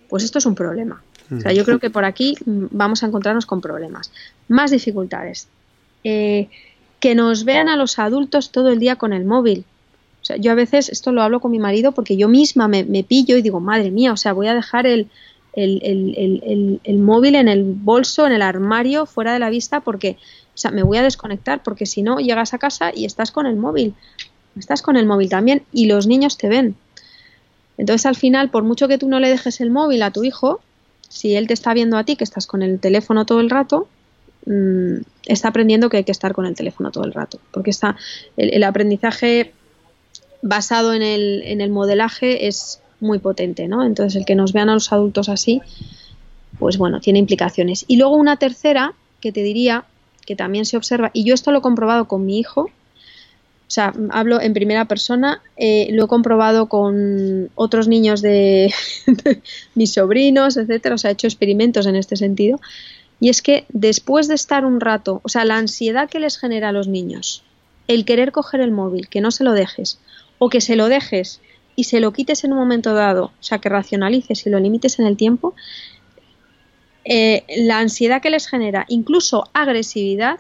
pues 0.09 0.22
esto 0.22 0.38
es 0.38 0.46
un 0.46 0.55
problema. 0.55 1.03
O 1.35 1.40
sea, 1.40 1.53
yo 1.53 1.64
creo 1.64 1.79
que 1.79 1.88
por 1.88 2.05
aquí 2.05 2.37
vamos 2.44 3.03
a 3.03 3.07
encontrarnos 3.07 3.46
con 3.46 3.62
problemas. 3.62 4.12
Más 4.46 4.70
dificultades. 4.70 5.48
Eh, 6.05 6.48
que 7.00 7.14
nos 7.14 7.44
vean 7.44 7.68
a 7.68 7.77
los 7.77 7.98
adultos 7.98 8.50
todo 8.50 8.68
el 8.68 8.79
día 8.79 8.96
con 8.96 9.12
el 9.12 9.24
móvil. 9.24 9.64
O 10.24 10.26
sea, 10.26 10.37
yo 10.38 10.52
a 10.52 10.54
veces 10.54 10.88
esto 10.88 11.12
lo 11.12 11.20
hablo 11.20 11.40
con 11.40 11.50
mi 11.50 11.58
marido 11.58 11.92
porque 11.92 12.16
yo 12.16 12.28
misma 12.28 12.66
me, 12.66 13.04
pillo 13.04 13.37
y 13.37 13.42
digo, 13.42 13.60
madre 13.60 13.90
mía, 13.90 14.10
o 14.10 14.16
sea, 14.16 14.32
voy 14.32 14.46
a 14.46 14.54
dejar 14.54 14.87
el, 14.87 15.10
el, 15.52 16.98
móvil 16.98 17.34
en 17.34 17.46
el 17.46 17.62
bolso, 17.62 18.26
en 18.26 18.32
el 18.32 18.40
armario, 18.40 19.04
fuera 19.04 19.34
de 19.34 19.38
la 19.38 19.50
vista 19.50 19.80
porque, 19.80 20.16
o 20.54 20.56
sea, 20.56 20.70
me 20.70 20.82
voy 20.82 20.96
a 20.96 21.02
desconectar 21.02 21.62
porque 21.62 21.84
si 21.84 22.00
no 22.00 22.20
llegas 22.20 22.54
a 22.54 22.58
casa 22.58 22.90
y 22.94 23.04
estás 23.04 23.32
con 23.32 23.44
el 23.44 23.56
móvil. 23.56 23.92
Estás 24.58 24.80
con 24.80 24.96
el 24.96 25.04
móvil 25.04 25.28
también 25.28 25.62
y 25.72 25.88
los 25.88 26.06
niños 26.06 26.38
te 26.38 26.48
ven. 26.48 26.74
Entonces 27.76 28.06
al 28.06 28.16
final, 28.16 28.48
por 28.48 28.62
mucho 28.62 28.88
que 28.88 28.96
tú 28.96 29.06
no 29.06 29.20
le 29.20 29.28
dejes 29.28 29.60
el 29.60 29.70
móvil 29.70 30.02
a 30.04 30.10
tu 30.10 30.24
hijo, 30.24 30.62
si 31.10 31.34
él 31.34 31.48
te 31.48 31.52
está 31.52 31.74
viendo 31.74 31.98
a 31.98 32.04
ti 32.04 32.16
que 32.16 32.24
estás 32.24 32.46
con 32.46 32.62
el 32.62 32.80
teléfono 32.80 33.26
todo 33.26 33.40
el 33.40 33.50
rato, 33.50 33.88
mm, 34.46 35.02
está 35.26 35.48
aprendiendo 35.48 35.90
que 35.90 35.98
hay 35.98 36.04
que 36.04 36.12
estar 36.12 36.32
con 36.32 36.46
el 36.46 36.54
teléfono 36.54 36.90
todo 36.90 37.04
el 37.04 37.12
rato. 37.12 37.38
Porque 37.50 37.70
está, 37.70 37.96
el, 38.38 38.62
aprendizaje 38.64 39.52
basado 40.44 40.92
en 40.92 41.02
el, 41.02 41.42
en 41.46 41.62
el, 41.62 41.70
modelaje 41.70 42.46
es 42.46 42.83
muy 43.00 43.18
potente, 43.18 43.66
¿no? 43.66 43.83
Entonces 43.83 44.14
el 44.14 44.26
que 44.26 44.35
nos 44.35 44.52
vean 44.52 44.68
a 44.68 44.74
los 44.74 44.92
adultos 44.92 45.30
así, 45.30 45.62
pues 46.59 46.76
bueno, 46.76 47.00
tiene 47.00 47.18
implicaciones. 47.18 47.87
Y 47.88 47.96
luego 47.96 48.14
una 48.14 48.37
tercera 48.37 48.92
que 49.20 49.33
te 49.33 49.42
diría 49.42 49.85
que 50.26 50.37
también 50.37 50.66
se 50.66 50.76
observa, 50.76 51.11
y 51.14 51.24
yo 51.24 51.33
esto 51.33 51.50
lo 51.50 51.59
he 51.59 51.62
comprobado 51.62 52.07
con 52.09 52.26
mi 52.26 52.38
hijo, 52.38 52.61
o 52.62 53.70
sea, 53.74 53.94
hablo 54.11 54.38
en 54.38 54.52
primera 54.52 54.85
persona, 54.85 55.40
eh, 55.57 55.88
lo 55.92 56.04
he 56.04 56.09
comprobado 56.09 56.68
con 56.68 57.50
otros 57.54 57.88
niños 57.88 58.20
de, 58.20 58.72
mis 59.74 59.94
sobrinos, 59.94 60.59
etcétera, 60.59 60.96
o 60.96 60.98
sea, 60.98 61.11
he 61.11 61.14
hecho 61.14 61.26
experimentos 61.26 61.87
en 61.87 61.96
este 61.96 62.16
sentido. 62.16 62.61
Y 63.18 63.30
es 63.30 63.40
que 63.40 63.64
después 63.70 64.28
de 64.28 64.35
estar 64.35 64.66
un 64.66 64.80
rato, 64.80 65.22
o 65.24 65.30
sea, 65.30 65.46
la 65.46 65.57
ansiedad 65.57 66.11
que 66.11 66.20
les 66.20 66.37
genera 66.37 66.68
a 66.68 66.72
los 66.72 66.87
niños, 66.87 67.42
el 67.88 68.04
querer 68.04 68.30
coger 68.30 68.61
el 68.61 68.72
móvil, 68.72 69.09
que 69.09 69.22
no 69.22 69.30
se 69.30 69.44
lo 69.44 69.52
dejes, 69.52 69.98
o 70.44 70.48
que 70.50 70.61
se 70.61 70.76
lo 70.76 70.88
dejes 70.88 71.40
y 71.76 71.85
se 71.85 72.00
lo 72.00 72.12
quites 72.12 72.44
en 72.44 72.52
un 72.52 72.59
momento 72.59 72.94
dado, 72.94 73.24
o 73.24 73.42
sea, 73.42 73.59
que 73.59 73.68
racionalices 73.68 74.46
y 74.46 74.50
lo 74.50 74.61
limites 74.61 74.98
en 74.98 75.07
el 75.07 75.16
tiempo, 75.16 75.54
eh, 77.04 77.44
la 77.57 77.78
ansiedad 77.78 78.20
que 78.20 78.30
les 78.30 78.46
genera, 78.46 78.85
incluso 78.88 79.48
agresividad, 79.52 80.38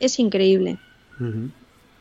es 0.00 0.18
increíble 0.18 0.78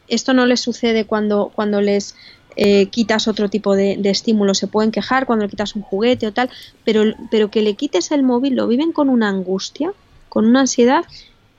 esto 0.07 0.33
no 0.33 0.45
les 0.45 0.61
sucede 0.61 1.05
cuando, 1.05 1.51
cuando 1.53 1.81
les 1.81 2.15
eh, 2.55 2.87
quitas 2.87 3.27
otro 3.27 3.49
tipo 3.49 3.75
de, 3.75 3.99
estímulo. 4.05 4.53
Se 4.53 4.67
pueden 4.67 4.91
quejar 4.91 5.25
cuando 5.25 5.45
le 5.45 5.49
quitas 5.49 5.75
un 5.75 5.81
juguete 5.81 6.27
o 6.27 6.33
tal, 6.33 6.49
pero, 6.83 7.03
pero 7.29 7.51
que 7.51 7.61
le 7.61 7.75
quites 7.75 8.11
el 8.11 8.23
móvil 8.23 8.55
lo 8.55 8.67
viven 8.67 8.91
con 8.91 9.09
una 9.09 9.29
angustia, 9.29 9.91
con 10.29 10.45
una 10.45 10.61
ansiedad, 10.61 11.05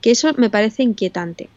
que 0.01 0.11
eso 0.11 0.31
me 0.37 0.49
parece 0.49 0.83
inquietante. 0.83 1.49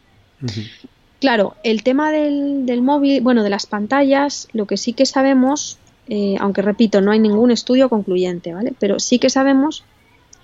Claro, 1.23 1.55
el 1.63 1.83
tema 1.83 2.11
del, 2.11 2.81
móvil, 2.81 3.21
bueno, 3.21 3.43
de 3.43 3.49
las 3.49 3.65
pantallas, 3.65 4.49
lo 4.51 4.67
que 4.67 4.75
sí 4.75 4.91
que 4.91 5.05
sabemos, 5.05 5.77
eh, 6.09 6.35
aunque 6.37 6.61
repito, 6.61 6.99
no 6.99 7.11
hay 7.11 7.19
ningún 7.19 7.49
estudio 7.49 7.87
concluyente, 7.87 8.53
¿vale? 8.53 8.73
Pero 8.77 8.99
sí 8.99 9.19
que 9.19 9.29
sabemos 9.29 9.85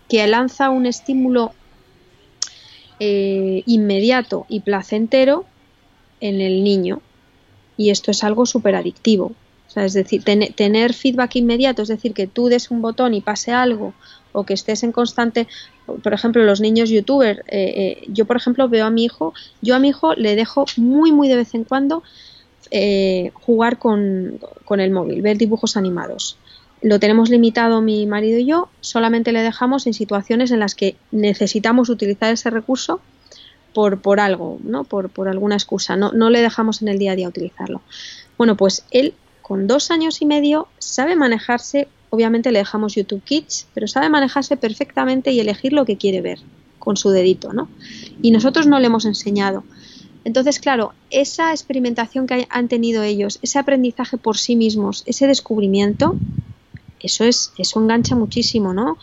que 0.07 0.25
lanza 0.25 0.69
un 0.69 0.85
estímulo 0.85 1.51
eh, 3.01 3.61
inmediato 3.65 4.45
y 4.47 4.61
placentero 4.61 5.43
en 6.21 6.39
el 6.39 6.63
niño 6.63 7.01
y 7.75 7.89
esto 7.89 8.11
es 8.11 8.23
algo 8.23 8.45
súper 8.45 8.75
adictivo. 8.75 9.33
O 9.67 9.71
sea, 9.71 9.83
es 9.83 9.91
decir, 9.91 10.23
tener 10.23 10.93
feedback 10.93 11.35
inmediato, 11.35 11.81
es 11.81 11.89
decir, 11.89 12.13
que 12.13 12.27
tú 12.27 12.47
des 12.47 12.71
un 12.71 12.81
botón 12.81 13.13
y 13.13 13.19
pase 13.19 13.51
algo 13.51 13.93
o 14.31 14.45
que 14.45 14.53
estés 14.53 14.83
en 14.83 14.93
constante, 14.93 15.45
por 16.01 16.13
ejemplo, 16.13 16.43
los 16.43 16.61
niños 16.61 16.89
youtubers, 16.89 17.39
eh, 17.47 17.73
eh, 18.01 18.07
yo 18.07 18.25
por 18.25 18.37
ejemplo 18.37 18.69
veo 18.69 18.85
a 18.85 18.89
mi 18.89 19.05
hijo, 19.05 19.33
yo 19.61 19.75
a 19.75 19.79
mi 19.79 19.89
hijo 19.89 20.13
le 20.15 20.35
dejo 20.35 20.65
muy 20.77 21.11
muy 21.11 21.27
de 21.27 21.35
vez 21.35 21.53
en 21.53 21.63
cuando 21.63 22.03
eh, 22.71 23.31
jugar 23.33 23.79
con, 23.79 24.39
con 24.65 24.79
el 24.79 24.91
móvil, 24.91 25.21
ver 25.21 25.37
dibujos 25.37 25.77
animados. 25.77 26.37
Lo 26.81 26.99
tenemos 26.99 27.29
limitado 27.29 27.81
mi 27.81 28.05
marido 28.05 28.39
y 28.39 28.45
yo, 28.45 28.69
solamente 28.79 29.31
le 29.31 29.41
dejamos 29.41 29.85
en 29.87 29.93
situaciones 29.93 30.51
en 30.51 30.59
las 30.59 30.75
que 30.75 30.95
necesitamos 31.11 31.89
utilizar 31.89 32.31
ese 32.31 32.49
recurso 32.49 33.01
por, 33.73 34.01
por 34.01 34.19
algo, 34.19 34.59
¿no? 34.63 34.83
Por, 34.83 35.09
por 35.09 35.27
alguna 35.27 35.55
excusa. 35.55 35.95
No, 35.95 36.11
no 36.13 36.29
le 36.29 36.41
dejamos 36.41 36.81
en 36.81 36.87
el 36.87 36.99
día 36.99 37.13
a 37.13 37.15
día 37.15 37.27
utilizarlo. 37.27 37.81
Bueno, 38.37 38.55
pues 38.55 38.85
él 38.91 39.13
con 39.41 39.67
dos 39.67 39.91
años 39.91 40.21
y 40.21 40.25
medio 40.25 40.67
sabe 40.77 41.15
manejarse, 41.15 41.87
obviamente 42.09 42.51
le 42.51 42.59
dejamos 42.59 42.95
YouTube 42.95 43.23
Kids, 43.23 43.67
pero 43.73 43.87
sabe 43.87 44.09
manejarse 44.09 44.57
perfectamente 44.57 45.31
y 45.31 45.39
elegir 45.39 45.73
lo 45.73 45.85
que 45.85 45.97
quiere 45.97 46.21
ver 46.21 46.39
con 46.79 46.97
su 46.97 47.09
dedito, 47.09 47.53
¿no? 47.53 47.69
Y 48.21 48.31
nosotros 48.31 48.67
no 48.67 48.79
le 48.79 48.87
hemos 48.87 49.05
enseñado. 49.05 49.63
Entonces, 50.25 50.59
claro, 50.59 50.93
esa 51.09 51.51
experimentación 51.51 52.27
que 52.27 52.47
han 52.49 52.67
tenido 52.67 53.03
ellos, 53.03 53.39
ese 53.41 53.59
aprendizaje 53.59 54.17
por 54.17 54.37
sí 54.37 54.55
mismos, 54.55 55.03
ese 55.05 55.27
descubrimiento, 55.27 56.15
eso 56.99 57.23
es, 57.23 57.53
eso 57.57 57.81
engancha 57.81 58.15
muchísimo, 58.15 58.73
¿no? 58.73 58.97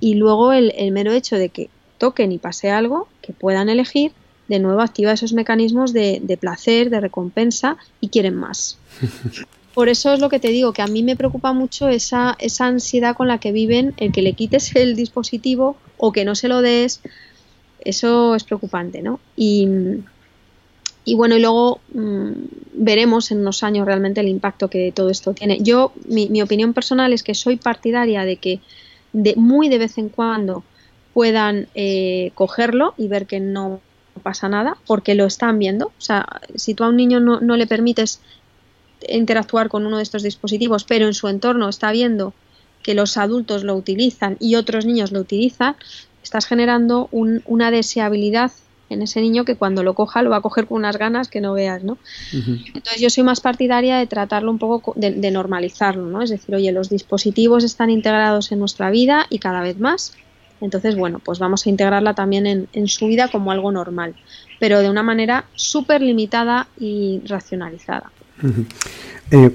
Y 0.00 0.14
luego 0.14 0.52
el, 0.52 0.72
mero 0.92 1.12
hecho 1.12 1.36
de 1.36 1.50
que 1.50 1.68
toquen 1.98 2.32
y 2.32 2.38
pase 2.38 2.70
algo, 2.70 3.08
que 3.20 3.32
puedan 3.32 3.68
elegir, 3.68 4.12
de 4.48 4.58
nuevo 4.58 4.80
activa 4.80 5.12
esos 5.12 5.32
mecanismos 5.32 5.92
de, 5.92 6.38
placer, 6.40 6.90
de 6.90 7.00
recompensa 7.00 7.76
y 8.00 8.08
quieren 8.08 8.34
más. 8.34 8.78
Por 9.74 9.88
eso 9.88 10.12
es 10.12 10.20
lo 10.20 10.28
que 10.28 10.38
te 10.38 10.48
digo, 10.48 10.72
que 10.72 10.82
a 10.82 10.86
mí 10.86 11.02
me 11.02 11.16
preocupa 11.16 11.52
mucho 11.52 11.88
esa, 11.88 12.36
esa 12.38 12.66
ansiedad 12.66 13.16
con 13.16 13.26
la 13.26 13.38
que 13.38 13.50
viven, 13.50 13.92
el 13.96 14.12
que 14.12 14.22
le 14.22 14.34
quites 14.34 14.74
el 14.76 14.94
dispositivo 14.94 15.76
o 15.96 16.12
que 16.12 16.24
no 16.24 16.36
se 16.36 16.48
lo 16.48 16.62
des, 16.62 17.00
eso 17.80 18.34
es 18.34 18.44
preocupante, 18.44 19.02
¿no? 19.02 19.20
Y, 19.36 19.66
bueno, 21.16 21.36
y 21.36 21.40
luego 21.40 21.80
mm, 21.92 22.30
veremos 22.74 23.30
en 23.30 23.40
unos 23.40 23.62
años 23.62 23.84
realmente 23.84 24.20
el 24.20 24.28
impacto 24.28 24.68
que 24.68 24.92
todo 24.92 25.10
esto 25.10 25.34
tiene. 25.34 25.58
Yo, 25.60 25.92
mi, 26.06 26.28
mi 26.28 26.40
opinión 26.40 26.72
personal 26.72 27.12
es 27.12 27.22
que 27.22 27.34
soy 27.34 27.56
partidaria 27.56 28.24
de 28.24 28.36
que 28.36 28.60
de, 29.12 29.34
muy 29.36 29.68
de 29.68 29.78
vez 29.78 29.98
en 29.98 30.08
cuando 30.08 30.64
puedan 31.12 31.68
eh, 31.74 32.32
cogerlo 32.34 32.94
y 32.96 33.08
ver 33.08 33.26
que 33.26 33.40
no 33.40 33.80
pasa 34.22 34.48
nada 34.48 34.76
porque 34.86 35.14
lo 35.14 35.26
están 35.26 35.58
viendo. 35.58 35.86
O 35.86 36.00
sea, 36.00 36.26
si 36.54 36.74
tú 36.74 36.84
a 36.84 36.88
un 36.88 36.96
niño 36.96 37.20
no, 37.20 37.40
no 37.40 37.56
le 37.56 37.66
permites 37.66 38.20
interactuar 39.08 39.68
con 39.68 39.86
uno 39.86 39.98
de 39.98 40.02
estos 40.02 40.22
dispositivos, 40.22 40.84
pero 40.84 41.06
en 41.06 41.14
su 41.14 41.28
entorno 41.28 41.68
está 41.68 41.92
viendo 41.92 42.34
que 42.82 42.94
los 42.94 43.16
adultos 43.16 43.64
lo 43.64 43.74
utilizan 43.74 44.36
y 44.40 44.56
otros 44.56 44.84
niños 44.84 45.12
lo 45.12 45.20
utilizan, 45.20 45.76
estás 46.22 46.46
generando 46.46 47.08
una 47.10 47.70
deseabilidad 47.70 48.52
en 48.90 49.00
ese 49.00 49.22
niño 49.22 49.44
que 49.44 49.56
cuando 49.56 49.82
lo 49.82 49.94
coja 49.94 50.22
lo 50.22 50.30
va 50.30 50.36
a 50.36 50.40
coger 50.42 50.66
con 50.66 50.78
unas 50.78 50.98
ganas 50.98 51.28
que 51.28 51.40
no 51.40 51.54
veas, 51.54 51.82
¿no? 51.82 51.96
Entonces 52.32 53.00
yo 53.00 53.08
soy 53.08 53.24
más 53.24 53.40
partidaria 53.40 53.96
de 53.96 54.06
tratarlo 54.06 54.50
un 54.50 54.58
poco, 54.58 54.92
de, 54.96 55.12
de, 55.12 55.30
normalizarlo, 55.30 56.06
¿no? 56.06 56.20
Es 56.20 56.30
decir, 56.30 56.54
oye, 56.54 56.70
los 56.70 56.90
dispositivos 56.90 57.64
están 57.64 57.88
integrados 57.88 58.52
en 58.52 58.58
nuestra 58.58 58.90
vida 58.90 59.26
y 59.30 59.38
cada 59.38 59.62
vez 59.62 59.78
más, 59.78 60.12
entonces, 60.64 60.96
bueno, 60.96 61.18
pues 61.18 61.38
vamos 61.38 61.66
a 61.66 61.68
integrarla 61.70 62.14
también 62.14 62.68
en, 62.72 62.88
su 62.88 63.06
vida 63.06 63.28
como 63.28 63.50
algo 63.52 63.70
normal, 63.70 64.14
pero 64.58 64.80
de 64.80 64.88
una 64.88 65.02
manera 65.02 65.44
súper 65.54 66.00
limitada 66.00 66.68
y 66.78 67.20
racionalizada. 67.26 68.10
Eh, 69.30 69.50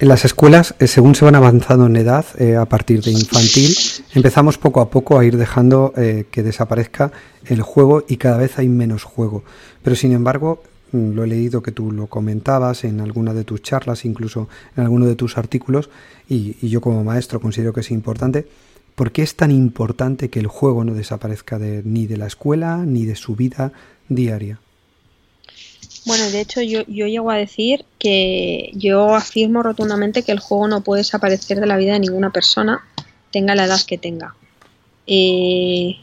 en 0.00 0.08
las 0.08 0.24
escuelas, 0.24 0.74
eh, 0.78 0.86
según 0.86 1.14
se 1.14 1.24
van 1.24 1.34
avanzando 1.34 1.86
en 1.86 1.96
edad, 1.96 2.24
eh, 2.38 2.56
a 2.56 2.66
partir 2.66 3.02
de 3.02 3.10
infantil, 3.10 3.74
empezamos 4.14 4.58
poco 4.58 4.80
a 4.80 4.90
poco 4.90 5.18
a 5.18 5.24
ir 5.24 5.36
dejando 5.36 5.92
que 5.94 6.42
desaparezca 6.42 7.12
el 7.46 7.62
juego 7.62 8.04
y 8.08 8.16
cada 8.16 8.38
vez 8.38 8.58
hay 8.58 8.68
menos 8.68 9.02
juego. 9.02 9.42
Pero 9.82 9.96
sin 9.96 10.12
embargo, 10.12 10.62
mm, 10.92 11.10
lo 11.12 11.24
he 11.24 11.26
leído 11.26 11.62
que 11.62 11.72
tú 11.72 11.90
lo 11.90 12.06
comentabas 12.06 12.84
en 12.84 13.00
alguna 13.00 13.34
de 13.34 13.44
tus 13.44 13.62
charlas, 13.62 14.04
incluso 14.04 14.48
en 14.76 14.84
alguno 14.84 15.06
de 15.06 15.16
tus 15.16 15.36
artículos, 15.36 15.90
y 16.28 16.68
yo 16.68 16.82
como 16.82 17.02
maestro 17.04 17.40
considero 17.40 17.72
que 17.72 17.80
es 17.80 17.90
importante 17.90 18.46
¿Por 18.98 19.12
qué 19.12 19.22
es 19.22 19.36
tan 19.36 19.52
importante 19.52 20.28
que 20.28 20.40
el 20.40 20.48
juego 20.48 20.82
no 20.82 20.92
desaparezca 20.92 21.56
ni 21.60 22.08
de 22.08 22.16
la 22.16 22.26
escuela 22.26 22.78
ni 22.84 23.06
de 23.06 23.14
su 23.14 23.36
vida 23.36 23.72
diaria? 24.08 24.58
Bueno, 26.08 26.30
de 26.30 26.40
hecho 26.40 26.62
yo, 26.62 26.84
llego 26.84 27.30
a 27.30 27.36
decir 27.36 27.84
que 27.98 28.70
yo 28.72 29.14
afirmo 29.14 29.62
rotundamente 29.62 30.22
que 30.22 30.32
el 30.32 30.38
juego 30.38 30.66
no 30.66 30.80
puede 30.80 31.00
desaparecer 31.00 31.60
de 31.60 31.66
la 31.66 31.76
vida 31.76 31.92
de 31.92 32.00
ninguna 32.00 32.30
persona, 32.30 32.82
tenga 33.30 33.54
la 33.54 33.66
edad 33.66 33.78
que 33.86 33.98
tenga. 33.98 34.34
Eh, 35.06 35.96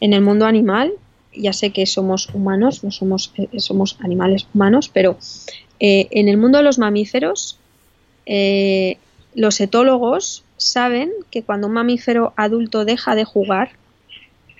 en 0.00 0.14
el 0.14 0.20
mundo 0.20 0.46
animal, 0.46 0.94
ya 1.32 1.52
sé 1.52 1.70
que 1.70 1.86
somos 1.86 2.28
humanos, 2.34 2.82
no 2.82 2.90
somos, 2.90 3.32
eh, 3.36 3.60
somos 3.60 3.98
animales 4.00 4.48
humanos, 4.52 4.90
pero 4.92 5.16
eh, 5.78 6.08
en 6.10 6.28
el 6.28 6.36
mundo 6.36 6.58
de 6.58 6.64
los 6.64 6.80
mamíferos, 6.80 7.60
los 9.36 9.60
etólogos 9.60 10.42
saben 10.56 11.12
que 11.30 11.44
cuando 11.44 11.68
un 11.68 11.74
mamífero 11.74 12.32
adulto 12.36 12.84
deja 12.84 13.14
de 13.14 13.22
jugar 13.22 13.70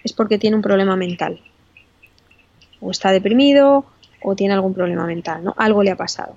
es 0.04 0.12
porque 0.12 0.38
tiene 0.38 0.54
un 0.54 0.62
problema 0.62 0.94
mental. 0.94 1.40
O 2.80 2.92
está 2.92 3.10
deprimido 3.10 3.86
o 4.24 4.34
tiene 4.34 4.54
algún 4.54 4.74
problema 4.74 5.06
mental, 5.06 5.44
¿no? 5.44 5.54
Algo 5.56 5.82
le 5.82 5.90
ha 5.90 5.96
pasado. 5.96 6.34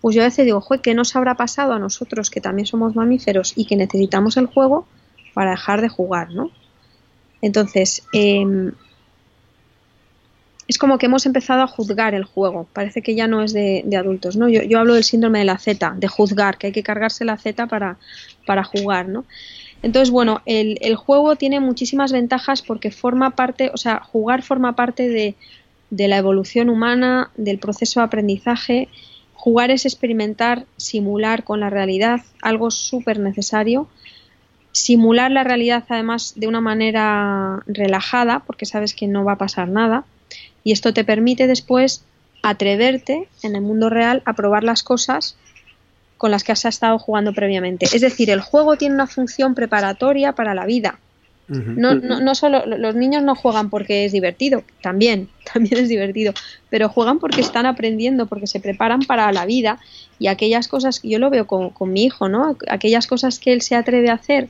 Pues 0.00 0.16
yo 0.16 0.22
a 0.22 0.26
veces 0.26 0.44
digo, 0.44 0.64
¿qué 0.82 0.94
nos 0.94 1.14
habrá 1.14 1.36
pasado 1.36 1.72
a 1.72 1.78
nosotros 1.78 2.30
que 2.30 2.40
también 2.40 2.66
somos 2.66 2.96
mamíferos 2.96 3.52
y 3.56 3.66
que 3.66 3.76
necesitamos 3.76 4.36
el 4.36 4.46
juego 4.46 4.86
para 5.34 5.52
dejar 5.52 5.80
de 5.80 5.88
jugar, 5.88 6.32
¿no? 6.32 6.50
Entonces, 7.40 8.02
em, 8.12 8.72
es 10.66 10.78
como 10.78 10.98
que 10.98 11.06
hemos 11.06 11.26
empezado 11.26 11.62
a 11.62 11.66
juzgar 11.66 12.14
el 12.14 12.24
juego. 12.24 12.66
Parece 12.72 13.02
que 13.02 13.14
ya 13.14 13.26
no 13.26 13.42
es 13.42 13.52
de, 13.52 13.84
adultos, 13.98 14.36
¿no? 14.36 14.48
Yo, 14.48 14.78
hablo 14.78 14.94
del 14.94 15.04
síndrome 15.04 15.40
de 15.40 15.44
la 15.44 15.58
Z, 15.58 15.94
de 15.96 16.08
juzgar, 16.08 16.58
que 16.58 16.68
hay 16.68 16.72
que 16.72 16.82
cargarse 16.82 17.24
la 17.24 17.36
Z 17.36 17.66
para, 17.66 17.98
para 18.46 18.64
jugar, 18.64 19.08
¿no? 19.08 19.24
Entonces, 19.82 20.10
bueno, 20.10 20.42
el, 20.46 20.78
el, 20.82 20.94
juego 20.96 21.36
tiene 21.36 21.58
muchísimas 21.58 22.12
ventajas 22.12 22.62
porque 22.62 22.90
forma 22.90 23.30
parte, 23.30 23.70
o 23.72 23.76
sea, 23.78 24.00
jugar 24.00 24.42
forma 24.42 24.76
parte 24.76 25.08
de, 25.08 25.36
de 25.90 26.08
la 26.08 26.18
evolución 26.18 26.68
humana, 26.70 27.30
del 27.36 27.58
proceso 27.58 28.00
de 28.00 28.06
aprendizaje. 28.06 28.88
Jugar 29.34 29.70
es 29.70 29.84
experimentar, 29.84 30.66
simular 30.76 31.44
con 31.44 31.60
la 31.60 31.70
realidad, 31.70 32.20
algo 32.42 32.70
súper 32.70 33.18
necesario. 33.18 33.88
Simular 34.72 35.30
la 35.30 35.44
realidad 35.44 35.84
además 35.88 36.34
de 36.36 36.46
una 36.46 36.60
manera 36.60 37.62
relajada, 37.66 38.40
porque 38.46 38.66
sabes 38.66 38.94
que 38.94 39.08
no 39.08 39.24
va 39.24 39.32
a 39.32 39.38
pasar 39.38 39.68
nada 39.68 40.04
y 40.64 40.72
esto 40.72 40.92
te 40.92 41.04
permite 41.04 41.46
después 41.46 42.04
atreverte 42.42 43.28
en 43.42 43.54
el 43.54 43.62
mundo 43.62 43.90
real 43.90 44.22
a 44.24 44.32
probar 44.32 44.64
las 44.64 44.82
cosas 44.82 45.36
con 46.16 46.30
las 46.30 46.44
que 46.44 46.52
has 46.52 46.64
estado 46.64 46.98
jugando 46.98 47.32
previamente. 47.32 47.86
Es 47.86 48.00
decir, 48.00 48.30
el 48.30 48.40
juego 48.40 48.76
tiene 48.76 48.94
una 48.94 49.06
función 49.06 49.54
preparatoria 49.54 50.34
para 50.34 50.54
la 50.54 50.66
vida. 50.66 50.98
No, 51.50 51.94
no, 51.94 52.20
no, 52.20 52.34
solo 52.36 52.64
los 52.64 52.94
niños 52.94 53.24
no 53.24 53.34
juegan 53.34 53.70
porque 53.70 54.04
es 54.04 54.12
divertido, 54.12 54.62
también, 54.82 55.28
también 55.52 55.78
es 55.78 55.88
divertido, 55.88 56.32
pero 56.68 56.88
juegan 56.88 57.18
porque 57.18 57.40
están 57.40 57.66
aprendiendo, 57.66 58.26
porque 58.26 58.46
se 58.46 58.60
preparan 58.60 59.00
para 59.00 59.32
la 59.32 59.46
vida 59.46 59.80
y 60.18 60.28
aquellas 60.28 60.68
cosas, 60.68 61.00
yo 61.02 61.18
lo 61.18 61.28
veo 61.28 61.46
con, 61.46 61.70
con 61.70 61.92
mi 61.92 62.04
hijo, 62.04 62.28
¿no? 62.28 62.56
Aquellas 62.68 63.06
cosas 63.06 63.38
que 63.38 63.52
él 63.52 63.62
se 63.62 63.74
atreve 63.74 64.10
a 64.10 64.14
hacer 64.14 64.48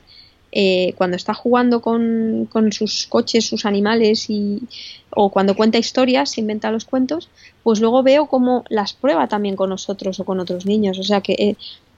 eh, 0.53 0.93
cuando 0.97 1.15
está 1.15 1.33
jugando 1.33 1.81
con, 1.81 2.49
sus 2.71 3.07
coches, 3.07 3.45
sus 3.45 3.65
animales 3.65 4.29
y, 4.29 4.61
o 5.11 5.29
cuando 5.29 5.55
cuenta 5.55 5.77
historias, 5.77 6.37
inventa 6.37 6.71
los 6.71 6.83
cuentos, 6.83 7.29
pues 7.63 7.79
luego 7.79 8.03
veo 8.03 8.25
cómo 8.25 8.65
las 8.69 8.91
prueba 8.91 9.27
también 9.27 9.55
con 9.55 9.69
nosotros 9.69 10.19
o 10.19 10.25
con 10.25 10.41
otros 10.41 10.65
niños. 10.65 10.99
O 10.99 11.03
sea 11.03 11.21
que 11.21 11.33
eh, 11.33 11.55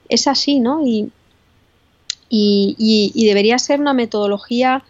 es 0.08 0.28
así, 0.28 0.60
¿no? 0.60 0.86
Y, 0.86 1.10
y, 2.28 3.24
debería 3.26 3.58
ser 3.58 3.80
una 3.80 3.94
metodología 3.94 4.82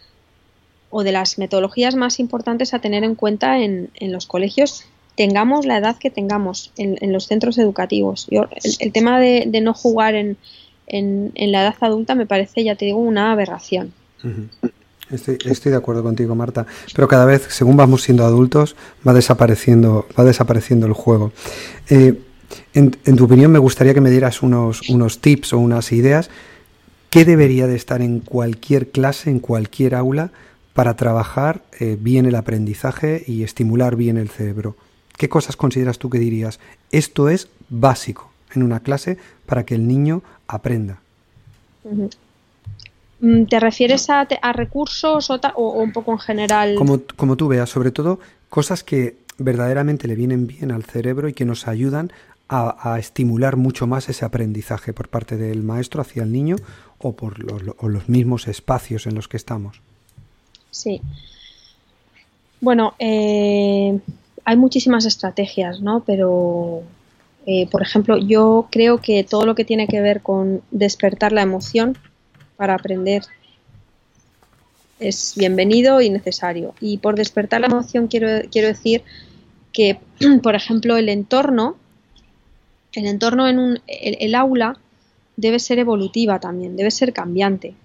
o 0.89 1.03
de 1.03 1.11
las 1.11 1.37
metodologías 1.37 1.95
más 1.95 2.19
importantes 2.19 2.73
a 2.73 2.79
tener 2.79 3.03
en 3.03 3.15
cuenta 3.15 3.59
en, 3.59 3.89
en 3.95 4.11
los 4.11 4.25
colegios 4.25 4.85
tengamos 5.15 5.65
la 5.65 5.77
edad 5.77 5.97
que 5.97 6.09
tengamos 6.09 6.71
en, 6.77 7.11
los 7.11 7.27
centros 7.27 7.57
educativos. 7.57 8.27
Yo, 8.29 8.47
el, 8.79 8.91
tema 8.91 9.19
de, 9.19 9.45
no 9.61 9.73
jugar 9.73 10.15
en, 10.15 10.37
en, 10.87 11.51
la 11.51 11.63
edad 11.63 11.75
adulta 11.79 12.15
me 12.15 12.25
parece, 12.25 12.63
ya 12.63 12.75
te 12.75 12.85
digo, 12.85 12.99
una 12.99 13.31
aberración. 13.31 13.93
Estoy, 15.09 15.71
de 15.71 15.75
acuerdo 15.75 16.03
contigo, 16.03 16.35
Marta. 16.35 16.65
Pero 16.93 17.07
cada 17.07 17.25
vez, 17.25 17.47
según 17.49 17.77
vamos 17.77 18.03
siendo 18.03 18.25
adultos, 18.25 18.75
va 19.07 19.13
desapareciendo, 19.13 20.05
va 20.17 20.23
desapareciendo 20.23 20.85
el 20.85 20.93
juego. 20.93 21.31
Eh, 21.89 22.19
en, 22.73 22.91
tu 22.91 23.25
opinión, 23.25 23.51
me 23.51 23.59
gustaría 23.59 23.93
que 23.93 24.01
me 24.01 24.11
dieras 24.11 24.41
unos, 24.41 24.89
unos 24.89 25.19
tips 25.19 25.53
o 25.53 25.59
unas 25.59 25.91
ideas. 25.91 26.29
¿Qué 27.15 27.23
debería 27.23 27.65
de 27.65 27.77
estar 27.77 28.01
en 28.01 28.19
cualquier 28.19 28.89
clase, 28.89 29.29
en 29.29 29.39
cualquier 29.39 29.95
aula, 29.95 30.31
para 30.73 30.97
trabajar 30.97 31.61
eh, 31.79 31.95
bien 31.97 32.25
el 32.25 32.35
aprendizaje 32.35 33.23
y 33.25 33.43
estimular 33.43 33.95
bien 33.95 34.17
el 34.17 34.27
cerebro? 34.27 34.75
¿Qué 35.15 35.29
cosas 35.29 35.55
consideras 35.55 35.97
tú 35.97 36.09
que 36.09 36.19
dirías? 36.19 36.59
Esto 36.91 37.29
es 37.29 37.47
básico 37.69 38.31
en 38.53 38.63
una 38.63 38.81
clase 38.81 39.17
para 39.45 39.63
que 39.63 39.75
el 39.75 39.87
niño 39.87 40.23
aprenda. 40.45 40.99
Mm, 43.21 43.45
¿Te 43.45 43.61
refieres 43.61 44.09
a, 44.09 44.27
recursos 44.51 45.29
o, 45.29 45.71
un 45.71 45.93
poco 45.93 46.11
en 46.11 46.19
general? 46.19 46.75
Como, 46.75 46.99
como 47.15 47.37
tú 47.37 47.47
veas, 47.47 47.69
sobre 47.69 47.91
todo 47.91 48.19
cosas 48.49 48.83
que 48.83 49.15
verdaderamente 49.37 50.09
le 50.09 50.15
vienen 50.15 50.47
bien 50.47 50.69
al 50.69 50.83
cerebro 50.83 51.29
y 51.29 51.33
que 51.33 51.45
nos 51.45 51.69
ayudan 51.69 52.11
a, 52.47 52.97
estimular 52.99 53.57
mucho 53.57 53.87
más 53.87 54.09
ese 54.09 54.25
aprendizaje 54.25 54.93
por 54.93 55.09
parte 55.09 55.37
del 55.37 55.63
maestro 55.63 56.01
hacia 56.01 56.23
el 56.23 56.31
niño 56.31 56.57
o 56.99 57.13
por 57.13 57.39
los, 57.39 58.09
mismos 58.09 58.47
espacios 58.47 59.07
en 59.07 59.15
los 59.15 59.27
que 59.27 59.37
estamos. 59.37 59.81
Sí. 60.71 61.01
Bueno, 62.61 62.93
eh, 62.99 63.99
hay 64.43 64.57
muchísimas 64.57 65.05
estrategias, 65.05 65.81
¿no? 65.81 66.03
Pero 66.05 66.83
eh, 67.45 67.67
por 67.69 67.81
ejemplo, 67.81 68.17
yo 68.17 68.67
creo 68.71 68.99
que 68.99 69.23
todo 69.23 69.45
lo 69.45 69.55
que 69.55 69.65
tiene 69.65 69.87
que 69.87 70.01
ver 70.01 70.21
con 70.21 70.61
despertar 70.71 71.31
la 71.31 71.43
emoción 71.43 71.97
para 72.57 72.75
aprender 72.75 73.23
es 74.99 75.33
bienvenido 75.35 76.01
y 76.01 76.09
necesario. 76.09 76.73
Y 76.79 76.97
por 76.97 77.15
despertar 77.15 77.61
la 77.61 77.67
emoción 77.67 78.07
quiero 78.07 78.27
decir 78.51 79.03
que, 79.73 79.99
por 80.43 80.55
ejemplo, 80.55 80.97
el 80.97 81.09
entorno, 81.09 81.75
el 82.95 83.05
entorno 83.07 83.47
en 83.47 83.59
un, 83.59 83.79
el 83.87 84.35
aula 84.35 84.77
debe 85.37 85.59
ser 85.59 85.79
evolutiva 85.79 86.39
también, 86.39 86.75
debe 86.75 86.91
ser 86.91 87.13
cambiante. 87.13 87.75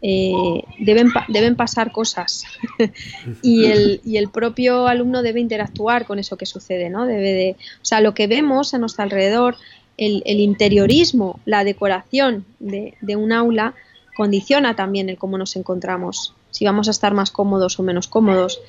Eh, 0.00 0.62
deben, 0.78 1.56
pasar 1.56 1.92
cosas 1.92 2.44
y, 3.42 3.66
el, 3.66 4.00
y, 4.04 4.16
el, 4.16 4.28
propio 4.28 4.86
alumno 4.86 5.22
debe 5.22 5.40
interactuar 5.40 6.06
con 6.06 6.18
eso 6.18 6.36
que 6.36 6.46
sucede, 6.46 6.88
¿no? 6.88 7.06
Debe 7.06 7.32
de, 7.32 7.56
o 7.82 7.84
sea, 7.84 8.00
lo 8.00 8.14
que 8.14 8.26
vemos 8.26 8.72
a 8.72 8.78
nuestro 8.78 9.04
alrededor, 9.04 9.56
el, 9.96 10.22
interiorismo, 10.40 11.38
la 11.44 11.64
decoración 11.64 12.46
de, 12.60 12.94
un 13.16 13.32
aula 13.32 13.74
condiciona 14.16 14.74
también 14.74 15.08
el 15.10 15.18
cómo 15.18 15.36
nos 15.36 15.54
encontramos, 15.56 16.34
si 16.50 16.64
vamos 16.64 16.88
a 16.88 16.90
estar 16.90 17.12
más 17.12 17.30
cómodos 17.30 17.78
o 17.78 17.82
menos 17.82 18.08
cómodos. 18.08 18.60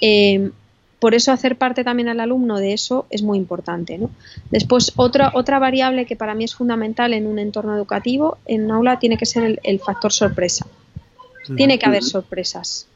Eh, 0.00 0.50
por 0.98 1.14
eso 1.14 1.32
hacer 1.32 1.56
parte 1.56 1.84
también 1.84 2.08
al 2.08 2.20
alumno 2.20 2.58
de 2.58 2.72
eso 2.72 3.06
es 3.10 3.22
muy 3.22 3.38
importante. 3.38 3.98
¿no? 3.98 4.10
Después, 4.50 4.92
otra, 4.96 5.30
otra 5.34 5.58
variable 5.58 6.06
que 6.06 6.16
para 6.16 6.34
mí 6.34 6.44
es 6.44 6.54
fundamental 6.54 7.14
en 7.14 7.26
un 7.26 7.38
entorno 7.38 7.76
educativo, 7.76 8.38
en 8.46 8.64
un 8.64 8.72
aula, 8.72 8.98
tiene 8.98 9.16
que 9.16 9.26
ser 9.26 9.60
el, 9.62 9.80
factor 9.80 10.12
sorpresa. 10.12 10.66
Tiene 11.56 11.78
que 11.78 11.86
haber 11.86 12.02
sorpresas. 12.02 12.86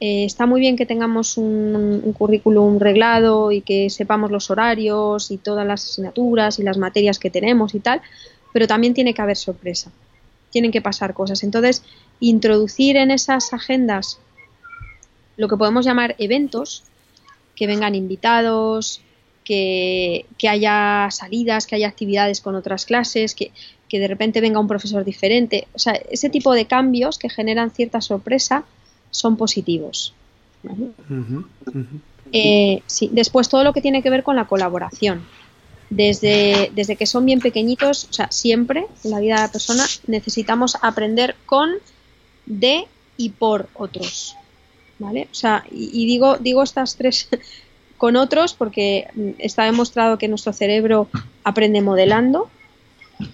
Eh, 0.00 0.24
está 0.24 0.46
muy 0.46 0.60
bien 0.60 0.76
que 0.76 0.84
tengamos 0.84 1.38
un, 1.38 2.12
currículum 2.18 2.78
reglado 2.78 3.52
y 3.52 3.60
que 3.60 3.88
sepamos 3.88 4.30
los 4.30 4.50
horarios 4.50 5.30
y 5.30 5.38
todas 5.38 5.66
las 5.66 5.84
asignaturas 5.84 6.58
y 6.58 6.64
las 6.64 6.76
materias 6.76 7.18
que 7.18 7.30
tenemos 7.30 7.74
y 7.74 7.80
tal, 7.80 8.02
pero 8.52 8.66
también 8.66 8.94
tiene 8.94 9.14
que 9.14 9.22
haber 9.22 9.36
sorpresa. 9.36 9.90
Tienen 10.50 10.72
que 10.72 10.82
pasar 10.82 11.14
cosas. 11.14 11.42
Entonces, 11.44 11.82
introducir 12.20 12.96
en 12.96 13.10
esas 13.10 13.52
agendas 13.52 14.18
lo 15.36 15.48
que 15.48 15.56
podemos 15.56 15.84
llamar 15.84 16.14
eventos, 16.18 16.84
que 17.54 17.66
vengan 17.66 17.94
invitados, 17.94 19.00
que, 19.44 20.26
haya 20.48 21.08
salidas, 21.10 21.66
que 21.66 21.76
haya 21.76 21.88
actividades 21.88 22.40
con 22.40 22.54
otras 22.54 22.86
clases, 22.86 23.34
que, 23.34 23.52
de 23.90 24.08
repente 24.08 24.40
venga 24.40 24.58
un 24.58 24.66
profesor 24.66 25.04
diferente. 25.04 25.68
O 25.72 25.78
sea, 25.78 25.92
ese 25.92 26.28
tipo 26.28 26.52
de 26.52 26.66
cambios 26.66 27.16
que 27.16 27.30
generan 27.30 27.70
cierta 27.70 28.00
sorpresa 28.00 28.64
son 29.12 29.36
positivos. 29.36 30.12
Eh, 32.32 32.82
sí. 32.86 33.08
Después 33.12 33.48
todo 33.48 33.62
lo 33.62 33.72
que 33.72 33.80
tiene 33.80 34.02
que 34.02 34.10
ver 34.10 34.24
con 34.24 34.34
la 34.34 34.46
colaboración. 34.46 35.24
Desde, 35.90 36.72
desde 36.74 36.96
que 36.96 37.06
son 37.06 37.24
bien 37.24 37.38
pequeñitos, 37.38 38.08
o 38.10 38.12
sea, 38.12 38.32
siempre 38.32 38.86
en 39.04 39.10
la 39.12 39.20
vida 39.20 39.36
de 39.36 39.42
la 39.42 39.52
persona 39.52 39.84
necesitamos 40.08 40.76
aprender 40.82 41.36
con, 41.46 41.70
de 42.46 42.86
y 43.16 43.28
por 43.28 43.68
otros. 43.74 44.34
¿Vale? 44.98 45.28
O 45.30 45.34
sea, 45.34 45.64
y, 45.70 46.06
digo, 46.06 46.36
digo 46.38 46.62
estas 46.62 46.96
tres 46.96 47.28
con 47.98 48.16
otros 48.16 48.54
porque 48.54 49.08
mm, 49.14 49.30
está 49.38 49.64
demostrado 49.64 50.18
que 50.18 50.28
nuestro 50.28 50.52
cerebro 50.52 51.08
aprende 51.42 51.80
modelando 51.82 52.48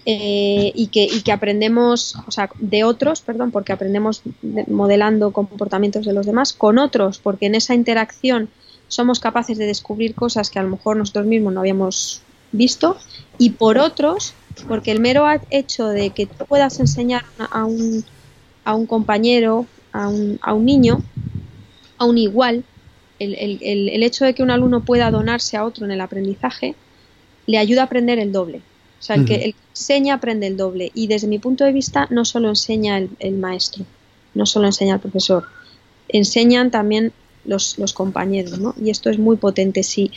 eh, 0.04 0.72
y, 0.74 0.88
que, 0.88 1.04
y 1.04 1.22
que 1.22 1.32
aprendemos, 1.32 2.16
o 2.26 2.30
sea, 2.30 2.50
de 2.58 2.84
otros, 2.84 3.22
perdón, 3.22 3.50
porque 3.50 3.72
aprendemos 3.72 4.22
modelando 4.68 5.32
comportamientos 5.32 6.04
de 6.04 6.12
los 6.12 6.26
demás, 6.26 6.52
con 6.52 6.78
otros, 6.78 7.18
porque 7.18 7.46
en 7.46 7.54
esa 7.54 7.74
interacción 7.74 8.50
somos 8.88 9.20
capaces 9.20 9.56
de 9.56 9.66
descubrir 9.66 10.14
cosas 10.14 10.50
que 10.50 10.58
a 10.58 10.62
lo 10.62 10.70
mejor 10.70 10.96
nosotros 10.96 11.26
mismos 11.26 11.54
no 11.54 11.60
habíamos 11.60 12.22
visto, 12.52 12.98
y 13.38 13.50
por 13.50 13.78
otros, 13.78 14.34
porque 14.68 14.90
el 14.90 15.00
mero 15.00 15.26
hecho 15.50 15.88
de 15.88 16.10
que 16.10 16.26
tú 16.26 16.44
puedas 16.44 16.78
enseñar 16.80 17.24
a 17.38 17.64
un, 17.64 18.04
a 18.64 18.74
un 18.74 18.86
compañero, 18.86 19.66
a 19.92 20.08
un, 20.08 20.38
a 20.42 20.52
un 20.52 20.64
niño, 20.66 21.02
aún 22.00 22.18
igual, 22.18 22.64
el, 23.18 23.36
el, 23.60 24.02
hecho 24.02 24.24
de 24.24 24.34
que 24.34 24.42
un 24.42 24.50
alumno 24.50 24.82
pueda 24.82 25.10
donarse 25.10 25.58
a 25.58 25.64
otro 25.66 25.84
en 25.84 25.90
el 25.90 26.00
aprendizaje 26.00 26.74
le 27.46 27.58
ayuda 27.58 27.82
a 27.82 27.84
aprender 27.84 28.18
el 28.18 28.32
doble. 28.32 28.62
O 28.98 29.02
sea, 29.02 29.16
el, 29.16 29.26
que, 29.26 29.34
el 29.36 29.54
enseña 29.72 30.14
aprende 30.14 30.46
el 30.46 30.56
doble. 30.56 30.90
Y 30.94 31.06
desde 31.06 31.26
mi 31.26 31.38
punto 31.38 31.64
de 31.64 31.72
vista, 31.72 32.06
no 32.10 32.24
solo 32.24 32.48
enseña 32.48 32.96
el, 32.96 33.32
maestro, 33.34 33.84
no 34.34 34.46
solo 34.46 34.66
enseña 34.66 34.94
el 34.94 35.00
profesor, 35.00 35.44
enseñan 36.08 36.70
también 36.70 37.12
los, 37.44 37.76
compañeros, 37.92 38.58
¿no? 38.58 38.74
Y 38.82 38.88
esto 38.88 39.10
es 39.10 39.18
muy 39.18 39.36
potente. 39.36 39.82
Si, 39.82 40.10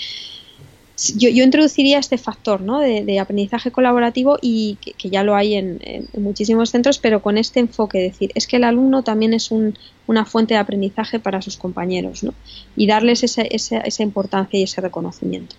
yo, 0.96 1.30
introduciría 1.30 1.98
este 1.98 2.18
factor 2.18 2.62
¿no? 2.62 2.80
de, 2.80 3.20
aprendizaje 3.20 3.72
colaborativo 3.72 4.38
y 4.42 4.78
que, 4.98 5.10
ya 5.10 5.24
lo 5.24 5.36
hay 5.36 5.56
en, 5.56 5.80
muchísimos 6.18 6.70
centros, 6.70 7.00
pero 7.00 7.22
con 7.22 7.38
este 7.38 7.60
enfoque, 7.60 8.00
decir, 8.00 8.32
es 8.36 8.46
que 8.46 8.58
el 8.58 8.64
alumno 8.64 9.04
también 9.04 9.34
es 9.34 9.50
una 9.52 10.26
fuente 10.26 10.54
de 10.54 10.60
aprendizaje 10.60 11.20
para 11.20 11.42
sus 11.42 11.58
compañeros 11.58 12.24
¿no? 12.24 12.34
y 12.76 12.88
darles 12.88 13.24
esa, 13.24 13.42
esa, 13.42 14.04
importancia 14.04 14.60
y 14.60 14.64
ese 14.64 14.82
reconocimiento. 14.82 15.56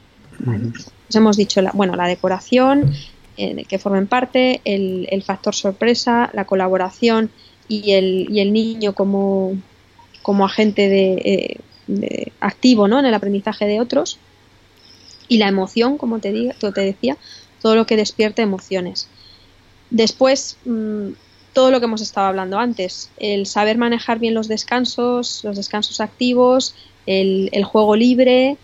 hemos 1.12 1.36
dicho, 1.36 1.60
la, 1.62 1.72
bueno, 1.72 1.96
la 1.96 2.06
decoración, 2.06 2.94
eh, 3.36 3.64
que 3.68 3.78
formen 3.80 4.06
parte, 4.06 4.60
el, 4.64 5.08
el, 5.10 5.22
factor 5.22 5.54
sorpresa, 5.54 6.30
la 6.32 6.44
colaboración 6.44 7.30
y 7.66 7.92
el, 7.92 8.28
y 8.30 8.38
el 8.38 8.52
niño 8.52 8.94
como, 8.94 9.56
como 10.22 10.44
agente 10.44 10.88
de, 10.88 11.58
eh, 11.88 12.32
activo 12.38 12.86
¿no? 12.86 13.00
en 13.00 13.06
el 13.06 13.14
aprendizaje 13.14 13.66
de 13.66 13.80
otros 13.80 14.18
y 15.28 15.38
la 15.38 15.48
emoción, 15.48 15.98
como 15.98 16.18
te, 16.18 16.32
diga, 16.32 16.54
te 16.58 16.80
decía, 16.80 17.16
todo 17.60 17.76
lo 17.76 17.86
que 17.86 17.96
despierte 17.96 18.42
emociones. 18.42 19.08
Después, 19.90 20.56
mm, 20.64 21.10
todo 21.52 21.70
lo 21.70 21.78
que 21.78 21.86
hemos 21.86 22.02
estado 22.02 22.26
hablando 22.26 22.58
antes, 22.58 23.10
el 23.16 23.46
saber 23.46 23.78
manejar 23.78 24.18
bien 24.18 24.34
los 24.34 24.48
descansos, 24.48 25.40
los 25.44 25.56
descansos 25.56 26.00
activos, 26.00 26.74
el, 27.06 27.64
juego 27.64 27.96
libre 27.96 28.56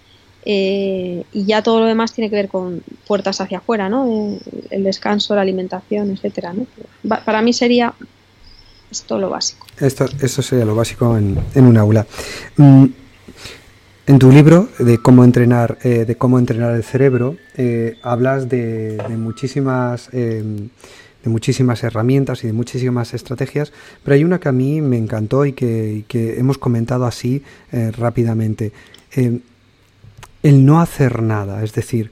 eh, 0.45 1.25
y 1.33 1.45
ya 1.45 1.63
todo 1.63 1.81
lo 1.81 1.87
demás 1.87 2.13
tiene 2.13 2.31
que 2.31 2.37
ver 2.37 2.49
con 2.49 2.83
puertas 3.07 3.41
hacia 3.41 3.59
afuera, 3.59 3.89
¿no? 3.89 4.39
El, 4.71 4.83
descanso, 4.83 5.35
la 5.35 5.43
alimentación, 5.43 6.11
etcétera. 6.11 6.53
¿no? 6.53 6.67
Para 7.25 7.43
mí 7.43 7.53
sería 7.53 7.95
esto 8.91 9.19
lo 9.19 9.31
básico. 9.31 9.67
Esto, 9.79 10.07
esto 10.21 10.43
sería 10.43 10.65
lo 10.65 10.75
básico 10.75 11.17
en, 11.17 11.39
en 11.55 11.67
un 11.67 11.77
aula. 11.77 12.07
Mm, 12.57 12.87
en 14.11 14.19
tu 14.19 14.33
libro 14.33 14.69
de 14.81 14.99
cómo 14.99 15.23
entrenar, 15.23 15.79
eh, 15.85 16.05
de 16.05 16.17
cómo 16.17 16.41
entrenar 16.41 16.75
el 16.75 16.83
cerebro, 16.83 17.37
eh, 17.57 17.97
hablas 18.03 18.49
de, 18.49 19.01
muchísimas, 19.17 20.09
em, 20.13 20.71
de 21.23 21.31
muchísimas 21.31 21.85
herramientas 21.85 22.43
y 22.43 22.49
de 22.49 22.53
muchísimas 22.53 23.15
estrategias, 23.15 23.73
pero 24.03 24.17
hay 24.17 24.25
una 24.25 24.41
que 24.41 24.49
a 24.49 24.53
mí 24.53 24.81
me 24.81 24.99
encantó 24.99 25.47
y 25.47 25.53
que, 25.53 26.05
hemos 26.13 26.59
comentado 26.59 27.07
así 27.07 27.45
eh, 27.71 27.93
rápidamente. 27.93 28.73
El 30.43 30.67
no 30.67 30.81
hacer 30.81 31.23
nada, 31.23 31.63
es 31.63 31.73
decir, 31.73 32.11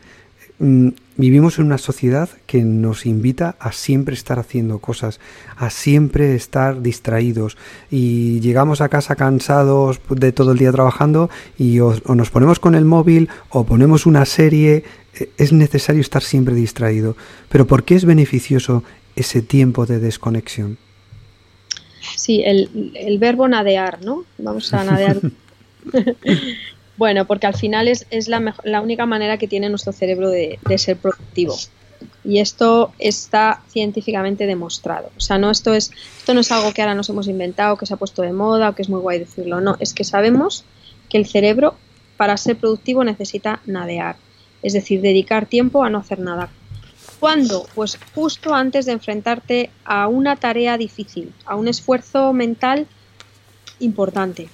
Mm, 0.59 0.89
vivimos 1.19 1.59
en 1.59 1.67
una 1.67 1.79
sociedad 1.79 2.31
que 2.47 2.63
nos 2.63 3.05
invita 3.05 3.57
a 3.59 3.73
siempre 3.73 4.15
estar 4.15 4.39
haciendo 4.39 4.79
cosas, 4.79 5.21
a 5.57 5.69
siempre 5.69 6.35
estar 6.35 6.81
distraídos 6.81 7.59
y 7.91 8.41
llegamos 8.41 8.81
a 8.81 8.89
casa 8.89 9.17
cansados 9.17 10.01
de 10.09 10.33
todo 10.33 10.53
el 10.53 10.59
día 10.59 10.73
trabajando 10.73 11.29
y 11.59 11.81
o, 11.81 11.95
nos 12.15 12.31
ponemos 12.31 12.61
con 12.61 12.77
el 12.77 12.85
móvil 12.85 13.29
o 13.51 13.65
ponemos 13.65 14.07
una 14.07 14.25
serie, 14.25 14.85
e, 15.13 15.29
es 15.37 15.53
necesario 15.53 16.01
estar 16.01 16.23
siempre 16.23 16.55
distraído. 16.55 17.17
Pero 17.49 17.67
¿por 17.67 17.83
qué 17.83 17.97
es 17.97 18.05
beneficioso 18.05 18.85
ese 19.17 19.43
tiempo 19.43 19.87
de 19.87 19.99
desconexión? 19.99 20.79
Sí, 22.17 22.43
el, 22.45 22.93
el 22.95 23.19
verbo 23.19 23.49
nadear, 23.49 24.05
¿no? 24.05 24.25
Vamos 24.39 24.73
a 24.73 24.85
nadear. 24.85 25.21
Bueno, 26.99 27.27
porque 27.27 27.47
al 27.47 27.55
final 27.55 27.87
es, 27.87 28.29
la, 28.29 28.55
la, 28.65 28.81
única 28.81 29.07
manera 29.07 29.39
que 29.39 29.47
tiene 29.47 29.71
nuestro 29.71 29.93
cerebro 29.93 30.31
de, 30.31 30.59
ser 30.77 30.97
productivo. 30.97 31.57
Y 32.25 32.41
esto 32.41 32.93
está 32.99 33.63
científicamente 33.69 34.47
demostrado. 34.47 35.11
O 35.17 35.21
sea, 35.21 35.39
no 35.39 35.53
esto 35.53 35.73
es, 35.73 35.93
esto 36.19 36.35
no 36.35 36.41
es 36.41 36.51
algo 36.51 36.73
que 36.73 36.83
ahora 36.83 36.97
nos 36.97 37.09
hemos 37.09 37.29
inventado, 37.29 37.77
que 37.77 37.87
se 37.87 37.95
ha 37.95 37.97
puesto 37.97 38.23
de 38.23 38.33
moda 38.33 38.71
o 38.71 38.75
que 38.75 38.83
es 38.83 38.89
muy 38.89 39.01
guay 39.01 39.21
decirlo. 39.21 39.61
No, 39.61 39.77
es 39.79 39.95
que 39.95 40.03
sabemos 40.03 40.65
que 41.09 41.19
el 41.19 41.27
cerebro 41.27 41.77
para 42.17 42.37
ser 42.37 42.57
productivo 42.57 43.05
necesita 43.05 43.61
nadear. 43.65 44.17
Es 44.65 44.73
decir, 44.73 45.01
dedicar 45.01 45.47
tiempo 45.47 45.85
a 45.85 45.91
no 45.91 45.99
hacer 45.99 46.19
nada. 46.19 46.51
¿Cuándo? 47.21 47.65
Pues 47.77 47.97
justo 48.13 48.55
antes 48.55 48.87
de 48.87 48.93
enfrentarte 48.93 49.71
a 49.85 50.09
una 50.09 50.35
tarea 50.35 50.77
difícil, 50.77 51.33
a 51.47 51.55
un 51.55 51.69
esfuerzo 51.69 52.33
mental 52.33 52.89
importante. 53.79 54.49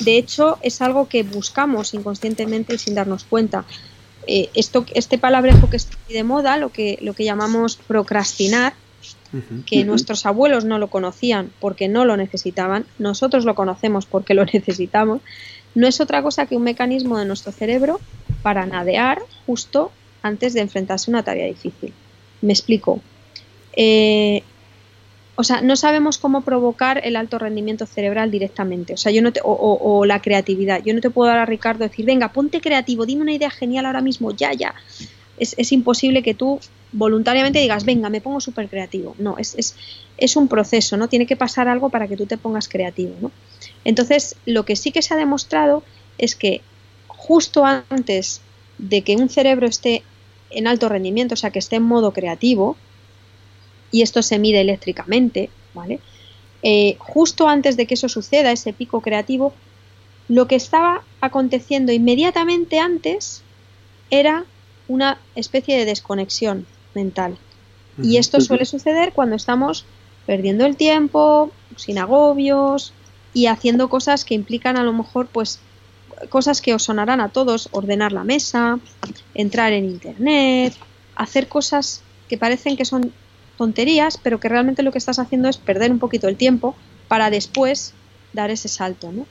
De 0.00 0.16
hecho, 0.16 0.58
es 0.62 0.80
algo 0.80 1.08
que 1.08 1.22
buscamos 1.22 1.94
inconscientemente 1.94 2.78
sin 2.78 2.94
darnos 2.94 3.24
cuenta. 3.24 3.64
Eh, 4.26 4.50
esto, 4.54 4.84
este 4.94 5.18
palabrejo 5.18 5.70
que 5.70 5.76
está 5.76 5.96
de 6.08 6.24
moda, 6.24 6.56
lo 6.56 6.70
que, 6.70 6.98
lo 7.00 7.14
que 7.14 7.24
llamamos 7.24 7.76
procrastinar, 7.76 8.74
que 9.66 9.84
nuestros 9.84 10.24
abuelos 10.24 10.64
no 10.64 10.78
lo 10.78 10.88
conocían 10.88 11.50
porque 11.60 11.88
no 11.88 12.04
lo 12.04 12.16
necesitaban, 12.16 12.86
nosotros 12.98 13.44
lo 13.44 13.54
conocemos 13.54 14.06
porque 14.06 14.34
lo 14.34 14.44
necesitamos, 14.52 15.20
no 15.74 15.86
es 15.86 16.00
otra 16.00 16.22
cosa 16.22 16.46
que 16.46 16.56
un 16.56 16.62
mecanismo 16.62 17.18
de 17.18 17.26
nuestro 17.26 17.52
cerebro 17.52 18.00
para 18.42 18.66
nadear 18.66 19.20
justo 19.44 19.92
antes 20.22 20.54
de 20.54 20.60
enfrentarse 20.60 21.10
a 21.10 21.12
una 21.12 21.22
tarea 21.22 21.46
difícil. 21.46 21.92
Me 22.40 22.52
explico. 22.52 23.00
Eh, 23.74 24.42
o 25.36 25.44
sea, 25.44 25.60
no 25.60 25.76
sabemos 25.76 26.16
cómo 26.16 26.40
provocar 26.40 27.00
el 27.04 27.14
alto 27.14 27.38
rendimiento 27.38 27.84
cerebral 27.84 28.30
directamente, 28.30 28.94
o 28.94 28.96
sea, 28.96 29.12
yo 29.12 29.20
no 29.20 29.30
o, 29.44 30.04
la 30.06 30.22
creatividad. 30.22 30.82
Yo 30.82 30.94
no 30.94 31.00
te 31.00 31.10
puedo 31.10 31.28
dar 31.28 31.38
a 31.38 31.46
Ricardo 31.46 31.84
decir, 31.84 32.06
venga, 32.06 32.32
ponte 32.32 32.62
creativo, 32.62 33.04
dime 33.04 33.22
una 33.22 33.34
idea 33.34 33.50
genial 33.50 33.84
ahora 33.84 34.00
mismo, 34.00 34.30
ya, 34.30 34.52
ya. 34.54 34.74
Es, 35.38 35.70
imposible 35.72 36.22
que 36.22 36.32
tú 36.32 36.58
voluntariamente 36.92 37.58
digas, 37.58 37.84
venga, 37.84 38.08
me 38.08 38.22
pongo 38.22 38.40
súper 38.40 38.68
creativo. 38.70 39.14
No, 39.18 39.36
es, 39.36 39.54
es, 39.56 39.76
es, 40.16 40.36
un 40.36 40.48
proceso, 40.48 40.96
¿no? 40.96 41.08
Tiene 41.08 41.26
que 41.26 41.36
pasar 41.36 41.68
algo 41.68 41.90
para 41.90 42.08
que 42.08 42.16
tú 42.16 42.24
te 42.24 42.38
pongas 42.38 42.68
creativo, 42.68 43.14
¿no? 43.20 43.30
Entonces, 43.84 44.36
lo 44.46 44.64
que 44.64 44.76
sí 44.76 44.92
que 44.92 45.02
se 45.02 45.12
ha 45.12 45.18
demostrado 45.18 45.82
es 46.16 46.34
que 46.34 46.62
justo 47.08 47.66
antes 47.66 48.40
de 48.78 49.02
que 49.02 49.16
un 49.16 49.28
cerebro 49.28 49.66
esté 49.66 50.02
en 50.48 50.66
alto 50.66 50.88
rendimiento, 50.88 51.34
o 51.34 51.36
sea, 51.36 51.50
que 51.50 51.58
esté 51.58 51.76
en 51.76 51.82
modo 51.82 52.12
creativo, 52.12 52.76
y 53.90 54.02
esto 54.02 54.22
se 54.22 54.38
mide 54.38 54.60
eléctricamente, 54.60 55.50
¿vale? 55.74 56.00
Eh, 56.62 56.96
justo 56.98 57.48
antes 57.48 57.76
de 57.76 57.86
que 57.86 57.94
eso 57.94 58.08
suceda, 58.08 58.52
ese 58.52 58.72
pico 58.72 59.00
creativo, 59.00 59.54
lo 60.28 60.48
que 60.48 60.56
estaba 60.56 61.02
aconteciendo 61.20 61.92
inmediatamente 61.92 62.80
antes 62.80 63.42
era 64.10 64.44
una 64.88 65.18
especie 65.34 65.76
de 65.78 65.84
desconexión 65.84 66.66
mental. 66.94 67.38
Y 68.02 68.18
esto 68.18 68.40
suele 68.42 68.66
suceder 68.66 69.12
cuando 69.14 69.36
estamos 69.36 69.86
perdiendo 70.26 70.66
el 70.66 70.76
tiempo, 70.76 71.50
sin 71.76 71.98
agobios 71.98 72.92
y 73.32 73.46
haciendo 73.46 73.88
cosas 73.88 74.24
que 74.24 74.34
implican 74.34 74.76
a 74.76 74.82
lo 74.82 74.92
mejor 74.92 75.28
pues 75.28 75.60
cosas 76.28 76.60
que 76.60 76.74
os 76.74 76.82
sonarán 76.82 77.20
a 77.20 77.30
todos, 77.30 77.68
ordenar 77.72 78.12
la 78.12 78.24
mesa, 78.24 78.78
entrar 79.34 79.72
en 79.72 79.84
internet, 79.84 80.74
hacer 81.14 81.48
cosas 81.48 82.02
que 82.28 82.36
parecen 82.36 82.76
que 82.76 82.84
son 82.84 83.12
tonterías, 83.56 84.18
pero 84.22 84.40
que 84.40 84.48
realmente 84.48 84.82
lo 84.82 84.92
que 84.92 84.98
estás 84.98 85.18
haciendo 85.18 85.48
es 85.48 85.56
perder 85.56 85.90
un 85.90 85.98
poquito 85.98 86.28
el 86.28 86.36
tiempo 86.36 86.74
para 87.08 87.30
después 87.30 87.94
dar 88.32 88.50
ese 88.50 88.68
salto. 88.68 89.12
¿no? 89.12 89.26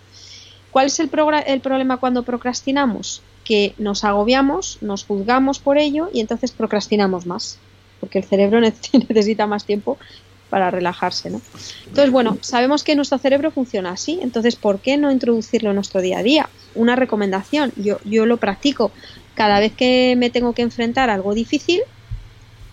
¿Cuál 0.72 0.88
es 0.88 1.00
el, 1.00 1.10
el 1.48 1.62
problema 1.62 1.98
cuando 1.98 2.24
procrastinamos? 2.24 3.22
Que 3.44 3.76
nos 3.78 4.04
agobiamos, 4.04 4.80
nos 4.82 5.06
juzgamos 5.06 5.60
por 5.60 5.78
ello 5.78 6.10
y 6.12 6.20
entonces 6.20 6.52
procrastinamos 6.52 7.26
más, 7.26 7.60
porque 8.00 8.20
el 8.20 8.26
cerebro 8.26 8.60
necesita 8.62 9.48
más 9.48 9.66
tiempo 9.66 9.98
para 10.50 10.72
relajarse. 10.72 11.30
¿no? 11.30 11.42
Entonces, 11.88 12.12
bueno, 12.12 12.38
sabemos 12.42 12.84
que 12.84 12.96
nuestro 12.96 13.18
cerebro 13.18 13.52
funciona 13.52 13.92
así, 13.92 14.20
entonces, 14.22 14.56
¿por 14.56 14.80
qué 14.80 14.98
no 14.98 15.12
introducirlo 15.12 15.70
en 15.70 15.76
nuestro 15.76 16.02
día 16.02 16.20
a 16.20 16.24
día? 16.24 16.50
Una 16.74 16.96
recomendación, 16.96 17.72
yo, 17.76 18.00
yo 18.04 18.26
lo 18.26 18.38
practico 18.38 18.92
cada 19.34 19.60
vez 19.60 19.74
que 19.74 20.16
me 20.18 20.30
tengo 20.30 20.54
que 20.54 20.62
enfrentar 20.62 21.10
a 21.10 21.14
algo 21.14 21.34
difícil, 21.34 21.82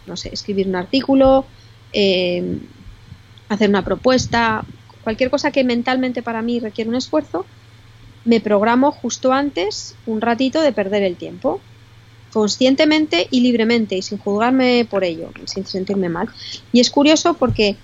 no 0.07 0.17
sé, 0.17 0.31
escribir 0.33 0.69
un 0.69 0.77
artículo, 0.77 1.45
eh, 1.93 2.59
hacer 3.49 3.69
una 3.69 3.85
propuesta, 3.85 4.65
cualquier 5.03 5.31
cosa 5.31 5.51
que 5.51 5.65
mentalmente 5.65 6.23
para 6.23 6.43
mí 6.43 6.61
requiere 6.61 6.91
un 6.91 6.97
esfuerzo, 6.97 7.45
me 8.25 8.41
programo 8.41 8.93
justo 8.93 9.33
antes 9.33 9.95
un 10.07 10.21
ratito 10.21 10.61
de 10.63 10.73
perder 10.73 11.03
el 11.03 11.17
tiempo, 11.17 11.61
conscientemente 12.33 13.29
y 13.31 13.41
libremente 13.41 13.97
y 13.97 14.03
sin 14.03 14.19
juzgarme 14.19 14.87
por 14.89 15.05
ello, 15.05 15.31
sin 15.45 15.67
sentirme 15.67 16.09
mal. 16.09 16.29
Y 16.73 16.81
es 16.81 16.91
curioso 16.91 17.35
porque 17.35 17.77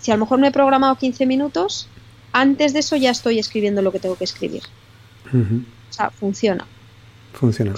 si 0.00 0.10
a 0.10 0.14
lo 0.14 0.20
mejor 0.20 0.38
me 0.38 0.48
he 0.48 0.52
programado 0.52 0.96
15 0.96 1.24
minutos, 1.26 1.88
antes 2.32 2.72
de 2.72 2.80
eso 2.80 2.96
ya 2.96 3.10
estoy 3.10 3.38
escribiendo 3.38 3.80
lo 3.80 3.92
que 3.92 4.00
tengo 4.00 4.16
que 4.16 4.24
escribir. 4.24 4.62
O 5.32 5.92
sea, 5.92 6.10
funciona. 6.10 6.66
Funciona. 7.32 7.74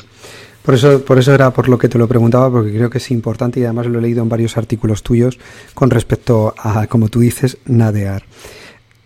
Por 0.62 0.74
eso, 0.74 1.02
por 1.04 1.18
eso 1.18 1.34
era 1.34 1.50
por 1.50 1.68
lo 1.68 1.78
que 1.78 1.88
te 1.88 1.98
lo 1.98 2.06
preguntaba, 2.06 2.50
porque 2.50 2.72
creo 2.72 2.90
que 2.90 2.98
es 2.98 3.11
importante 3.11 3.61
y 3.61 3.64
además 3.64 3.86
lo 3.86 3.98
he 3.98 4.02
leído 4.02 4.22
en 4.22 4.28
varios 4.28 4.56
artículos 4.56 5.02
tuyos 5.02 5.38
con 5.74 5.90
respecto 5.90 6.54
a, 6.59 6.86
como 6.86 7.09
tú 7.09 7.20
dices, 7.20 7.59
nadear. 7.64 8.24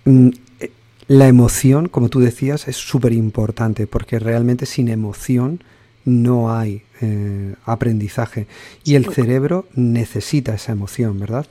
Mm, 0.04 0.30
eh, 0.60 0.70
la 1.06 1.28
emoción, 1.28 1.88
como 1.88 2.08
tú 2.08 2.20
decías, 2.20 2.66
es 2.68 2.76
súper 2.76 3.12
importante 3.12 3.86
porque 3.86 4.18
realmente 4.18 4.66
sin 4.66 4.88
emoción 4.88 5.62
no 6.04 6.52
hay 6.52 6.82
eh, 7.00 7.54
aprendizaje 7.64 8.46
y 8.84 8.96
el 8.96 9.06
cerebro 9.06 9.66
necesita 9.74 10.54
esa 10.54 10.72
emoción, 10.72 11.18
¿verdad? 11.20 11.46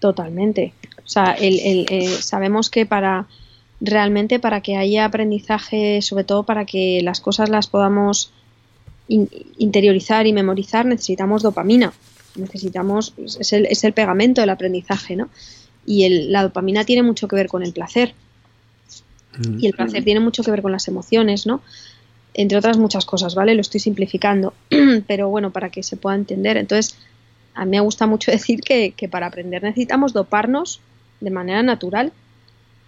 Totalmente. 0.00 0.72
O 1.04 1.08
sea, 1.08 1.32
el, 1.32 1.86
eh, 1.88 2.08
sabemos 2.20 2.70
que 2.70 2.86
para 2.86 3.26
realmente 3.80 4.38
para 4.38 4.60
que 4.60 4.76
haya 4.76 5.04
aprendizaje, 5.04 6.02
sobre 6.02 6.24
todo 6.24 6.42
para 6.42 6.66
que 6.66 7.00
las 7.02 7.20
cosas 7.20 7.48
las 7.48 7.66
podamos 7.66 8.32
interiorizar 9.08 10.26
y 10.26 10.32
memorizar 10.32 10.86
necesitamos 10.86 11.42
dopamina. 11.42 11.92
Necesitamos, 12.36 13.14
es 13.18 13.52
el, 13.52 13.66
es 13.66 13.82
el 13.82 13.92
pegamento 13.92 14.40
del 14.40 14.50
aprendizaje, 14.50 15.16
¿no? 15.16 15.28
Y 15.84 16.04
el, 16.04 16.30
la 16.30 16.42
dopamina 16.42 16.84
tiene 16.84 17.02
mucho 17.02 17.26
que 17.26 17.34
ver 17.34 17.48
con 17.48 17.62
el 17.62 17.72
placer. 17.72 18.14
Y 19.58 19.66
el 19.66 19.72
placer 19.72 20.04
tiene 20.04 20.20
mucho 20.20 20.42
que 20.42 20.50
ver 20.50 20.60
con 20.60 20.70
las 20.70 20.86
emociones, 20.86 21.46
¿no? 21.46 21.62
Entre 22.34 22.58
otras 22.58 22.76
muchas 22.76 23.06
cosas, 23.06 23.34
¿vale? 23.34 23.54
Lo 23.54 23.62
estoy 23.62 23.80
simplificando, 23.80 24.54
pero 25.06 25.28
bueno, 25.28 25.50
para 25.50 25.70
que 25.70 25.82
se 25.82 25.96
pueda 25.96 26.14
entender. 26.14 26.56
Entonces, 26.56 26.96
a 27.54 27.64
mí 27.64 27.72
me 27.72 27.80
gusta 27.80 28.06
mucho 28.06 28.30
decir 28.32 28.60
que, 28.60 28.92
que 28.92 29.08
para 29.08 29.26
aprender 29.26 29.62
necesitamos 29.62 30.12
doparnos 30.12 30.80
de 31.20 31.30
manera 31.30 31.62
natural 31.62 32.12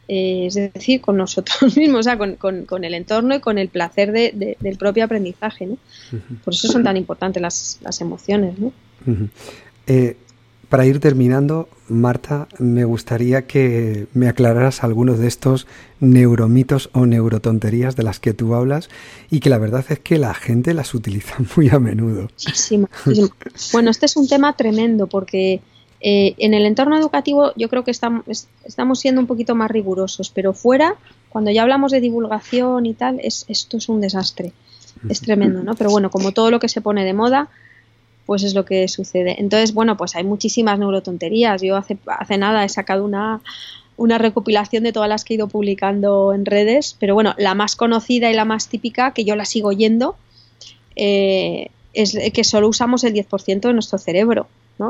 eh, 0.08 0.46
es 0.46 0.54
decir, 0.54 1.00
con 1.00 1.16
nosotros 1.16 1.76
mismos, 1.76 2.00
o 2.00 2.02
sea, 2.02 2.18
con, 2.18 2.84
el 2.84 2.94
entorno 2.94 3.34
y 3.34 3.40
con 3.40 3.58
el 3.58 3.68
placer 3.68 4.12
del 4.12 4.76
propio 4.78 5.04
aprendizaje. 5.04 5.66
¿no? 5.66 5.78
Por 6.44 6.54
eso 6.54 6.68
son 6.68 6.84
tan 6.84 6.96
importantes 6.96 7.42
las, 7.42 8.00
emociones. 8.00 8.58
¿no? 8.58 8.72
Eh, 9.86 10.16
para 10.72 10.86
ir 10.86 11.00
terminando, 11.00 11.68
Marta, 11.88 12.48
me 12.58 12.86
gustaría 12.86 13.46
que 13.46 14.06
me 14.14 14.26
aclararas 14.26 14.82
algunos 14.82 15.18
de 15.18 15.28
estos 15.28 15.66
neuromitos 16.00 16.88
o 16.94 17.04
neurotonterías 17.04 17.94
de 17.94 18.02
las 18.02 18.20
que 18.20 18.32
tú 18.32 18.54
hablas 18.54 18.88
y 19.30 19.40
que 19.40 19.50
la 19.50 19.58
verdad 19.58 19.84
es 19.90 19.98
que 19.98 20.16
la 20.16 20.32
gente 20.32 20.72
las 20.72 20.94
utiliza 20.94 21.36
muy 21.56 21.68
a 21.68 21.78
menudo. 21.78 22.22
Muchísimo, 22.22 22.88
Bueno, 23.74 23.90
este 23.90 24.06
es 24.06 24.16
un 24.16 24.26
tema 24.26 24.56
tremendo 24.56 25.08
porque 25.08 25.60
eh, 26.04 26.34
en 26.38 26.52
el 26.52 26.66
entorno 26.66 26.98
educativo 26.98 27.52
yo 27.54 27.68
creo 27.68 27.84
que 27.84 27.92
estamos, 27.92 28.24
estamos 28.64 28.98
siendo 28.98 29.20
un 29.20 29.28
poquito 29.28 29.54
más 29.54 29.70
rigurosos, 29.70 30.30
pero 30.30 30.52
fuera, 30.52 30.96
cuando 31.28 31.52
ya 31.52 31.62
hablamos 31.62 31.92
de 31.92 32.00
divulgación 32.00 32.86
y 32.86 32.94
tal, 32.94 33.20
es, 33.22 33.44
esto 33.48 33.76
es 33.76 33.88
un 33.88 34.00
desastre. 34.00 34.52
Es 35.08 35.20
tremendo, 35.20 35.62
¿no? 35.62 35.74
Pero 35.74 35.90
bueno, 35.90 36.10
como 36.10 36.32
todo 36.32 36.50
lo 36.50 36.60
que 36.60 36.68
se 36.68 36.80
pone 36.80 37.04
de 37.04 37.12
moda, 37.12 37.48
pues 38.26 38.42
es 38.42 38.54
lo 38.54 38.64
que 38.64 38.86
sucede. 38.88 39.36
Entonces, 39.40 39.74
bueno, 39.74 39.96
pues 39.96 40.14
hay 40.16 40.24
muchísimas 40.24 40.78
neurotonterías. 40.78 41.62
Yo 41.62 41.76
hace, 41.76 41.98
hace 42.06 42.36
nada 42.36 42.64
he 42.64 42.68
sacado 42.68 43.04
una, 43.04 43.40
una 43.96 44.18
recopilación 44.18 44.82
de 44.82 44.92
todas 44.92 45.08
las 45.08 45.24
que 45.24 45.34
he 45.34 45.36
ido 45.36 45.48
publicando 45.48 46.32
en 46.34 46.46
redes, 46.46 46.96
pero 46.98 47.14
bueno, 47.14 47.34
la 47.38 47.54
más 47.54 47.74
conocida 47.74 48.30
y 48.30 48.34
la 48.34 48.44
más 48.44 48.68
típica, 48.68 49.12
que 49.12 49.24
yo 49.24 49.34
la 49.34 49.44
sigo 49.44 49.68
oyendo, 49.68 50.16
eh, 50.94 51.70
es 51.94 52.16
que 52.32 52.44
solo 52.44 52.68
usamos 52.68 53.04
el 53.04 53.14
10% 53.14 53.60
de 53.60 53.72
nuestro 53.72 53.98
cerebro 53.98 54.46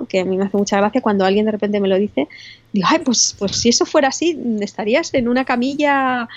que 0.08 0.20
a 0.20 0.24
mí 0.24 0.36
me 0.36 0.44
hace 0.44 0.56
mucha 0.56 0.76
gracia 0.78 1.00
cuando 1.00 1.24
alguien 1.24 1.46
de 1.46 1.52
repente 1.52 1.80
me 1.80 1.88
lo 1.88 1.98
dice, 1.98 2.28
digo, 2.72 2.86
ay, 2.90 3.00
pues, 3.04 3.36
pues 3.38 3.56
si 3.56 3.68
eso 3.68 3.86
fuera 3.86 4.08
así, 4.08 4.38
estarías 4.60 5.12
en 5.14 5.28
una 5.28 5.44
camilla 5.44 6.28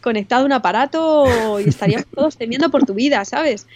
conectado 0.00 0.42
a 0.42 0.46
un 0.46 0.52
aparato 0.52 1.60
y 1.60 1.68
estaríamos 1.68 2.06
todos 2.14 2.36
temiendo 2.36 2.70
por 2.70 2.84
tu 2.84 2.94
vida, 2.94 3.24
¿sabes? 3.24 3.66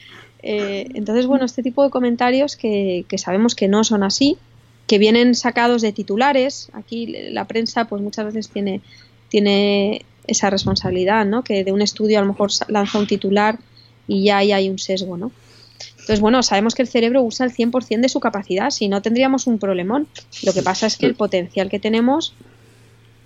Eh, 0.43 0.89
entonces, 0.95 1.27
bueno, 1.27 1.45
este 1.45 1.63
tipo 1.63 1.83
de 1.83 1.91
comentarios 1.91 2.57
que, 2.57 3.05
sabemos 3.17 3.55
que 3.55 3.69
no 3.69 3.85
son 3.85 4.03
así, 4.03 4.39
que 4.87 4.99
vienen 4.99 5.35
sacados 5.35 5.83
de 5.83 5.93
titulares, 5.93 6.71
aquí 6.73 7.07
la 7.31 7.47
prensa 7.47 7.87
pues 7.87 8.01
muchas 8.01 8.27
veces 8.27 8.49
tiene, 8.49 8.81
tiene 9.29 10.05
esa 10.27 10.51
responsabilidad, 10.51 11.27
¿no? 11.27 11.43
Que 11.43 11.65
de 11.65 11.73
un 11.73 11.83
estudio 11.83 12.19
a 12.19 12.23
lo 12.23 12.29
mejor 12.29 12.51
lanza 12.69 12.99
un 12.99 13.07
titular 13.07 13.59
y 14.07 14.25
ya 14.25 14.39
ahí 14.39 14.53
hay 14.53 14.71
un 14.71 14.79
sesgo, 14.79 15.17
¿no? 15.17 15.31
Entonces, 16.09 16.23
bueno, 16.23 16.43
sabemos 16.43 16.75
que 16.75 16.81
el 16.81 16.89
cerebro 16.89 17.23
usa 17.23 17.45
el 17.45 17.53
100% 17.53 18.01
de 18.01 18.09
su 18.09 18.19
capacidad, 18.19 18.71
si 18.71 18.89
no 18.89 19.03
tendríamos 19.03 19.47
un 19.47 19.59
problemón. 19.59 20.09
Lo 20.43 20.55
que 20.55 20.63
pasa 20.63 20.87
es 20.87 20.97
que 20.97 21.05
el 21.05 21.15
potencial 21.15 21.69
que 21.69 21.79
tenemos 21.79 22.33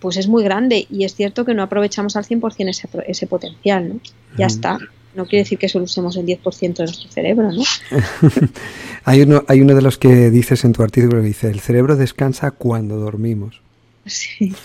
pues 0.00 0.16
es 0.16 0.26
muy 0.26 0.42
grande 0.42 0.88
y 0.90 1.04
es 1.04 1.14
cierto 1.14 1.44
que 1.44 1.54
no 1.54 1.62
aprovechamos 1.62 2.16
al 2.16 2.24
100% 2.24 2.68
ese, 2.68 2.88
ese 3.06 3.28
potencial, 3.28 3.88
¿no? 3.88 4.00
Ya 4.36 4.46
está. 4.46 4.80
No 5.14 5.26
quiere 5.26 5.44
decir 5.44 5.58
que 5.58 5.68
solo 5.68 5.84
usemos 5.84 6.16
el 6.16 6.26
10% 6.26 6.58
de 6.58 6.84
nuestro 6.84 7.08
cerebro, 7.08 7.52
¿no? 7.52 7.62
hay, 9.04 9.22
uno, 9.22 9.44
hay 9.46 9.60
uno 9.60 9.76
de 9.76 9.82
los 9.82 9.96
que 9.96 10.30
dices 10.30 10.64
en 10.64 10.72
tu 10.72 10.82
artículo 10.82 11.20
que 11.20 11.28
dice, 11.28 11.50
el 11.50 11.60
cerebro 11.60 11.94
descansa 11.94 12.50
cuando 12.50 12.96
dormimos. 12.96 13.60
Sí. 14.06 14.56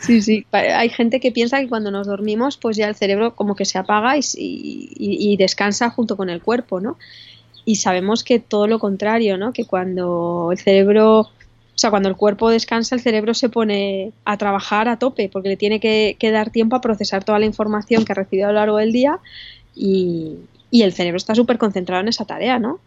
Sí, 0.00 0.22
sí. 0.22 0.46
Hay 0.52 0.88
gente 0.90 1.20
que 1.20 1.30
piensa 1.30 1.60
que 1.60 1.68
cuando 1.68 1.90
nos 1.90 2.06
dormimos, 2.06 2.56
pues 2.56 2.76
ya 2.76 2.86
el 2.86 2.96
cerebro 2.96 3.34
como 3.34 3.54
que 3.54 3.64
se 3.64 3.78
apaga 3.78 4.16
y, 4.16 4.22
y, 4.34 5.36
descansa 5.36 5.90
junto 5.90 6.16
con 6.16 6.30
el 6.30 6.40
cuerpo, 6.40 6.80
¿no? 6.80 6.96
Y 7.70 7.76
sabemos 7.76 8.24
que 8.24 8.40
todo 8.40 8.66
lo 8.66 8.80
contrario, 8.80 9.38
¿no? 9.38 9.52
Que 9.52 9.64
cuando 9.64 10.48
el 10.50 10.58
cerebro, 10.58 11.20
o 11.20 11.28
sea, 11.76 11.90
cuando 11.90 12.08
el 12.08 12.16
cuerpo 12.16 12.50
descansa, 12.50 12.96
el 12.96 13.00
cerebro 13.00 13.32
se 13.32 13.48
pone 13.48 14.12
a 14.24 14.36
trabajar 14.38 14.88
a 14.88 14.98
tope, 14.98 15.28
porque 15.28 15.50
le 15.50 15.56
tiene 15.56 15.78
que, 15.78 16.16
dar 16.32 16.50
tiempo 16.50 16.74
a 16.74 16.80
procesar 16.80 17.22
toda 17.22 17.38
la 17.38 17.46
información 17.46 18.04
que 18.04 18.10
ha 18.10 18.16
recibido 18.16 18.48
a 18.48 18.52
lo 18.52 18.58
largo 18.58 18.78
del 18.78 18.90
día 18.90 19.20
y, 19.76 20.38
el 20.72 20.92
cerebro 20.92 21.18
está 21.18 21.36
súper 21.36 21.58
concentrado 21.58 22.02
en 22.02 22.08
esa 22.08 22.24
tarea, 22.24 22.58
¿no? 22.58 22.80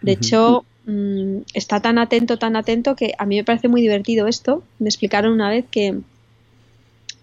De 0.00 0.12
hecho, 0.12 0.64
mm, 0.86 1.40
está 1.52 1.80
tan 1.80 1.98
atento, 1.98 2.38
tan 2.38 2.56
atento 2.56 2.96
que 2.96 3.12
a 3.18 3.26
mí 3.26 3.36
me 3.36 3.44
parece 3.44 3.68
muy 3.68 3.82
divertido 3.82 4.26
esto. 4.26 4.62
Me 4.78 4.88
explicaron 4.88 5.34
una 5.34 5.50
vez 5.50 5.66
que 5.70 5.98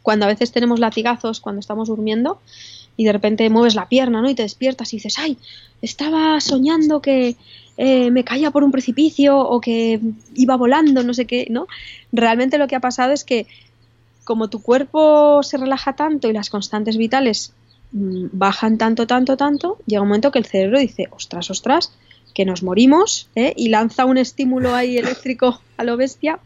cuando 0.04 0.26
a 0.26 0.28
veces 0.28 0.52
tenemos 0.52 0.80
latigazos 0.80 1.40
cuando 1.40 1.62
estamos 1.62 1.88
durmiendo, 1.88 2.40
y 2.98 3.06
de 3.06 3.14
repente 3.14 3.50
mueves 3.50 3.76
la 3.76 3.88
pierna, 3.88 4.22
¿no? 4.22 4.30
Y 4.30 4.36
te 4.36 4.44
despiertas 4.44 4.94
y 4.94 4.98
dices, 4.98 5.18
ay, 5.18 5.38
estaba 5.82 6.40
soñando 6.40 7.02
que 7.02 7.36
eh, 7.78 8.12
me 8.12 8.24
caía 8.24 8.52
por 8.52 8.64
un 8.64 8.72
precipicio 8.72 9.40
o 9.40 9.60
que 9.62 10.00
iba 10.36 10.56
volando, 10.58 11.04
no 11.04 11.14
sé 11.14 11.26
qué, 11.26 11.48
¿no? 11.50 11.68
Realmente 12.12 12.58
lo 12.58 12.68
que 12.68 12.76
ha 12.76 12.80
pasado 12.80 13.14
es 13.14 13.24
que 13.24 13.48
como 14.24 14.50
tu 14.50 14.62
cuerpo 14.62 15.42
se 15.44 15.58
relaja 15.58 15.94
tanto 15.94 16.30
y 16.30 16.34
las 16.34 16.50
constantes 16.50 16.98
vitales 16.98 17.54
mm, 17.92 18.28
bajan 18.34 18.78
tanto, 18.78 19.08
tanto, 19.08 19.38
tanto, 19.38 19.78
llega 19.88 20.02
un 20.02 20.10
momento 20.10 20.32
que 20.32 20.40
el 20.40 20.46
cerebro 20.46 20.80
dice, 20.80 21.08
ostras, 21.12 21.50
ostras, 21.50 21.92
que 22.34 22.46
nos 22.46 22.64
morimos 22.64 23.30
¿eh? 23.36 23.54
y 23.56 23.70
lanza 23.70 24.06
un 24.06 24.18
estímulo 24.18 24.76
ahí 24.76 24.98
eléctrico 24.98 25.62
a 25.78 25.84
lo 25.84 25.98
bestia 25.98 26.40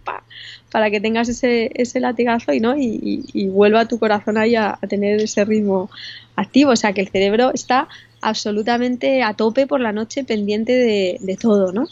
para 0.72 0.92
que 0.92 1.00
tengas 1.00 1.30
ese, 1.30 1.72
ese 1.76 2.00
latigazo 2.00 2.54
y, 2.54 2.60
¿no? 2.60 2.76
Y, 2.78 3.48
vuelva 3.50 3.88
tu 3.88 4.00
corazón 4.00 4.38
ahí 4.38 4.56
a, 4.56 4.78
tener 4.90 5.22
ese 5.22 5.46
ritmo 5.46 5.90
activo. 6.36 6.72
O 6.72 6.76
sea 6.76 6.94
que 6.94 7.02
el 7.02 7.10
cerebro 7.10 7.52
está 7.54 7.88
absolutamente 8.22 9.24
a 9.24 9.34
tope 9.34 9.68
por 9.68 9.80
la 9.80 9.92
noche 9.92 10.24
pendiente 10.24 10.74
de, 10.74 11.38
todo, 11.40 11.72
¿no? 11.72 11.88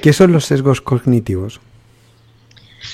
¿Qué 0.00 0.12
son 0.12 0.32
los 0.32 0.46
sesgos 0.46 0.80
cognitivos? 0.80 1.60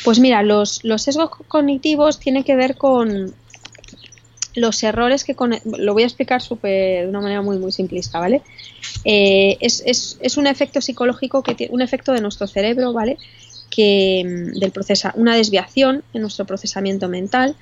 Pues 0.04 0.18
mira, 0.18 0.42
los, 0.42 0.82
los 0.84 1.02
sesgos 1.02 1.30
cognitivos 1.48 2.18
tienen 2.18 2.42
que 2.42 2.56
ver 2.56 2.76
con, 2.76 3.34
los 4.54 4.82
errores 4.82 5.24
que 5.24 5.34
con, 5.34 5.54
lo 5.64 5.92
voy 5.92 6.02
a 6.02 6.06
explicar 6.06 6.42
super, 6.42 7.04
de 7.04 7.08
una 7.08 7.20
manera 7.20 7.42
muy 7.42 7.58
muy 7.58 7.72
simplista, 7.72 8.18
¿vale? 8.18 8.42
Eh, 9.04 9.56
es, 9.60 9.82
es, 9.86 10.18
es, 10.20 10.36
un 10.36 10.46
efecto 10.46 10.80
psicológico 10.80 11.42
que 11.42 11.54
tiene 11.54 11.72
un 11.72 11.82
efecto 11.82 12.12
de 12.12 12.20
nuestro 12.20 12.46
cerebro, 12.46 12.92
¿vale? 12.92 13.16
Que 13.70 14.22
mm, 14.24 14.58
del 14.58 14.70
procesa, 14.70 15.12
una 15.16 15.34
desviación 15.36 16.02
en 16.12 16.22
nuestro 16.22 16.44
procesamiento 16.44 17.08
mental 17.08 17.56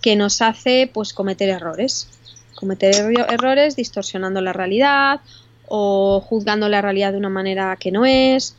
que 0.00 0.16
nos 0.16 0.40
hace 0.40 0.90
pues 0.92 1.12
cometer 1.12 1.48
errores, 1.48 2.08
cometer 2.54 2.94
errores 3.30 3.76
distorsionando 3.76 4.40
la 4.40 4.52
realidad 4.52 5.20
o 5.66 6.20
juzgando 6.20 6.68
la 6.68 6.82
realidad 6.82 7.12
de 7.12 7.18
una 7.18 7.30
manera 7.30 7.76
que 7.78 7.90
no 7.90 8.04
es. 8.06 8.56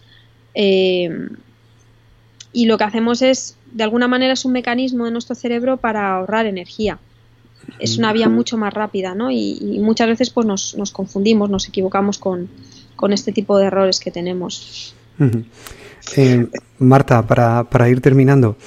Eh, 0.53 1.29
y 2.53 2.65
lo 2.67 2.77
que 2.77 2.83
hacemos 2.83 3.21
es, 3.21 3.57
de 3.71 3.83
alguna 3.83 4.07
manera, 4.07 4.33
es 4.33 4.45
un 4.45 4.53
mecanismo 4.53 5.05
de 5.05 5.11
nuestro 5.11 5.35
cerebro 5.35 5.77
para 5.77 6.13
ahorrar 6.13 6.45
energía 6.45 6.99
es 7.79 7.97
una 7.97 8.13
vía 8.13 8.29
mucho 8.29 8.57
más 8.57 8.73
rápida, 8.73 9.15
¿no? 9.15 9.31
Y, 9.31 9.79
muchas 9.81 10.07
veces 10.07 10.29
pues 10.29 10.45
nos, 10.45 10.75
nos, 10.75 10.91
confundimos, 10.91 11.49
nos 11.49 11.67
equivocamos 11.67 12.17
con, 12.17 12.49
este 13.11 13.31
tipo 13.31 13.57
de 13.57 13.65
errores 13.65 13.99
que 13.99 14.11
tenemos. 14.11 14.95
Eh, 16.15 16.47
Marta, 16.79 17.25
para, 17.25 17.89
ir 17.89 18.01
terminando, 18.01 18.57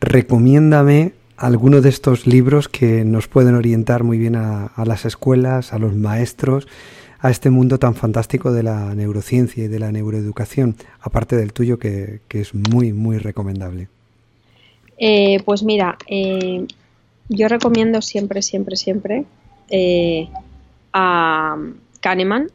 recomiéndame 0.00 1.12
alguno 1.36 1.80
de 1.80 1.88
estos 1.88 2.26
libros 2.26 2.68
que 2.68 3.04
nos 3.04 3.28
pueden 3.28 3.54
orientar 3.54 4.04
muy 4.04 4.18
bien 4.18 4.36
a, 4.36 4.70
las 4.84 5.04
escuelas, 5.04 5.72
a 5.72 5.78
los 5.78 5.94
maestros, 5.94 6.68
a 7.20 7.30
este 7.30 7.50
mundo 7.50 7.78
tan 7.78 7.94
fantástico 7.94 8.52
de 8.52 8.62
la 8.62 8.94
neurociencia 8.94 9.64
y 9.64 9.68
de 9.68 9.78
la 9.78 9.92
neuroeducación, 9.92 10.76
aparte 11.00 11.36
del 11.36 11.52
tuyo 11.52 11.78
que, 11.78 12.20
es 12.30 12.54
muy, 12.54 12.92
muy 12.92 13.18
recomendable. 13.18 13.88
Eh, 14.96 15.42
pues 15.44 15.62
mira, 15.62 15.98
eh, 16.06 16.66
yo 17.28 17.48
recomiendo 17.48 18.02
siempre, 18.02 18.42
siempre, 18.42 18.76
siempre 18.76 19.24
eh, 19.70 20.28
a 20.92 21.56
Kahneman. 22.00 22.50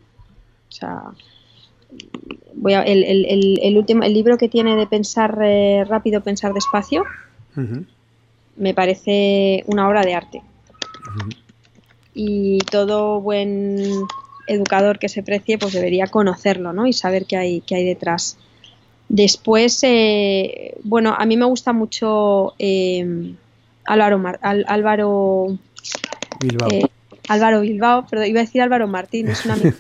O 0.70 0.72
sea, 0.72 1.04
voy 2.54 2.74
a, 2.74 2.84
el, 2.84 3.04
el, 3.04 3.60
el, 3.62 3.78
último, 3.78 4.04
el 4.04 4.14
libro 4.14 4.38
que 4.38 4.50
tiene 4.50 4.76
de 4.76 4.88
pensar 4.88 5.40
eh, 5.44 5.84
rápido, 5.88 6.22
pensar 6.22 6.54
despacio, 6.54 7.04
me 8.56 8.74
parece 8.74 9.64
una 9.68 9.88
obra 9.88 10.04
de 10.04 10.14
arte. 10.14 10.42
Y 12.14 12.60
todo 12.60 13.22
buen 13.22 14.06
educador 14.48 15.00
que 15.00 15.10
se 15.10 15.24
precie, 15.24 15.58
pues 15.58 15.74
debería 15.74 16.08
conocerlo, 16.08 16.74
¿no? 16.74 16.88
Y 16.88 16.94
saber 16.94 17.26
qué 17.26 17.38
hay, 17.38 17.62
qué 17.62 17.76
hay 17.76 17.86
detrás. 17.86 18.38
Después, 19.08 19.80
eh, 19.84 20.76
bueno, 20.84 21.16
a 21.18 21.26
mí 21.26 21.36
me 21.36 21.46
gusta 21.46 21.74
mucho 21.74 22.54
Álvaro, 23.90 24.22
Álvaro 24.68 25.58
Bilbao. 26.40 26.70
Eh, 26.72 26.84
Álvaro 27.28 27.62
Bilbao, 27.62 28.06
pero 28.08 28.24
iba 28.24 28.40
a 28.40 28.44
decir 28.44 28.62
Álvaro 28.62 28.88
Martín, 28.88 29.28
es 29.30 29.46
un 29.46 29.52
amigo. 29.52 29.78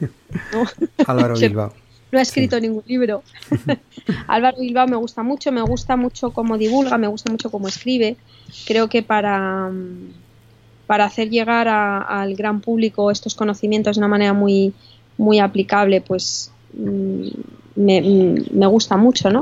Álvaro 1.05 1.35
Bilbao. 1.39 1.73
No 2.11 2.17
ha 2.17 2.21
escrito 2.23 2.59
ningún 2.59 2.83
libro. 2.87 3.21
Álvaro 4.27 4.57
Bilbao 4.59 4.87
me 4.87 4.95
gusta 4.95 5.21
mucho, 5.21 5.51
me 5.51 5.61
gusta 5.61 5.95
mucho 5.95 6.31
cómo 6.31 6.57
divulga, 6.57 6.97
me 6.97 7.07
gusta 7.07 7.31
mucho 7.31 7.51
cómo 7.51 7.67
escribe. 7.67 8.17
Creo 8.65 8.89
que 8.89 9.03
para, 9.03 9.71
para 10.87 11.05
hacer 11.05 11.29
llegar 11.29 11.67
al 11.67 12.33
gran 12.33 12.61
público 12.61 13.11
estos 13.11 13.35
conocimientos 13.35 13.95
de 13.95 13.99
una 13.99 14.07
manera 14.07 14.33
muy, 14.33 14.73
muy 15.19 15.37
aplicable, 15.37 16.01
pues 16.01 16.51
mm, 16.73 17.27
me, 17.75 18.67
gusta 18.67 18.97
mucho, 18.97 19.29
¿no? 19.29 19.41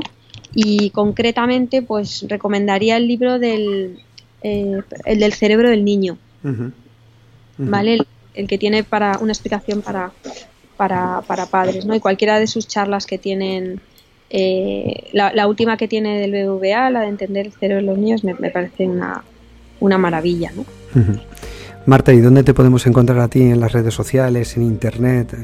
Y 0.54 0.90
concretamente, 0.90 1.80
pues 1.80 2.26
recomendaría 2.28 2.98
el 2.98 3.08
libro 3.08 3.38
del, 3.38 4.02
eh, 4.42 4.80
el 5.04 5.20
del 5.20 5.32
cerebro 5.32 5.70
del 5.70 5.84
niño, 5.84 6.18
¿vale? 7.58 7.98
El, 8.34 8.46
que 8.46 8.58
tiene 8.58 8.84
para 8.84 9.18
una 9.18 9.32
explicación 9.32 9.82
para, 9.82 10.12
para, 10.76 11.22
para, 11.26 11.46
padres, 11.46 11.84
¿no? 11.84 11.94
Y 11.94 12.00
cualquiera 12.00 12.38
de 12.38 12.46
sus 12.46 12.68
charlas 12.68 13.04
que 13.04 13.18
tienen, 13.18 13.80
eh, 14.30 15.08
la, 15.12 15.46
última 15.48 15.76
que 15.76 15.88
tiene 15.88 16.20
del 16.20 16.30
BBVA, 16.30 16.90
la 16.90 17.00
de 17.00 17.08
entender 17.08 17.46
el 17.46 17.52
cerebro 17.52 17.82
de 17.84 17.90
los 17.90 17.98
niños, 17.98 18.22
me, 18.22 18.34
parece 18.50 18.86
una, 18.86 19.24
una 19.80 19.98
maravilla, 19.98 20.52
¿no? 20.54 20.64
Marta, 21.88 22.12
¿y 22.12 22.20
dónde 22.20 22.42
te 22.42 22.52
podemos 22.52 22.86
encontrar 22.86 23.18
a 23.18 23.28
ti 23.28 23.40
en 23.40 23.60
las 23.60 23.72
redes 23.72 23.94
sociales, 23.94 24.56
en 24.58 24.62
internet, 24.62 25.34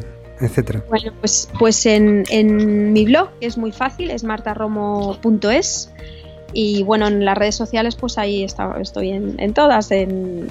etcétera? 0.41 0.85
Bueno, 0.91 1.11
pues, 1.19 1.49
pues 1.59 1.87
en, 1.87 2.93
mi 2.93 3.05
blog, 3.07 3.31
que 3.41 3.47
es 3.47 3.57
muy 3.57 3.73
fácil, 3.73 4.11
es 4.11 4.25
martaromo.es. 4.25 5.91
Y 6.55 6.85
bueno, 6.85 7.09
en 7.09 7.25
las 7.25 7.37
redes 7.37 7.57
sociales, 7.57 7.97
pues 7.97 8.17
ahí 8.17 8.45
estoy 8.45 9.11
en, 9.11 9.53
todas, 9.53 9.91
en, 9.91 10.47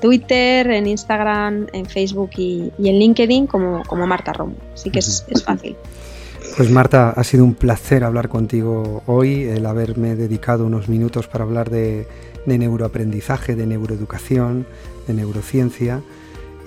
Twitter, 0.00 0.70
en 0.70 0.86
Instagram, 0.88 1.68
en 1.72 1.86
Facebook 1.86 2.30
y, 2.36 2.72
en 2.78 2.98
LinkedIn 2.98 3.46
como, 3.46 3.84
como 3.84 4.06
Marta 4.06 4.32
Romo. 4.32 4.54
Así 4.74 4.90
que 4.90 4.98
es, 4.98 5.24
es 5.28 5.44
fácil. 5.44 5.76
Pues 6.56 6.70
Marta, 6.70 7.10
ha 7.10 7.24
sido 7.24 7.44
un 7.44 7.54
placer 7.54 8.02
hablar 8.02 8.28
contigo 8.28 9.02
hoy, 9.06 9.44
el 9.44 9.64
haberme 9.64 10.16
dedicado 10.16 10.66
unos 10.66 10.88
minutos 10.88 11.28
para 11.28 11.44
hablar 11.44 11.70
de, 11.70 12.08
de 12.44 12.58
neuroaprendizaje, 12.58 13.54
de 13.54 13.66
neuroeducación, 13.66 14.66
de 15.06 15.14
neurociencia. 15.14 16.02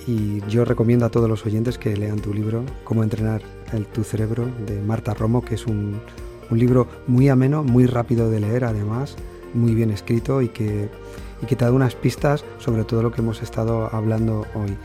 Y 0.08 0.42
yo 0.48 0.66
recomiendo 0.66 1.06
a 1.06 1.10
todos 1.10 1.30
los 1.30 1.46
oyentes 1.46 1.78
que 1.78 1.96
lean 1.96 2.20
tu 2.20 2.34
libro, 2.34 2.64
Cómo 2.84 3.04
entrenar 3.04 3.42
el, 3.72 3.86
tu 3.86 4.04
cerebro, 4.04 4.48
de 4.66 4.82
Marta 4.82 5.14
Romo, 5.14 5.42
que 5.42 5.56
es 5.56 5.66
un, 5.66 6.00
un 6.54 6.60
libro 6.60 6.88
muy 7.08 7.30
ameno, 7.30 7.64
muy 7.64 7.86
rápido 7.86 8.30
de 8.30 8.40
leer 8.40 8.64
además, 8.64 9.16
muy 9.54 9.74
bien 9.74 9.90
escrito 9.90 10.42
y 10.42 10.50
que, 10.50 10.90
y 11.42 11.46
que 11.46 11.56
te 11.56 11.66
da 11.66 11.72
unas 11.72 11.96
pistas 11.96 12.46
sobre 12.60 12.84
todo 12.84 13.02
lo 13.02 13.12
que 13.12 13.22
hemos 13.22 13.42
estado 13.42 13.90
hablando 13.94 14.46
hoy 14.56 14.78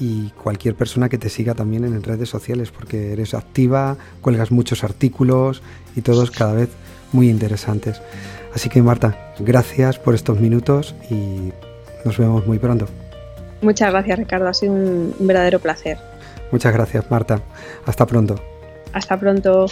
y 0.00 0.30
cualquier 0.30 0.74
persona 0.74 1.08
que 1.08 1.18
te 1.18 1.28
siga 1.28 1.54
también 1.54 1.84
en 1.84 2.02
redes 2.02 2.28
sociales 2.28 2.72
porque 2.72 3.12
eres 3.12 3.34
activa, 3.34 3.96
cuelgas 4.20 4.50
muchos 4.50 4.82
artículos 4.82 5.62
y 5.94 6.00
todos 6.00 6.30
cada 6.32 6.54
vez 6.54 6.70
muy 7.12 7.28
interesantes. 7.30 8.02
Así 8.52 8.68
que 8.68 8.82
Marta, 8.82 9.32
gracias 9.38 9.98
por 9.98 10.14
estos 10.14 10.40
minutos 10.40 10.94
y 11.08 11.52
nos 12.04 12.18
vemos 12.18 12.46
muy 12.46 12.58
pronto. 12.58 12.88
Muchas 13.60 13.92
gracias 13.92 14.18
Ricardo, 14.18 14.48
ha 14.48 14.54
sido 14.54 14.72
un 14.72 15.14
verdadero 15.20 15.60
placer. 15.60 15.98
Muchas 16.50 16.72
gracias 16.72 17.08
Marta, 17.10 17.40
hasta 17.86 18.06
pronto. 18.06 18.34
Hasta 18.92 19.16
pronto. 19.18 19.66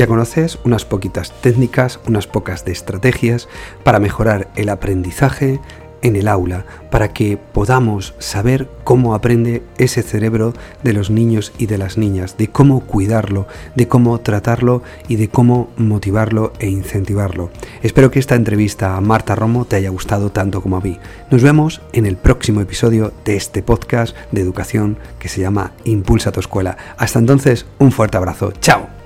Ya 0.00 0.06
conoces 0.06 0.58
unas 0.64 0.86
poquitas 0.86 1.30
técnicas, 1.42 2.00
unas 2.08 2.26
pocas 2.26 2.64
de 2.64 2.72
estrategias 2.72 3.50
para 3.84 3.98
mejorar 3.98 4.48
el 4.56 4.70
aprendizaje, 4.70 5.60
en 6.00 6.16
el 6.16 6.26
aula 6.26 6.64
para 6.90 7.12
que 7.12 7.36
podamos 7.36 8.14
saber 8.18 8.70
cómo 8.82 9.14
aprende 9.14 9.62
ese 9.76 10.02
cerebro 10.02 10.54
de 10.82 10.94
los 10.94 11.10
niños 11.10 11.52
y 11.58 11.66
de 11.66 11.76
las 11.76 11.98
niñas, 11.98 12.38
de 12.38 12.48
cómo 12.48 12.80
cuidarlo, 12.80 13.46
de 13.74 13.88
cómo 13.88 14.18
tratarlo 14.20 14.82
y 15.06 15.16
de 15.16 15.28
cómo 15.28 15.68
motivarlo 15.76 16.54
e 16.60 16.70
incentivarlo. 16.70 17.50
Espero 17.82 18.10
que 18.10 18.20
esta 18.20 18.36
entrevista 18.36 18.96
a 18.96 19.02
Marta 19.02 19.34
Romo 19.34 19.66
te 19.66 19.76
haya 19.76 19.90
gustado 19.90 20.32
tanto 20.32 20.62
como 20.62 20.78
a 20.78 20.80
mí. 20.80 20.98
Nos 21.30 21.42
vemos 21.42 21.82
en 21.92 22.06
el 22.06 22.16
próximo 22.16 22.62
episodio 22.62 23.12
de 23.26 23.36
este 23.36 23.62
podcast 23.62 24.16
de 24.32 24.40
educación 24.40 24.96
que 25.18 25.28
se 25.28 25.42
llama 25.42 25.72
Impulsa 25.84 26.32
tu 26.32 26.40
escuela. 26.40 26.78
Hasta 26.96 27.18
entonces, 27.18 27.66
un 27.78 27.92
fuerte 27.92 28.16
abrazo. 28.16 28.54
Chao. 28.62 28.99